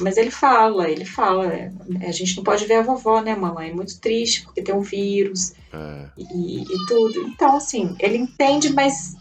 Mas 0.00 0.16
ele 0.16 0.30
fala, 0.30 0.88
ele 0.88 1.04
fala, 1.04 1.46
é, 1.46 1.72
a 2.06 2.12
gente 2.12 2.36
não 2.36 2.44
pode 2.44 2.64
ver 2.66 2.76
a 2.76 2.82
vovó, 2.82 3.20
né, 3.20 3.34
mamãe? 3.34 3.70
É 3.70 3.74
muito 3.74 4.00
triste 4.00 4.44
porque 4.44 4.62
tem 4.62 4.74
um 4.74 4.80
vírus 4.80 5.52
é. 5.72 6.06
e, 6.16 6.62
e, 6.62 6.86
tudo. 6.86 7.20
Então, 7.22 7.56
assim, 7.56 7.96
ele 7.98 8.16
entende, 8.16 8.72
mas 8.72 9.16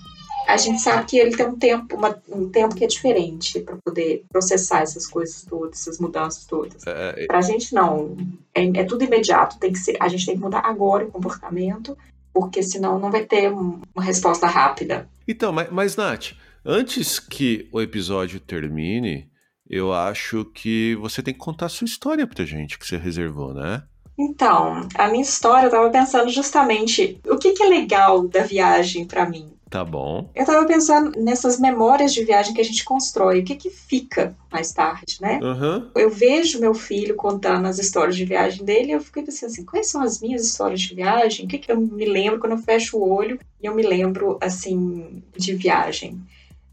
a 0.48 0.56
gente 0.56 0.82
sabe 0.82 1.06
que 1.06 1.18
ele 1.18 1.36
tem 1.36 1.46
um 1.46 1.58
tempo, 1.58 1.96
uma, 1.96 2.18
um 2.30 2.50
tempo 2.50 2.74
que 2.74 2.84
é 2.84 2.88
diferente 2.88 3.60
para 3.60 3.76
poder 3.84 4.24
processar 4.30 4.82
essas 4.82 5.06
coisas 5.06 5.44
todas, 5.44 5.82
essas 5.82 6.00
mudanças 6.00 6.46
todas. 6.46 6.88
É, 6.88 7.24
é. 7.24 7.26
Para 7.26 7.40
a 7.40 7.42
gente 7.42 7.74
não, 7.74 8.16
é, 8.56 8.66
é, 8.66 8.84
tudo 8.86 9.04
imediato. 9.04 9.60
Tem 9.60 9.74
que 9.74 9.80
ser, 9.80 9.98
a 10.00 10.08
gente 10.08 10.26
tem 10.26 10.36
que 10.36 10.42
mudar 10.42 10.62
agora 10.64 11.06
o 11.06 11.12
comportamento, 11.12 11.98
porque 12.34 12.64
senão 12.64 12.98
não 12.98 13.12
vai 13.12 13.26
ter 13.26 13.52
uma 13.52 14.02
resposta 14.02 14.48
rápida. 14.48 15.10
Então, 15.28 15.52
mas, 15.52 15.70
mas 15.70 15.96
Nath, 15.98 16.34
antes 16.64 17.20
que 17.20 17.68
o 17.72 17.82
episódio 17.82 18.40
termine, 18.40 19.30
eu 19.70 19.94
acho 19.94 20.46
que 20.46 20.96
você 20.96 21.22
tem 21.22 21.34
que 21.34 21.40
contar 21.40 21.68
a 21.68 21.70
sua 21.70 21.86
história 21.86 22.26
pra 22.26 22.46
gente 22.46 22.78
que 22.78 22.88
você 22.88 22.98
reservou, 22.98 23.54
né? 23.54 23.84
Então, 24.18 24.88
a 24.96 25.08
minha 25.10 25.22
história, 25.22 25.68
eu 25.68 25.72
tava 25.72 25.90
pensando 25.92 26.30
justamente 26.30 27.20
o 27.28 27.38
que, 27.38 27.54
que 27.54 27.62
é 27.62 27.68
legal 27.68 28.28
da 28.28 28.42
viagem 28.42 29.06
para 29.06 29.30
mim. 29.30 29.54
Tá 29.70 29.84
bom. 29.84 30.30
Eu 30.34 30.46
tava 30.46 30.66
pensando 30.66 31.20
nessas 31.22 31.60
memórias 31.60 32.14
de 32.14 32.24
viagem 32.24 32.54
que 32.54 32.62
a 32.62 32.64
gente 32.64 32.86
constrói, 32.86 33.42
o 33.42 33.44
que 33.44 33.56
que 33.56 33.70
fica 33.70 34.36
mais 34.52 34.72
tarde, 34.72 35.18
né? 35.22 35.40
Uhum. 35.44 35.90
Eu 35.94 36.10
vejo 36.10 36.60
meu 36.60 36.74
filho 36.74 37.16
contando 37.16 37.68
as 37.68 37.78
histórias 37.78 38.16
de 38.16 38.24
viagem 38.24 38.64
dele 38.64 38.90
e 38.90 38.92
eu 38.94 39.02
fico 39.02 39.22
pensando 39.24 39.52
assim, 39.52 39.66
quais 39.66 39.90
são 39.90 40.02
as 40.02 40.22
minhas 40.22 40.46
histórias 40.46 40.80
de 40.80 40.96
viagem? 40.96 41.46
O 41.46 41.50
que 41.50 41.58
que 41.58 41.72
eu 41.72 41.80
me 41.80 42.06
lembro 42.06 42.40
quando 42.40 42.54
eu 42.54 42.60
fecho 42.60 42.98
o 42.98 43.14
olho 43.14 43.38
e 43.62 43.66
eu 43.66 43.76
me 43.76 43.84
lembro, 43.84 44.38
assim, 44.42 45.22
de 45.36 45.54
viagem? 45.54 46.20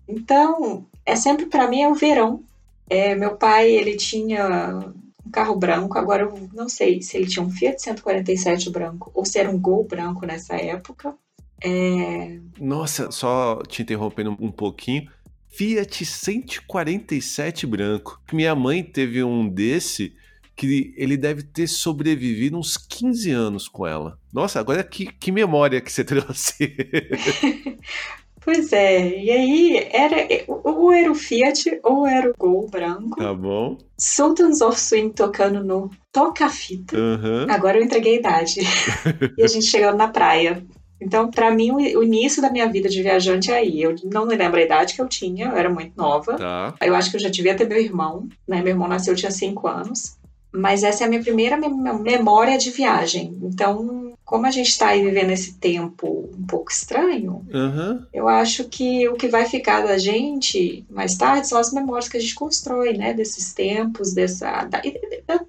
Então, 0.06 0.86
é 1.04 1.16
sempre 1.16 1.46
para 1.46 1.66
mim 1.66 1.82
é 1.82 1.88
o 1.88 1.94
verão. 1.94 2.42
É, 2.88 3.14
meu 3.14 3.36
pai, 3.36 3.70
ele 3.70 3.96
tinha 3.96 4.92
um 5.26 5.30
carro 5.30 5.56
branco, 5.56 5.98
agora 5.98 6.22
eu 6.24 6.48
não 6.52 6.68
sei 6.68 7.00
se 7.00 7.16
ele 7.16 7.26
tinha 7.26 7.44
um 7.44 7.50
Fiat 7.50 7.80
147 7.80 8.70
branco 8.70 9.10
ou 9.14 9.24
se 9.24 9.38
era 9.38 9.50
um 9.50 9.58
Gol 9.58 9.84
branco 9.84 10.26
nessa 10.26 10.54
época. 10.54 11.14
É... 11.62 12.38
Nossa, 12.60 13.10
só 13.10 13.62
te 13.66 13.82
interrompendo 13.82 14.36
um 14.38 14.52
pouquinho. 14.52 15.10
Fiat 15.48 16.04
147 16.04 17.66
branco. 17.66 18.20
Minha 18.32 18.54
mãe 18.54 18.82
teve 18.82 19.22
um 19.22 19.48
desse 19.48 20.14
que 20.56 20.94
ele 20.96 21.16
deve 21.16 21.42
ter 21.42 21.66
sobrevivido 21.66 22.58
uns 22.58 22.76
15 22.76 23.30
anos 23.30 23.68
com 23.68 23.86
ela. 23.86 24.18
Nossa, 24.32 24.60
agora 24.60 24.84
que, 24.84 25.06
que 25.06 25.32
memória 25.32 25.80
que 25.80 25.92
você 25.92 26.02
trouxe. 26.04 26.76
pois 28.44 28.72
é, 28.72 29.18
e 29.18 29.30
aí 29.30 29.88
era 29.90 30.16
ou 30.48 30.92
era 30.92 31.10
o 31.10 31.14
Fiat 31.14 31.80
ou 31.82 32.06
era 32.06 32.30
o 32.30 32.34
Gol 32.38 32.68
branco. 32.68 33.16
Tá 33.16 33.32
bom. 33.32 33.78
Sultans 33.98 34.60
of 34.60 34.78
Swing 34.78 35.12
tocando 35.14 35.64
no 35.64 35.90
toca-fita. 36.12 36.96
Uhum. 36.96 37.46
Agora 37.48 37.78
eu 37.78 37.82
entreguei 37.82 38.16
a 38.16 38.20
idade. 38.20 38.60
e 39.38 39.42
a 39.42 39.46
gente 39.46 39.66
chegando 39.66 39.96
na 39.96 40.08
praia. 40.08 40.64
Então, 41.00 41.30
para 41.30 41.50
mim, 41.50 41.70
o 41.72 42.02
início 42.02 42.40
da 42.40 42.50
minha 42.50 42.68
vida 42.68 42.88
de 42.88 43.02
viajante 43.02 43.50
é 43.50 43.56
aí. 43.56 43.82
Eu 43.82 43.94
não 44.04 44.26
me 44.26 44.36
lembro 44.36 44.58
a 44.58 44.62
idade 44.62 44.94
que 44.94 45.02
eu 45.02 45.08
tinha, 45.08 45.46
eu 45.46 45.56
era 45.56 45.68
muito 45.68 45.96
nova. 45.96 46.36
Tá. 46.36 46.74
Eu 46.80 46.94
acho 46.94 47.10
que 47.10 47.16
eu 47.16 47.20
já 47.20 47.28
devia 47.28 47.54
ter 47.54 47.68
meu 47.68 47.80
irmão, 47.80 48.28
né? 48.48 48.62
Meu 48.62 48.68
irmão 48.68 48.88
nasceu, 48.88 49.12
eu 49.12 49.18
tinha 49.18 49.30
cinco 49.30 49.66
anos. 49.66 50.16
Mas 50.52 50.82
essa 50.82 51.04
é 51.04 51.06
a 51.06 51.10
minha 51.10 51.22
primeira 51.22 51.58
memória 51.58 52.56
de 52.56 52.70
viagem. 52.70 53.36
Então, 53.42 54.13
como 54.24 54.46
a 54.46 54.50
gente 54.50 54.68
está 54.68 54.88
aí 54.88 55.04
vivendo 55.04 55.30
esse 55.30 55.54
tempo 55.54 56.30
um 56.36 56.46
pouco 56.46 56.72
estranho, 56.72 57.44
uhum. 57.52 58.02
eu 58.12 58.26
acho 58.26 58.64
que 58.68 59.06
o 59.08 59.14
que 59.14 59.28
vai 59.28 59.44
ficar 59.46 59.82
da 59.82 59.98
gente 59.98 60.84
mais 60.88 61.16
tarde 61.16 61.46
são 61.46 61.58
as 61.58 61.72
memórias 61.72 62.08
que 62.08 62.16
a 62.16 62.20
gente 62.20 62.34
constrói, 62.34 62.96
né? 62.96 63.12
Desses 63.12 63.52
tempos, 63.52 64.14
dessa, 64.14 64.64
da, 64.64 64.80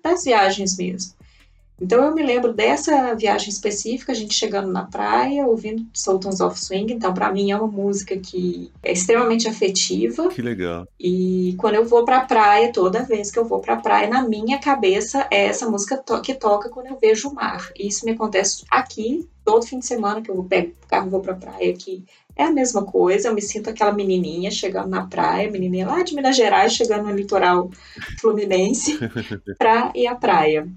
das 0.03 0.25
viagens 0.25 0.77
mesmo. 0.77 1.13
Então 1.79 2.05
eu 2.05 2.15
me 2.15 2.23
lembro 2.23 2.53
dessa 2.53 3.13
viagem 3.15 3.49
específica, 3.49 4.11
a 4.11 4.15
gente 4.15 4.33
chegando 4.33 4.71
na 4.71 4.85
praia, 4.85 5.45
ouvindo 5.45 5.85
Sultans 5.93 6.39
of 6.39 6.59
Swing. 6.59 6.93
Então, 6.93 7.13
para 7.13 7.31
mim, 7.31 7.51
é 7.51 7.57
uma 7.57 7.67
música 7.67 8.17
que 8.17 8.71
é 8.81 8.93
extremamente 8.93 9.47
afetiva. 9.47 10.29
Que 10.29 10.41
legal. 10.41 10.87
E 10.99 11.53
quando 11.57 11.75
eu 11.75 11.85
vou 11.85 12.05
pra 12.05 12.21
praia, 12.21 12.71
toda 12.71 13.03
vez 13.03 13.29
que 13.29 13.37
eu 13.37 13.45
vou 13.45 13.59
pra 13.59 13.75
praia, 13.75 14.07
na 14.07 14.27
minha 14.27 14.57
cabeça 14.57 15.27
é 15.29 15.45
essa 15.45 15.69
música 15.69 15.97
to 15.97 16.21
que 16.21 16.33
toca 16.33 16.69
quando 16.69 16.87
eu 16.87 16.97
vejo 16.99 17.29
o 17.29 17.35
mar. 17.35 17.69
E 17.77 17.87
isso 17.87 18.05
me 18.05 18.11
acontece 18.11 18.63
aqui, 18.71 19.27
todo 19.43 19.65
fim 19.65 19.79
de 19.79 19.85
semana 19.85 20.21
que 20.21 20.31
eu 20.31 20.35
vou 20.35 20.45
pego 20.45 20.71
o 20.71 20.87
carro 20.87 21.07
e 21.07 21.09
vou 21.09 21.19
pra 21.19 21.35
praia 21.35 21.71
aqui. 21.71 22.05
É 22.37 22.43
a 22.43 22.51
mesma 22.51 22.83
coisa, 22.83 23.29
eu 23.29 23.33
me 23.33 23.41
sinto 23.41 23.69
aquela 23.69 23.93
menininha 23.93 24.51
chegando 24.51 24.89
na 24.89 25.07
praia, 25.07 25.49
menininha 25.49 25.87
lá 25.87 26.03
de 26.03 26.13
Minas 26.13 26.35
Gerais, 26.35 26.73
chegando 26.73 27.03
no 27.03 27.15
litoral 27.15 27.69
fluminense, 28.19 28.97
pra 29.57 29.91
ir 29.95 30.07
à 30.07 30.15
praia. 30.15 30.67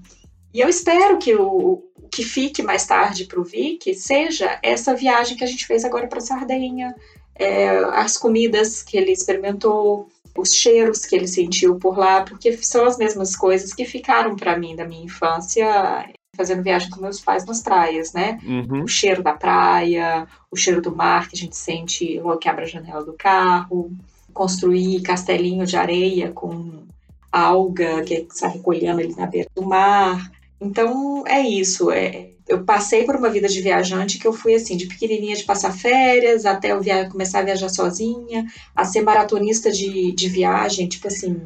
E 0.52 0.60
eu 0.60 0.68
espero 0.68 1.18
que 1.18 1.34
o 1.34 1.82
que 2.10 2.22
fique 2.22 2.62
mais 2.62 2.86
tarde 2.86 3.24
para 3.24 3.40
o 3.40 3.44
Vic 3.44 3.94
seja 3.94 4.58
essa 4.62 4.94
viagem 4.94 5.36
que 5.36 5.44
a 5.44 5.46
gente 5.46 5.66
fez 5.66 5.84
agora 5.84 6.06
para 6.06 6.20
Sardenha, 6.20 6.94
é, 7.34 7.68
as 7.92 8.16
comidas 8.16 8.82
que 8.82 8.96
ele 8.96 9.12
experimentou, 9.12 10.08
os 10.36 10.52
cheiros 10.52 11.04
que 11.04 11.14
ele 11.14 11.28
sentiu 11.28 11.76
por 11.76 11.98
lá, 11.98 12.22
porque 12.22 12.56
são 12.56 12.86
as 12.86 12.96
mesmas 12.96 13.36
coisas 13.36 13.74
que 13.74 13.84
ficaram 13.84 14.36
para 14.36 14.56
mim 14.56 14.74
da 14.74 14.86
minha 14.86 15.04
infância 15.04 16.08
fazendo 16.36 16.62
viagem 16.62 16.88
com 16.88 17.00
meus 17.00 17.20
pais 17.20 17.44
nas 17.44 17.60
praias, 17.60 18.12
né? 18.12 18.38
Uhum. 18.44 18.84
O 18.84 18.88
cheiro 18.88 19.24
da 19.24 19.32
praia, 19.32 20.26
o 20.48 20.56
cheiro 20.56 20.80
do 20.80 20.94
mar 20.94 21.28
que 21.28 21.34
a 21.34 21.38
gente 21.38 21.56
sente 21.56 22.20
logo 22.20 22.38
que 22.38 22.48
abre 22.48 22.64
a 22.64 22.68
janela 22.68 23.04
do 23.04 23.12
carro, 23.12 23.90
construir 24.32 25.02
castelinho 25.02 25.66
de 25.66 25.76
areia 25.76 26.30
com 26.30 26.84
alga 27.32 28.02
que 28.04 28.14
está 28.14 28.46
recolhendo 28.46 29.00
ali 29.00 29.14
na 29.16 29.26
beira 29.26 29.48
do 29.52 29.66
mar. 29.66 30.30
Então 30.60 31.24
é 31.26 31.40
isso. 31.40 31.90
É, 31.90 32.30
eu 32.48 32.64
passei 32.64 33.04
por 33.04 33.16
uma 33.16 33.28
vida 33.28 33.48
de 33.48 33.60
viajante 33.60 34.18
que 34.18 34.26
eu 34.26 34.32
fui 34.32 34.54
assim, 34.54 34.76
de 34.76 34.86
pequenininha 34.86 35.36
de 35.36 35.44
passar 35.44 35.72
férias, 35.72 36.46
até 36.46 36.72
eu 36.72 36.80
via, 36.80 37.08
começar 37.08 37.40
a 37.40 37.44
viajar 37.44 37.68
sozinha, 37.68 38.46
a 38.74 38.84
ser 38.84 39.02
maratonista 39.02 39.70
de, 39.70 40.12
de 40.12 40.28
viagem, 40.28 40.88
tipo 40.88 41.06
assim, 41.06 41.40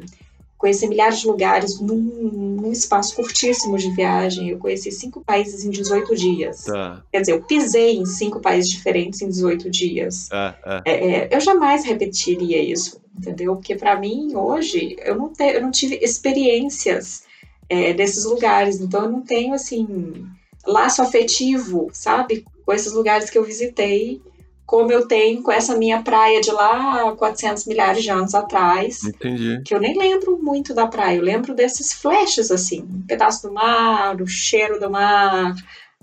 conhecer 0.63 0.87
milhares 0.87 1.19
de 1.19 1.27
lugares 1.27 1.77
num, 1.81 1.97
num, 1.97 2.71
espaço 2.71 3.17
curtíssimo 3.17 3.77
de 3.77 3.91
viagem. 3.91 4.49
Eu 4.49 4.57
conheci 4.57 4.93
cinco 4.93 5.21
países 5.21 5.65
em 5.65 5.69
18 5.69 6.15
dias. 6.15 6.63
Tá. 6.63 7.03
Quer 7.11 7.19
dizer, 7.19 7.33
eu 7.33 7.43
pisei 7.43 7.97
em 7.97 8.05
cinco 8.05 8.39
países 8.39 8.71
diferentes 8.71 9.21
em 9.21 9.27
18 9.27 9.69
dias. 9.69 10.29
Ah, 10.31 10.55
ah. 10.63 10.81
É, 10.85 10.91
é, 10.91 11.29
eu 11.29 11.41
jamais 11.41 11.83
repetiria 11.83 12.63
isso, 12.63 13.01
entendeu? 13.17 13.57
Porque 13.57 13.75
para 13.75 13.99
mim, 13.99 14.35
hoje, 14.35 14.95
eu 14.99 15.17
não, 15.17 15.33
te, 15.33 15.43
eu 15.43 15.61
não 15.61 15.69
tive 15.69 15.99
experiências 16.01 17.23
é, 17.69 17.93
desses 17.93 18.25
lugares. 18.25 18.79
Então 18.79 19.05
eu 19.05 19.11
não 19.11 19.21
tenho 19.21 19.53
assim 19.53 20.25
laço 20.65 21.01
afetivo, 21.01 21.89
sabe, 21.91 22.45
com 22.65 22.73
esses 22.73 22.93
lugares 22.93 23.29
que 23.29 23.37
eu 23.37 23.43
visitei, 23.43 24.21
como 24.65 24.91
eu 24.91 25.07
tenho 25.07 25.43
com 25.43 25.51
essa 25.51 25.77
minha 25.77 26.01
praia 26.01 26.39
de 26.39 26.51
lá 26.51 27.13
400 27.15 27.65
milhares 27.65 28.03
de 28.03 28.09
anos 28.09 28.33
atrás. 28.33 29.03
Entendi. 29.03 29.61
Que 29.65 29.75
eu 29.75 29.79
nem 29.79 29.97
lembro 29.97 30.41
muito 30.41 30.73
da 30.73 30.87
praia, 30.87 31.17
eu 31.17 31.23
lembro 31.23 31.53
desses 31.53 31.93
flashes 31.93 32.49
assim, 32.49 32.81
um 32.81 33.01
pedaço 33.01 33.47
do 33.47 33.53
mar, 33.53 34.21
o 34.21 34.27
cheiro 34.27 34.79
do 34.79 34.89
mar, 34.89 35.53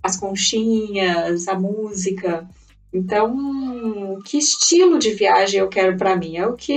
as 0.02 0.16
conchinhas, 0.16 1.48
a 1.48 1.58
música. 1.58 2.46
Então, 2.92 4.18
que 4.24 4.36
estilo 4.36 4.98
de 4.98 5.12
viagem 5.12 5.60
eu 5.60 5.68
quero 5.68 5.96
para 5.96 6.16
mim? 6.16 6.36
É 6.36 6.46
o 6.46 6.54
que 6.54 6.72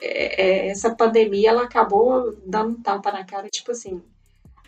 é, 0.00 0.42
é, 0.42 0.68
essa 0.68 0.94
pandemia 0.94 1.50
ela 1.50 1.62
acabou 1.62 2.36
dando 2.46 2.70
um 2.70 2.82
tapa 2.82 3.10
na 3.10 3.24
cara, 3.24 3.48
tipo 3.48 3.72
assim, 3.72 4.02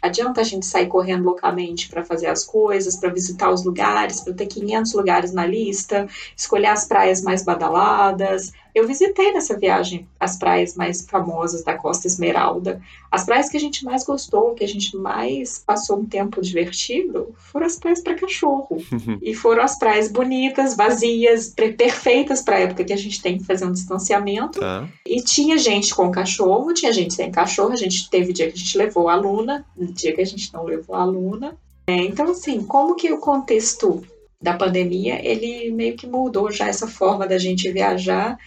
Adianta 0.01 0.41
a 0.41 0.45
gente 0.45 0.67
sair 0.67 0.87
correndo 0.87 1.25
loucamente 1.25 1.89
para 1.89 2.05
fazer 2.05 2.27
as 2.27 2.45
coisas, 2.45 2.97
para 2.97 3.11
visitar 3.11 3.51
os 3.51 3.65
lugares, 3.65 4.21
para 4.21 4.35
ter 4.35 4.47
500 4.47 4.93
lugares 4.95 5.33
na 5.33 5.47
lista, 5.47 6.07
escolher 6.37 6.69
as 6.69 6.85
praias 6.85 7.23
mais 7.23 7.43
badaladas, 7.43 8.53
Eu 8.75 8.87
visitei 8.87 9.33
nessa 9.33 9.59
viagem 9.59 10.07
as 10.19 10.39
praias 10.39 10.75
mais 10.75 11.07
famosas 11.09 11.63
da 11.63 11.77
Costa 11.77 12.07
Esmeralda. 12.07 12.81
As 13.11 13.25
praias 13.25 13.49
que 13.49 13.57
a 13.57 13.61
gente 13.61 13.85
mais 13.85 14.05
gostou, 14.05 14.55
que 14.55 14.65
a 14.65 14.69
gente 14.69 14.97
mais 14.97 15.59
passou 15.59 15.99
um 15.99 16.07
tempo 16.07 16.41
divertido, 16.41 17.35
foram 17.37 17.67
as 17.67 17.79
praias 17.79 18.01
para 18.01 18.15
cachorro. 18.15 18.79
e 19.23 19.35
foram 19.35 19.63
as 19.63 19.79
praias 19.79 20.09
bonitas, 20.09 20.77
vazias, 20.77 21.55
perfeitas 21.77 22.43
para 22.43 22.57
a 22.57 22.61
época 22.61 22.85
que 22.85 22.93
a 22.93 22.99
gente 22.99 23.23
tem 23.23 23.39
que 23.39 23.45
fazer 23.45 23.65
um 23.65 23.73
distanciamento. 23.73 24.61
Tá. 24.61 24.89
E 25.07 25.23
tinha 25.23 25.59
gente 25.59 25.95
com 25.95 26.11
cachorro, 26.11 26.75
tinha 26.75 26.93
gente 26.93 27.15
sem 27.15 27.31
cachorro. 27.31 27.73
A 27.73 27.77
gente 27.77 28.09
teve 28.11 28.33
dia 28.33 28.47
que 28.47 28.55
a 28.55 28.59
gente 28.59 28.79
levou 28.79 29.09
a 29.09 29.17
Luna, 29.17 29.65
dia 29.77 30.15
que 30.15 30.21
a 30.21 30.27
gente 30.27 30.53
não 30.53 30.65
levou 30.65 30.97
a 30.97 31.05
Luna. 31.05 31.57
É, 31.87 31.97
então, 31.97 32.31
assim, 32.31 32.63
como 32.65 32.95
que 32.95 33.11
o 33.11 33.19
contexto 33.19 34.03
da 34.41 34.55
pandemia, 34.55 35.21
ele 35.27 35.71
meio 35.73 35.97
que 35.97 36.07
mudou 36.07 36.51
já 36.51 36.69
essa 36.69 36.87
forma 36.87 37.27
da 37.27 37.39
gente 37.39 37.71
viajar. 37.73 38.39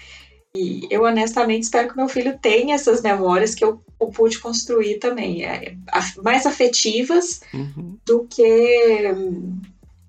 E 0.55 0.85
eu 0.89 1.03
honestamente 1.03 1.63
espero 1.63 1.89
que 1.89 1.95
meu 1.95 2.09
filho 2.09 2.37
tenha 2.37 2.75
essas 2.75 3.01
memórias 3.01 3.55
que 3.55 3.63
eu, 3.63 3.81
eu 3.99 4.07
pude 4.07 4.37
construir 4.39 4.99
também, 4.99 5.45
é, 5.45 5.75
mais 6.21 6.45
afetivas 6.45 7.41
uhum. 7.53 7.97
do 8.05 8.25
que 8.25 9.05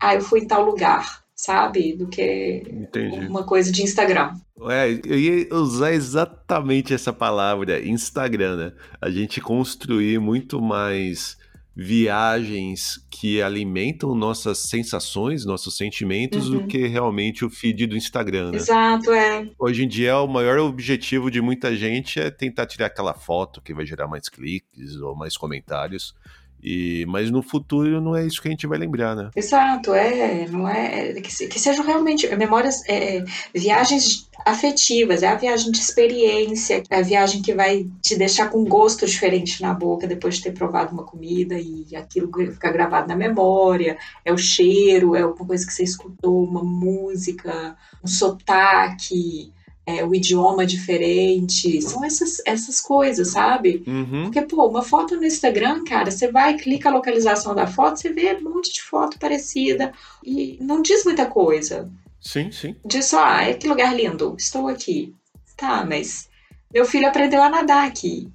ah, 0.01 0.16
eu 0.16 0.20
fui 0.20 0.40
em 0.40 0.47
tal 0.47 0.64
lugar, 0.64 1.22
sabe? 1.34 1.93
Do 1.95 2.09
que 2.09 2.64
Entendi. 2.68 3.26
uma 3.28 3.45
coisa 3.45 3.70
de 3.70 3.82
Instagram. 3.82 4.34
É, 4.68 4.90
eu 5.05 5.18
ia 5.18 5.55
usar 5.55 5.93
exatamente 5.93 6.93
essa 6.93 7.12
palavra, 7.12 7.80
Instagram, 7.80 8.57
né? 8.57 8.72
A 9.01 9.11
gente 9.11 9.40
construir 9.40 10.18
muito 10.18 10.61
mais 10.61 11.36
viagens 11.75 13.05
que 13.11 13.41
alimentam 13.41 14.14
nossas 14.14 14.59
sensações, 14.59 15.45
nossos 15.45 15.77
sentimentos, 15.77 16.49
uhum. 16.49 16.59
do 16.59 16.66
que 16.66 16.87
realmente 16.87 17.45
o 17.45 17.51
feed 17.51 17.87
do 17.87 17.97
Instagram. 17.97 18.51
Né? 18.51 18.59
Exato, 18.59 19.11
é. 19.11 19.49
Hoje 19.59 19.85
em 19.85 19.89
dia, 19.89 20.18
o 20.18 20.27
maior 20.27 20.59
objetivo 20.59 21.31
de 21.31 21.41
muita 21.41 21.75
gente 21.75 22.20
é 22.20 22.31
tentar 22.31 22.66
tirar 22.66 22.87
aquela 22.87 23.14
foto 23.14 23.61
que 23.61 23.73
vai 23.73 23.87
gerar 23.87 24.07
mais 24.07 24.29
cliques 24.29 24.97
ou 24.97 25.16
mais 25.16 25.37
comentários. 25.37 26.14
E, 26.62 27.04
mas 27.08 27.30
no 27.30 27.42
futuro 27.42 28.00
não 28.00 28.14
é 28.14 28.24
isso 28.24 28.40
que 28.40 28.48
a 28.48 28.50
gente 28.50 28.66
vai 28.66 28.78
lembrar, 28.78 29.16
né? 29.16 29.30
Exato, 29.34 29.92
é, 29.92 30.46
não 30.48 30.68
é 30.68 31.12
que, 31.14 31.48
que 31.48 31.58
sejam 31.58 31.84
realmente 31.84 32.26
memórias, 32.36 32.82
é, 32.88 33.24
viagens 33.52 34.28
afetivas, 34.46 35.22
é 35.22 35.28
a 35.28 35.34
viagem 35.34 35.72
de 35.72 35.78
experiência, 35.78 36.82
é 36.88 36.98
a 36.98 37.02
viagem 37.02 37.42
que 37.42 37.52
vai 37.52 37.88
te 38.00 38.16
deixar 38.16 38.48
com 38.48 38.64
gosto 38.64 39.06
diferente 39.06 39.60
na 39.60 39.74
boca 39.74 40.06
depois 40.06 40.36
de 40.36 40.44
ter 40.44 40.52
provado 40.52 40.92
uma 40.92 41.04
comida 41.04 41.58
e 41.58 41.86
aquilo 41.96 42.30
fica 42.52 42.70
gravado 42.70 43.08
na 43.08 43.16
memória, 43.16 43.96
é 44.24 44.32
o 44.32 44.38
cheiro, 44.38 45.16
é 45.16 45.22
alguma 45.22 45.46
coisa 45.46 45.66
que 45.66 45.72
você 45.72 45.82
escutou, 45.82 46.44
uma 46.44 46.62
música, 46.62 47.76
um 48.04 48.06
sotaque, 48.06 49.52
é, 49.85 50.05
o 50.05 50.14
idioma 50.14 50.64
diferente, 50.64 51.83
são 51.83 52.05
essas, 52.05 52.41
essas 52.47 52.80
coisas, 52.80 53.30
sabe? 53.30 53.83
Uhum. 53.87 54.24
Porque, 54.24 54.43
pô, 54.43 54.66
uma 54.68 54.83
foto 54.83 55.16
no 55.16 55.24
Instagram, 55.24 55.83
cara, 55.85 56.11
você 56.11 56.30
vai, 56.30 56.57
clica 56.57 56.89
a 56.89 56.93
localização 56.93 57.55
da 57.55 57.66
foto, 57.66 57.99
você 57.99 58.12
vê 58.12 58.35
um 58.35 58.55
monte 58.55 58.72
de 58.72 58.83
foto 58.83 59.18
parecida 59.18 59.93
e 60.24 60.57
não 60.61 60.83
diz 60.83 61.05
muita 61.05 61.26
coisa. 61.26 61.91
Sim, 62.20 62.53
sim. 62.53 62.76
Diz 62.85 63.07
só, 63.07 63.24
ah, 63.24 63.53
que 63.53 63.66
lugar 63.66 63.95
lindo, 63.95 64.37
estou 64.39 64.68
aqui. 64.68 65.14
Tá, 65.57 65.85
mas 65.85 66.28
meu 66.72 66.85
filho 66.85 67.09
aprendeu 67.09 67.43
a 67.43 67.51
nadar 67.51 67.87
aqui. 67.87 68.28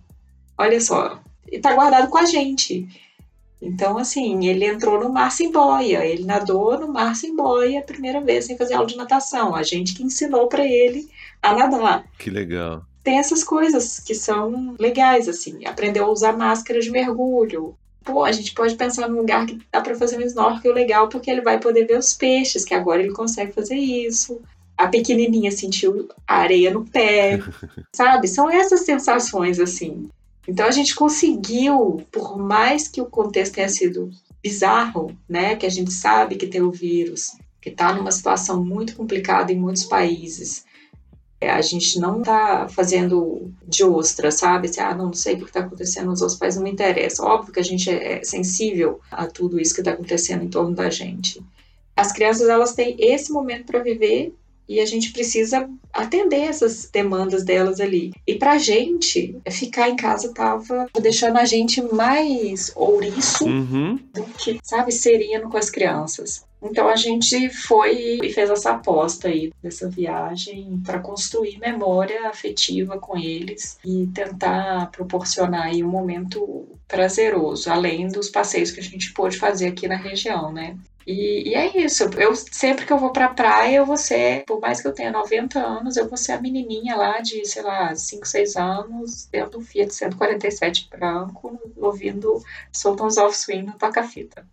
Olha 0.58 0.82
só, 0.82 1.22
e 1.50 1.60
tá 1.60 1.74
guardado 1.74 2.10
com 2.10 2.18
a 2.18 2.26
gente. 2.26 2.88
Então, 3.62 3.98
assim, 3.98 4.48
ele 4.48 4.66
entrou 4.66 5.00
no 5.00 5.12
mar 5.12 5.32
sem 5.32 5.52
boia, 5.52 6.06
ele 6.06 6.26
nadou 6.26 6.80
no 6.80 6.92
mar 6.92 7.16
sem 7.16 7.36
boia 7.36 7.80
a 7.80 7.84
primeira 7.84 8.22
vez 8.22 8.46
sem 8.46 8.58
fazer 8.58 8.76
aula 8.76 8.86
de 8.86 8.98
natação. 8.98 9.56
A 9.56 9.64
gente 9.64 9.96
que 9.96 10.04
ensinou 10.04 10.48
para 10.48 10.66
ele 10.66 11.10
a 11.42 11.54
nadar. 11.54 12.06
Que 12.18 12.30
legal. 12.30 12.84
Tem 13.04 13.20
essas 13.20 13.44
coisas 13.44 14.00
que 14.00 14.14
são 14.14 14.76
legais, 14.78 15.30
assim. 15.30 15.66
Aprendeu 15.66 16.06
a 16.06 16.12
usar 16.12 16.36
máscara 16.36 16.80
de 16.80 16.92
mergulho. 16.92 17.76
Pô, 18.04 18.24
a 18.24 18.32
gente 18.32 18.54
pode 18.54 18.76
pensar 18.76 19.08
num 19.08 19.18
lugar 19.18 19.46
que 19.46 19.60
dá 19.72 19.82
para 19.82 19.96
fazer 19.96 20.18
um 20.18 20.22
snorkel 20.22 20.74
legal, 20.74 21.08
porque 21.08 21.32
ele 21.32 21.42
vai 21.42 21.60
poder 21.60 21.86
ver 21.86 21.98
os 21.98 22.14
peixes, 22.14 22.66
que 22.66 22.74
agora 22.74 23.02
ele 23.02 23.14
consegue 23.14 23.54
fazer 23.54 23.76
isso. 23.76 24.42
A 24.78 24.88
pequenininha 24.88 25.52
sentiu 25.52 26.08
a 26.28 26.38
areia 26.38 26.72
no 26.72 26.86
pé, 26.86 27.40
sabe? 27.96 28.28
São 28.28 28.50
essas 28.50 28.82
sensações, 28.82 29.60
assim. 29.60 30.10
Então 30.48 30.66
a 30.66 30.72
gente 30.72 30.96
conseguiu, 30.96 32.02
por 32.12 32.38
mais 32.38 32.88
que 32.88 33.02
o 33.02 33.06
contexto 33.06 33.56
tenha 33.56 33.68
sido 33.68 34.10
bizarro, 34.42 35.18
né, 35.28 35.56
que 35.56 35.66
a 35.66 35.70
gente 35.70 35.92
sabe 35.92 36.36
que 36.36 36.48
tem 36.48 36.62
o 36.62 36.72
vírus, 36.72 37.32
que 37.62 37.70
está 37.70 37.94
numa 37.94 38.12
situação 38.12 38.64
muito 38.64 38.96
complicada 38.96 39.52
em 39.52 39.60
muitos 39.60 39.84
países, 39.84 40.64
a 41.42 41.62
gente 41.62 42.00
não 42.00 42.20
está 42.20 42.68
fazendo 42.68 43.52
de 43.68 43.84
ostra, 43.84 44.32
sabe? 44.32 44.68
Se, 44.68 44.80
ah, 44.80 44.96
não, 44.96 45.14
sei 45.14 45.36
o 45.36 45.40
que 45.40 45.44
está 45.46 45.60
acontecendo 45.60 46.08
nos 46.08 46.22
outros 46.22 46.40
países, 46.40 46.58
não 46.58 46.64
me 46.64 46.72
interessa. 46.72 47.24
Óbvio 47.24 47.54
que 47.54 47.60
a 47.60 47.64
gente 47.64 47.90
é 47.90 48.24
sensível 48.24 49.00
a 49.12 49.28
tudo 49.28 49.60
isso 49.60 49.74
que 49.74 49.82
está 49.82 49.92
acontecendo 49.92 50.44
em 50.44 50.50
torno 50.50 50.76
da 50.76 50.90
gente. 50.90 51.42
As 51.96 52.12
crianças, 52.12 52.50
elas 52.50 52.74
têm 52.74 52.96
esse 53.00 53.32
momento 53.32 53.66
para 53.66 53.84
viver 53.84 54.34
e 54.68 54.80
a 54.80 54.86
gente 54.86 55.14
precisa 55.14 55.70
atender 55.94 56.42
essas 56.42 56.90
demandas 56.92 57.44
delas 57.44 57.80
ali. 57.80 58.12
E 58.26 58.36
pra 58.36 58.58
gente, 58.58 59.38
ficar 59.50 59.90
em 59.90 59.96
casa 59.96 60.34
tava 60.34 60.88
deixando 61.00 61.38
a 61.38 61.46
gente 61.46 61.82
mais 61.94 62.72
ouriço 62.76 63.46
uhum. 63.46 63.98
do 64.14 64.24
que, 64.24 64.60
sabe, 64.62 64.92
sereno 64.92 65.50
com 65.50 65.58
as 65.58 65.70
crianças. 65.70 66.47
Então 66.62 66.88
a 66.88 66.96
gente 66.96 67.50
foi 67.50 68.20
e 68.24 68.34
fez 68.34 68.50
essa 68.50 68.72
aposta 68.72 69.28
aí 69.28 69.54
dessa 69.62 69.90
viagem 69.90 70.82
para 70.84 71.00
construir 71.00 71.60
memória 71.60 72.28
afetiva 72.28 72.98
com 72.98 73.18
eles 73.18 73.78
e 73.86 74.08
tentar 74.08 74.90
proporcionar 74.92 75.68
aí 75.68 75.84
um 75.84 75.90
momento 75.90 76.68
prazeroso, 76.88 77.70
além 77.70 78.08
dos 78.08 78.30
passeios 78.30 78.72
que 78.72 78.80
a 78.80 78.84
gente 78.84 79.14
pôde 79.14 79.38
fazer 79.38 79.68
aqui 79.68 79.88
na 79.88 79.98
região, 79.98 80.52
né? 80.52 80.76
E, 81.08 81.52
e, 81.52 81.56
é 81.56 81.86
isso. 81.86 82.04
Eu 82.18 82.36
sempre 82.36 82.86
que 82.86 82.92
eu 82.92 82.98
vou 82.98 83.12
pra 83.12 83.30
praia, 83.30 83.78
eu 83.78 83.86
vou 83.86 83.96
ser, 83.96 84.44
por 84.46 84.60
mais 84.60 84.82
que 84.82 84.88
eu 84.90 84.94
tenha 84.94 85.10
90 85.10 85.58
anos, 85.58 85.96
eu 85.96 86.06
vou 86.06 86.18
ser 86.18 86.34
a 86.34 86.42
menininha 86.42 86.98
lá 86.98 87.22
de, 87.22 87.46
sei 87.46 87.62
lá, 87.62 87.96
5, 87.96 88.28
6 88.28 88.58
anos, 88.58 89.26
dentro 89.32 89.52
do 89.52 89.62
Fiat 89.62 89.94
147 89.94 90.90
branco, 90.90 91.58
ouvindo 91.78 92.44
Sultans 92.74 93.16
of 93.16 93.38
Swing 93.38 93.68
no 93.68 93.78
toca-fita. 93.78 94.46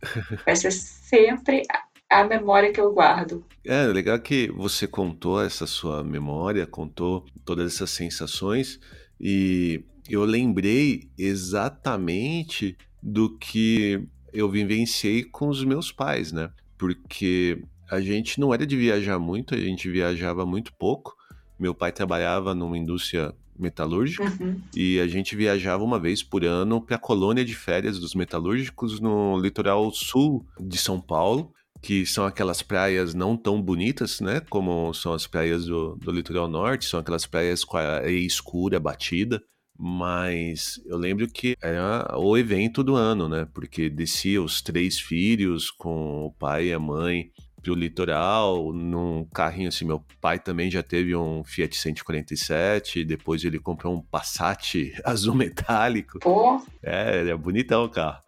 Vai 0.47 0.55
ser 0.55 0.71
sempre 0.71 1.63
a 2.11 2.25
memória 2.25 2.73
que 2.73 2.81
eu 2.81 2.93
guardo. 2.93 3.45
É, 3.65 3.87
legal 3.87 4.19
que 4.19 4.51
você 4.53 4.87
contou 4.87 5.43
essa 5.43 5.67
sua 5.67 6.05
memória, 6.05 6.67
contou 6.67 7.25
todas 7.45 7.75
essas 7.75 7.91
sensações 7.91 8.79
e 9.21 9.83
eu 10.09 10.25
lembrei 10.25 11.09
exatamente 11.19 12.77
do 13.03 13.37
que 13.37 14.07
eu 14.33 14.49
vivenciei 14.49 15.23
com 15.25 15.49
os 15.49 15.65
meus 15.65 15.91
pais, 15.91 16.33
né? 16.33 16.51
Porque 16.77 17.63
a 17.91 18.01
gente 18.01 18.41
não 18.41 18.53
era 18.53 18.67
de 18.67 18.77
viajar 18.77 19.19
muito, 19.19 19.55
a 19.55 19.59
gente 19.59 19.89
viajava 19.89 20.45
muito 20.45 20.73
pouco. 20.75 21.15
Meu 21.59 21.75
pai 21.75 21.93
trabalhava 21.93 22.55
numa 22.55 22.77
indústria 22.77 23.33
metalúrgica 23.57 24.25
uhum. 24.25 24.61
e 24.75 24.99
a 24.99 25.07
gente 25.07 25.37
viajava 25.37 25.85
uma 25.85 25.99
vez 25.99 26.23
por 26.23 26.45
ano 26.45 26.81
para 26.81 26.97
a 26.97 26.99
colônia 26.99 27.45
de 27.45 27.55
férias 27.55 28.01
dos 28.01 28.15
metalúrgicos 28.15 28.99
no 28.99 29.39
litoral 29.39 29.93
sul 29.93 30.45
de 30.59 30.77
São 30.77 31.01
Paulo 31.01 31.53
que 31.85 32.07
são 32.07 32.25
aquelas 32.25 32.63
praias 32.63 33.13
não 33.13 33.37
tão 33.37 33.61
bonitas, 33.61 34.19
né? 34.19 34.41
Como 34.49 34.95
são 34.95 35.13
as 35.13 35.27
praias 35.27 35.67
do, 35.67 35.97
do 35.97 36.11
litoral 36.11 36.49
norte, 36.49 36.87
são 36.87 36.99
aquelas 36.99 37.27
praias 37.27 37.63
com 37.63 37.77
a 37.77 37.97
areia 37.97 38.27
escura, 38.27 38.81
batida. 38.81 39.43
Mas 39.79 40.81
eu 40.87 40.97
lembro 40.97 41.29
que 41.29 41.55
era 41.63 42.17
o 42.17 42.39
evento 42.39 42.83
do 42.83 42.95
ano, 42.95 43.29
né? 43.29 43.47
Porque 43.53 43.91
descia 43.91 44.43
os 44.43 44.63
três 44.63 44.99
filhos 44.99 45.71
com 45.71 46.25
o 46.25 46.33
pai 46.33 46.69
e 46.69 46.73
a 46.73 46.79
mãe 46.79 47.31
pro 47.63 47.75
litoral, 47.75 48.73
num 48.73 49.27
carrinho 49.35 49.69
assim, 49.69 49.85
meu 49.85 50.03
pai 50.23 50.39
também 50.39 50.71
já 50.71 50.83
teve 50.83 51.15
um 51.15 51.45
Fiat 51.45 51.77
147, 51.77 53.05
depois 53.05 53.45
ele 53.45 53.59
comprou 53.59 53.95
um 53.95 54.01
Passat 54.01 54.93
azul 55.05 55.35
metálico. 55.35 56.19
Pô! 56.21 56.65
É, 56.83 57.19
era 57.19 57.37
bonitão 57.37 57.85
o 57.85 57.91
carro. 57.91 58.23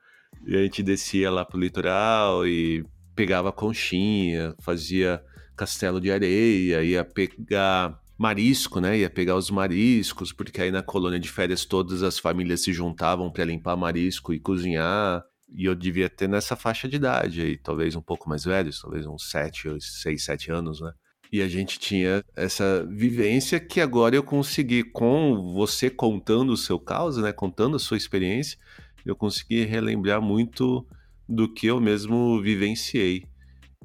E 0.47 0.55
a 0.55 0.63
gente 0.63 0.83
descia 0.83 1.31
lá 1.31 1.45
pro 1.45 1.59
litoral 1.59 2.47
e 2.47 2.85
pegava 3.17 3.51
conchinha, 3.51 4.55
fazia 4.61 5.23
castelo 5.57 6.01
de 6.01 6.13
areia, 6.13 6.83
ia 6.83 7.03
pegar 7.03 7.99
marisco, 8.19 8.79
né? 8.79 8.99
Ia 8.99 9.11
pegar 9.11 9.37
os 9.37 9.51
mariscos, 9.51 10.33
porque 10.33 10.61
aí 10.61 10.71
na 10.71 10.83
colônia 10.83 11.19
de 11.19 11.29
férias 11.29 11.65
todas 11.65 12.03
as 12.03 12.19
famílias 12.19 12.63
se 12.63 12.73
juntavam 12.73 13.31
para 13.33 13.45
limpar 13.45 13.77
marisco 13.77 14.35
e 14.35 14.39
cozinhar. 14.39 15.25
E 15.49 15.65
eu 15.65 15.75
devia 15.75 16.11
ter 16.11 16.29
nessa 16.29 16.57
faixa 16.57 16.89
de 16.89 16.97
idade 16.97 17.41
aí, 17.41 17.57
talvez 17.57 17.97
um 17.97 18.03
pouco 18.03 18.29
mais 18.29 18.45
velhos, 18.45 18.81
talvez 18.81 19.07
uns 19.07 19.31
7, 19.31 19.81
6, 19.81 20.25
7 20.25 20.51
anos, 20.51 20.81
né? 20.81 20.93
E 21.33 21.41
a 21.41 21.49
gente 21.49 21.79
tinha 21.79 22.23
essa 22.37 22.87
vivência 22.89 23.59
que 23.59 23.81
agora 23.81 24.15
eu 24.15 24.23
consegui, 24.23 24.85
com 24.85 25.55
você 25.55 25.89
contando 25.89 26.51
o 26.51 26.57
seu 26.57 26.79
caos, 26.79 27.17
né? 27.17 27.33
Contando 27.33 27.77
a 27.77 27.81
sua 27.81 27.97
experiência, 27.97 28.59
eu 29.05 29.17
consegui 29.17 29.65
relembrar 29.65 30.21
muito 30.21 30.87
do 31.29 31.53
que 31.53 31.67
eu 31.67 31.81
mesmo 31.81 32.41
vivenciei. 32.41 33.25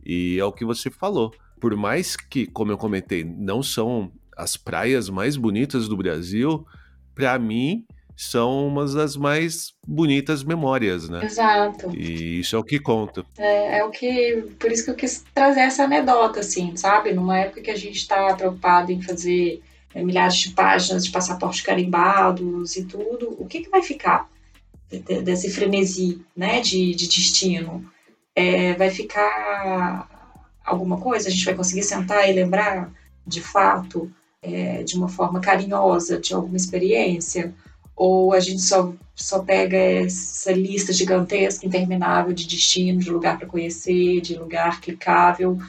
E 0.06 0.38
é 0.40 0.46
o 0.46 0.52
que 0.52 0.66
você 0.66 0.90
falou. 0.90 1.34
Por 1.60 1.76
mais 1.76 2.16
que, 2.16 2.48
como 2.48 2.72
eu 2.72 2.78
comentei, 2.78 3.24
não 3.24 3.62
são 3.62 4.12
as 4.36 4.58
praias 4.58 5.10
mais 5.10 5.38
bonitas 5.38 5.88
do 5.88 5.96
Brasil, 5.96 6.66
para 7.14 7.38
mim, 7.38 7.86
são 8.16 8.68
umas 8.68 8.94
das 8.94 9.16
mais 9.16 9.74
bonitas 9.88 10.44
memórias, 10.44 11.10
né? 11.10 11.24
Exato. 11.24 11.96
E 11.96 12.40
isso 12.40 12.56
é 12.56 12.60
o 12.60 12.64
que 12.64 12.80
conta. 12.80 13.26
É, 13.38 13.80
é, 13.80 13.84
o 13.84 13.90
que. 13.90 14.44
Por 14.60 14.72
isso 14.72 14.86
que 14.86 14.92
eu 14.92 14.96
quis 14.96 15.24
trazer 15.34 15.62
essa 15.62 15.84
anedota, 15.84 16.40
assim, 16.40 16.76
sabe? 16.76 17.14
Numa 17.14 17.38
época 17.38 17.62
que 17.62 17.72
a 17.72 17.76
gente 17.76 17.98
está 17.98 18.34
preocupado 18.36 18.92
em 18.92 19.02
fazer 19.02 19.62
é, 19.94 20.04
milhares 20.04 20.38
de 20.38 20.52
páginas 20.52 21.06
de 21.06 21.12
passaportes 21.12 21.62
carimbados 21.62 22.76
e 22.76 22.86
tudo, 22.86 23.36
o 23.40 23.46
que, 23.46 23.62
que 23.62 23.70
vai 23.70 23.82
ficar 23.82 24.30
desse 25.24 25.50
frenesi, 25.50 26.22
né, 26.36 26.60
de, 26.62 26.94
de 26.94 27.08
destino? 27.08 27.86
É, 28.36 28.74
vai 28.74 28.90
ficar 28.90 30.08
alguma 30.64 30.98
coisa? 30.98 31.28
A 31.28 31.32
gente 31.32 31.46
vai 31.46 31.56
conseguir 31.56 31.84
sentar 31.84 32.30
e 32.30 32.34
lembrar, 32.34 32.92
de 33.26 33.42
fato, 33.42 34.12
é, 34.42 34.84
de 34.84 34.96
uma 34.96 35.08
forma 35.08 35.40
carinhosa 35.40 36.20
de 36.20 36.34
alguma 36.34 36.58
experiência? 36.58 37.54
ou 37.96 38.34
a 38.34 38.40
gente 38.40 38.62
só, 38.62 38.92
só 39.14 39.44
pega 39.44 39.78
essa 39.78 40.52
lista 40.52 40.92
gigantesca, 40.92 41.68
interminável 41.68 42.34
de 42.34 42.48
destino, 42.48 43.00
de 43.00 43.12
lugar 43.12 43.38
para 43.38 43.48
conhecer, 43.48 44.22
de 44.22 44.36
lugar 44.36 44.82
clicável, 44.82 45.60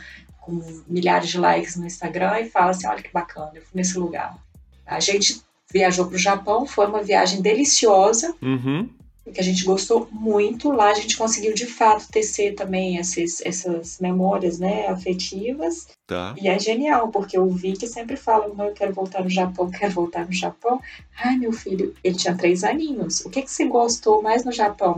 com 0.40 0.58
milhares 0.88 1.28
de 1.28 1.36
likes 1.36 1.76
no 1.76 1.84
Instagram 1.84 2.40
e 2.40 2.48
fala 2.48 2.70
assim: 2.70 2.86
olha 2.86 3.02
que 3.02 3.12
bacana, 3.12 3.52
eu 3.54 3.60
fui 3.60 3.72
nesse 3.74 3.98
lugar. 3.98 4.38
A 4.86 4.98
gente 4.98 5.42
viajou 5.70 6.06
para 6.06 6.16
o 6.16 6.18
Japão, 6.18 6.66
foi 6.66 6.86
uma 6.86 7.02
viagem 7.02 7.42
deliciosa. 7.42 8.34
Uhum 8.40 8.88
que 9.30 9.40
a 9.40 9.44
gente 9.44 9.64
gostou 9.64 10.08
muito. 10.10 10.70
Lá 10.70 10.90
a 10.90 10.94
gente 10.94 11.16
conseguiu 11.16 11.54
de 11.54 11.66
fato 11.66 12.08
tecer 12.10 12.54
também 12.54 12.96
esses, 12.96 13.40
essas 13.44 13.98
memórias 14.00 14.58
né, 14.58 14.88
afetivas. 14.88 15.88
Tá. 16.06 16.34
E 16.40 16.48
é 16.48 16.58
genial, 16.58 17.08
porque 17.08 17.38
o 17.38 17.50
Vicky 17.50 17.86
sempre 17.86 18.16
fala: 18.16 18.46
eu 18.46 18.72
quero 18.72 18.92
voltar 18.92 19.22
no 19.22 19.30
Japão, 19.30 19.70
quero 19.78 19.92
voltar 19.92 20.26
no 20.26 20.32
Japão. 20.32 20.80
Ai, 21.22 21.36
meu 21.36 21.52
filho, 21.52 21.94
ele 22.02 22.16
tinha 22.16 22.36
três 22.36 22.64
aninhos. 22.64 23.20
O 23.20 23.30
que, 23.30 23.42
que 23.42 23.50
você 23.50 23.64
gostou 23.64 24.22
mais 24.22 24.44
no 24.44 24.52
Japão? 24.52 24.96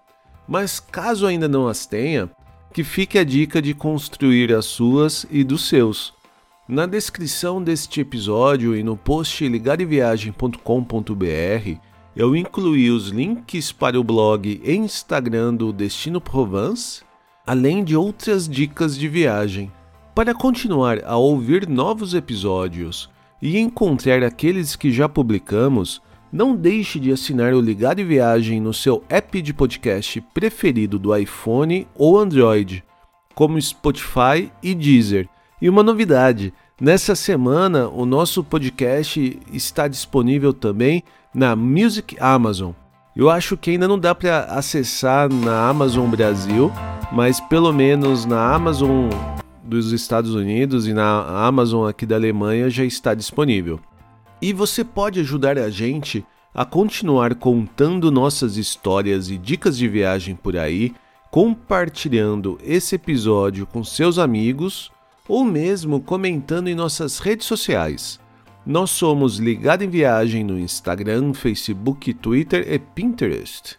Mas 0.49 0.80
caso 0.80 1.26
ainda 1.26 1.47
não 1.47 1.68
as 1.68 1.84
tenha, 1.84 2.30
que 2.72 2.82
fique 2.82 3.18
a 3.18 3.24
dica 3.24 3.61
de 3.61 3.74
construir 3.74 4.55
as 4.55 4.64
suas 4.64 5.26
e 5.30 5.45
dos 5.45 5.68
seus. 5.68 6.14
Na 6.68 6.86
descrição 6.86 7.60
deste 7.60 8.00
episódio 8.00 8.76
e 8.76 8.84
no 8.84 8.96
post 8.96 9.48
ligareviagem.com.br 9.48 11.80
eu 12.14 12.36
incluí 12.36 12.88
os 12.88 13.08
links 13.08 13.72
para 13.72 13.98
o 13.98 14.04
blog 14.04 14.60
e 14.62 14.72
Instagram 14.72 15.54
do 15.54 15.72
Destino 15.72 16.20
Provence, 16.20 17.02
além 17.44 17.82
de 17.82 17.96
outras 17.96 18.48
dicas 18.48 18.96
de 18.96 19.08
viagem. 19.08 19.72
Para 20.14 20.32
continuar 20.32 21.02
a 21.04 21.16
ouvir 21.16 21.68
novos 21.68 22.14
episódios 22.14 23.10
e 23.40 23.58
encontrar 23.58 24.22
aqueles 24.22 24.76
que 24.76 24.92
já 24.92 25.08
publicamos, 25.08 26.00
não 26.32 26.54
deixe 26.54 27.00
de 27.00 27.10
assinar 27.10 27.54
o 27.54 27.60
Ligado 27.60 28.04
Viagem 28.04 28.60
no 28.60 28.72
seu 28.72 29.02
app 29.08 29.42
de 29.42 29.52
podcast 29.52 30.20
preferido 30.32 30.96
do 30.96 31.16
iPhone 31.16 31.88
ou 31.96 32.20
Android, 32.20 32.84
como 33.34 33.60
Spotify 33.60 34.48
e 34.62 34.76
Deezer. 34.76 35.28
E 35.62 35.68
uma 35.68 35.84
novidade: 35.84 36.52
Nessa 36.80 37.14
semana, 37.14 37.88
o 37.88 38.04
nosso 38.04 38.42
podcast 38.42 39.40
está 39.52 39.86
disponível 39.86 40.52
também 40.52 41.04
na 41.32 41.54
Music 41.54 42.16
Amazon. 42.18 42.72
Eu 43.14 43.30
acho 43.30 43.56
que 43.56 43.70
ainda 43.70 43.86
não 43.86 43.96
dá 43.96 44.12
para 44.12 44.46
acessar 44.46 45.32
na 45.32 45.68
Amazon 45.68 46.10
Brasil, 46.10 46.72
mas 47.12 47.38
pelo 47.38 47.72
menos 47.72 48.24
na 48.24 48.52
Amazon 48.52 49.08
dos 49.62 49.92
Estados 49.92 50.34
Unidos 50.34 50.88
e 50.88 50.92
na 50.92 51.46
Amazon 51.46 51.88
aqui 51.88 52.04
da 52.04 52.16
Alemanha 52.16 52.68
já 52.68 52.84
está 52.84 53.14
disponível. 53.14 53.78
E 54.40 54.52
você 54.52 54.82
pode 54.82 55.20
ajudar 55.20 55.56
a 55.56 55.70
gente 55.70 56.26
a 56.52 56.64
continuar 56.64 57.36
contando 57.36 58.10
nossas 58.10 58.56
histórias 58.56 59.30
e 59.30 59.38
dicas 59.38 59.78
de 59.78 59.86
viagem 59.86 60.34
por 60.34 60.56
aí, 60.56 60.92
compartilhando 61.30 62.58
esse 62.64 62.96
episódio 62.96 63.64
com 63.64 63.84
seus 63.84 64.18
amigos 64.18 64.90
ou 65.33 65.45
mesmo 65.47 65.99
comentando 65.99 66.68
em 66.68 66.74
nossas 66.74 67.18
redes 67.18 67.47
sociais. 67.47 68.20
Nós 68.66 68.91
somos 68.91 69.39
Ligado 69.39 69.83
em 69.83 69.89
Viagem 69.89 70.45
no 70.45 70.59
Instagram, 70.59 71.33
Facebook, 71.33 72.12
Twitter 72.12 72.70
e 72.70 72.78
Pinterest. 72.78 73.78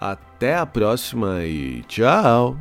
Até 0.00 0.54
a 0.54 0.64
próxima 0.64 1.42
e 1.42 1.82
tchau! 1.82 2.54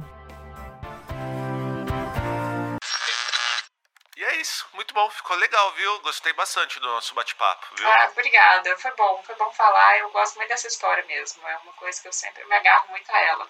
E 4.16 4.24
é 4.24 4.36
isso, 4.38 4.68
muito 4.74 4.92
bom, 4.92 5.08
ficou 5.12 5.36
legal, 5.38 5.72
viu? 5.74 6.00
Gostei 6.00 6.34
bastante 6.34 6.80
do 6.80 6.88
nosso 6.88 7.14
bate-papo, 7.14 7.68
viu? 7.78 7.88
Ah, 7.88 8.10
obrigada, 8.12 8.76
foi 8.78 8.92
bom, 8.96 9.22
foi 9.24 9.36
bom 9.36 9.52
falar. 9.54 10.00
Eu 10.00 10.10
gosto 10.10 10.38
muito 10.38 10.50
dessa 10.50 10.68
história 10.68 11.06
mesmo, 11.06 11.48
é 11.48 11.58
uma 11.58 11.74
coisa 11.74 12.02
que 12.02 12.08
eu 12.08 12.14
sempre 12.14 12.44
me 12.46 12.56
agarro 12.56 12.90
muito 12.90 13.12
a 13.12 13.20
ela. 13.20 13.48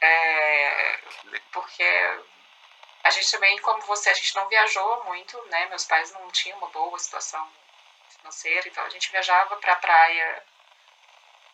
É, 0.00 1.00
porque 1.50 2.20
a 3.02 3.10
gente 3.10 3.28
também, 3.28 3.58
como 3.58 3.82
você, 3.82 4.10
a 4.10 4.14
gente 4.14 4.36
não 4.36 4.48
viajou 4.48 5.04
muito, 5.04 5.42
né? 5.46 5.66
Meus 5.66 5.84
pais 5.84 6.12
não 6.12 6.30
tinham 6.30 6.58
uma 6.58 6.68
boa 6.68 6.96
situação 7.00 7.44
financeira, 8.08 8.68
então 8.68 8.84
a 8.84 8.88
gente 8.90 9.10
viajava 9.10 9.56
para 9.56 9.72
a 9.72 9.76
praia 9.76 10.44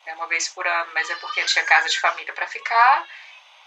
né, 0.06 0.14
uma 0.14 0.26
vez 0.26 0.48
por 0.48 0.66
ano, 0.66 0.92
mas 0.94 1.08
é 1.10 1.16
porque 1.16 1.44
tinha 1.44 1.64
casa 1.64 1.88
de 1.88 2.00
família 2.00 2.32
para 2.32 2.46
ficar, 2.46 3.08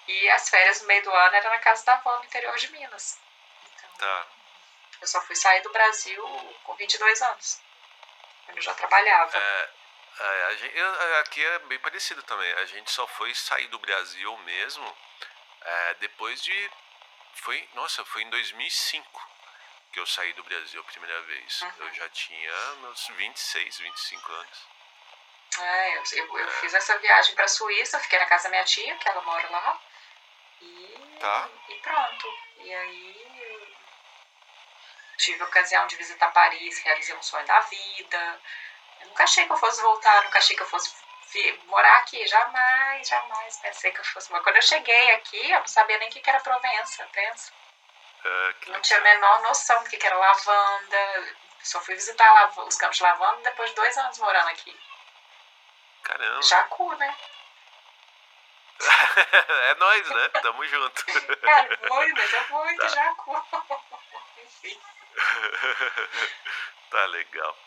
e 0.08 0.30
as 0.30 0.50
férias 0.50 0.82
no 0.82 0.88
meio 0.88 1.04
do 1.04 1.12
ano 1.12 1.36
era 1.36 1.50
na 1.50 1.60
casa 1.60 1.86
da 1.86 1.94
avó 1.94 2.18
no 2.18 2.26
interior 2.26 2.56
de 2.58 2.72
Minas. 2.72 3.20
Então, 3.74 3.90
tá. 3.98 4.28
Eu 5.02 5.08
só 5.08 5.22
fui 5.22 5.36
sair 5.36 5.62
do 5.62 5.72
Brasil 5.72 6.24
com 6.64 6.76
22 6.76 7.22
anos, 7.22 7.62
quando 8.46 8.58
eu 8.58 8.64
já 8.64 8.74
trabalhava. 8.74 9.38
É, 9.38 9.70
é, 10.20 10.58
gente, 10.58 10.80
aqui 11.22 11.44
é 11.46 11.60
bem 11.60 11.80
parecido 11.80 12.24
também, 12.24 12.52
a 12.54 12.66
gente 12.66 12.92
só 12.92 13.06
foi 13.08 13.34
sair 13.36 13.68
do 13.68 13.80
Brasil 13.80 14.38
mesmo 14.40 14.98
é, 15.62 15.94
depois 15.96 16.42
de. 16.42 16.72
Foi, 17.34 17.68
nossa, 17.74 18.06
foi 18.06 18.22
em 18.22 18.30
2005 18.30 19.36
que 19.92 20.00
eu 20.00 20.06
saí 20.06 20.34
do 20.34 20.44
Brasil 20.44 20.82
a 20.82 20.84
primeira 20.84 21.22
vez. 21.22 21.62
Uhum. 21.62 21.72
Eu 21.80 21.94
já 21.94 22.10
tinha 22.10 22.76
meus 22.82 23.08
26, 23.08 23.80
25 23.80 24.32
anos. 24.34 24.68
É, 25.62 25.97
eu, 25.97 26.03
eu, 26.14 26.38
eu 26.38 26.47
é. 26.47 26.51
fiz 26.51 26.74
essa 26.74 26.97
viagem 26.97 27.36
para 27.36 27.45
a 27.45 27.47
Suíça, 27.47 27.99
fiquei 27.99 28.20
na 28.20 28.26
casa 28.26 28.45
da 28.45 28.49
minha 28.49 28.64
tia, 28.64 28.95
que 28.95 29.10
ela 29.10 29.22
mora 29.22 29.49
lá. 29.49 29.82
E, 30.62 31.18
tá. 31.20 31.49
e 31.70 31.76
pronto. 31.76 32.34
E 32.60 32.74
aí 32.74 33.76
tive 35.18 35.41
a 35.41 35.45
ocasião 35.45 35.88
de 35.88 35.95
visitar 35.95 36.32
Paris, 36.32 36.80
realizei 36.80 37.16
um 37.16 37.24
sonho 37.24 37.45
da 37.45 37.60
vida. 37.62 38.41
Eu 39.01 39.08
nunca 39.08 39.24
achei 39.24 39.45
que 39.45 39.51
eu 39.51 39.58
fosse 39.58 39.82
voltar, 39.82 40.24
nunca 40.24 40.38
achei 40.38 40.56
que 40.56 40.64
eu 40.64 40.68
fosse 40.68 40.93
morar 41.66 41.97
aqui. 41.97 42.26
Jamais, 42.28 43.08
jamais 43.08 43.58
pensei 43.58 43.91
que 43.91 43.99
eu 43.99 44.06
fosse 44.06 44.32
morar. 44.32 44.43
Quando 44.43 44.58
eu 44.58 44.62
cheguei 44.62 45.12
aqui, 45.12 45.51
eu 45.51 45.60
não 45.60 45.68
sabia 45.68 45.97
nem 45.97 46.10
o 46.10 46.12
que 46.12 46.30
era 46.30 46.39
Provença, 46.39 47.08
pensa. 47.12 47.51
Uh, 48.24 48.72
não 48.72 48.82
tinha 48.82 48.99
a 48.99 49.03
menor 49.03 49.41
noção 49.43 49.84
do 49.84 49.89
que 49.89 50.06
era 50.06 50.16
lavanda. 50.16 51.36
Só 51.62 51.80
fui 51.82 51.95
visitar 51.95 52.51
os 52.58 52.76
campos 52.76 52.97
de 52.97 53.03
lavanda 53.03 53.41
depois 53.43 53.70
de 53.70 53.76
dois 53.76 53.97
anos 53.97 54.18
morando 54.20 54.49
aqui. 54.49 54.78
Caramba. 56.16 56.41
Jacu, 56.41 56.95
né? 56.95 57.16
é 59.70 59.76
nós, 59.76 60.09
né? 60.09 60.30
Tamo 60.41 60.66
junto. 60.66 61.05
Cara, 61.41 61.80
muito, 61.89 62.22
é 62.22 62.47
muito 62.49 62.82
tá. 62.82 62.88
Jacu. 62.88 63.45
Enfim. 64.43 64.80
tá 66.89 67.05
legal. 67.07 67.57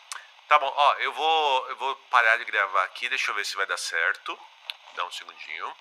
Tá 0.47 0.57
bom, 0.57 0.73
ó, 0.75 0.93
eu 0.95 1.13
vou, 1.13 1.69
eu 1.69 1.75
vou 1.75 1.95
parar 2.09 2.37
de 2.37 2.45
gravar 2.45 2.85
aqui, 2.85 3.07
deixa 3.07 3.29
eu 3.29 3.35
ver 3.35 3.45
se 3.45 3.55
vai 3.55 3.67
dar 3.67 3.77
certo. 3.77 4.39
Dá 4.95 5.05
um 5.05 5.11
segundinho. 5.11 5.71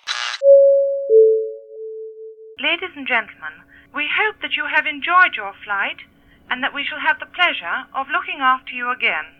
Ladies 2.61 2.95
and 2.99 3.07
gentlemen, 3.07 3.65
We 3.95 4.09
hope 4.09 4.43
that 4.43 4.57
you 4.57 4.67
have 4.67 4.87
enjoyed 4.87 5.37
your 5.37 5.55
flight 5.55 6.03
and 6.51 6.63
that 6.63 6.75
we 6.75 6.85
shall 6.85 7.01
have 7.01 7.19
the 7.19 7.27
pleasure 7.27 7.87
of 7.95 8.11
looking 8.11 8.41
after 8.43 8.75
you 8.75 8.91
again. 8.91 9.38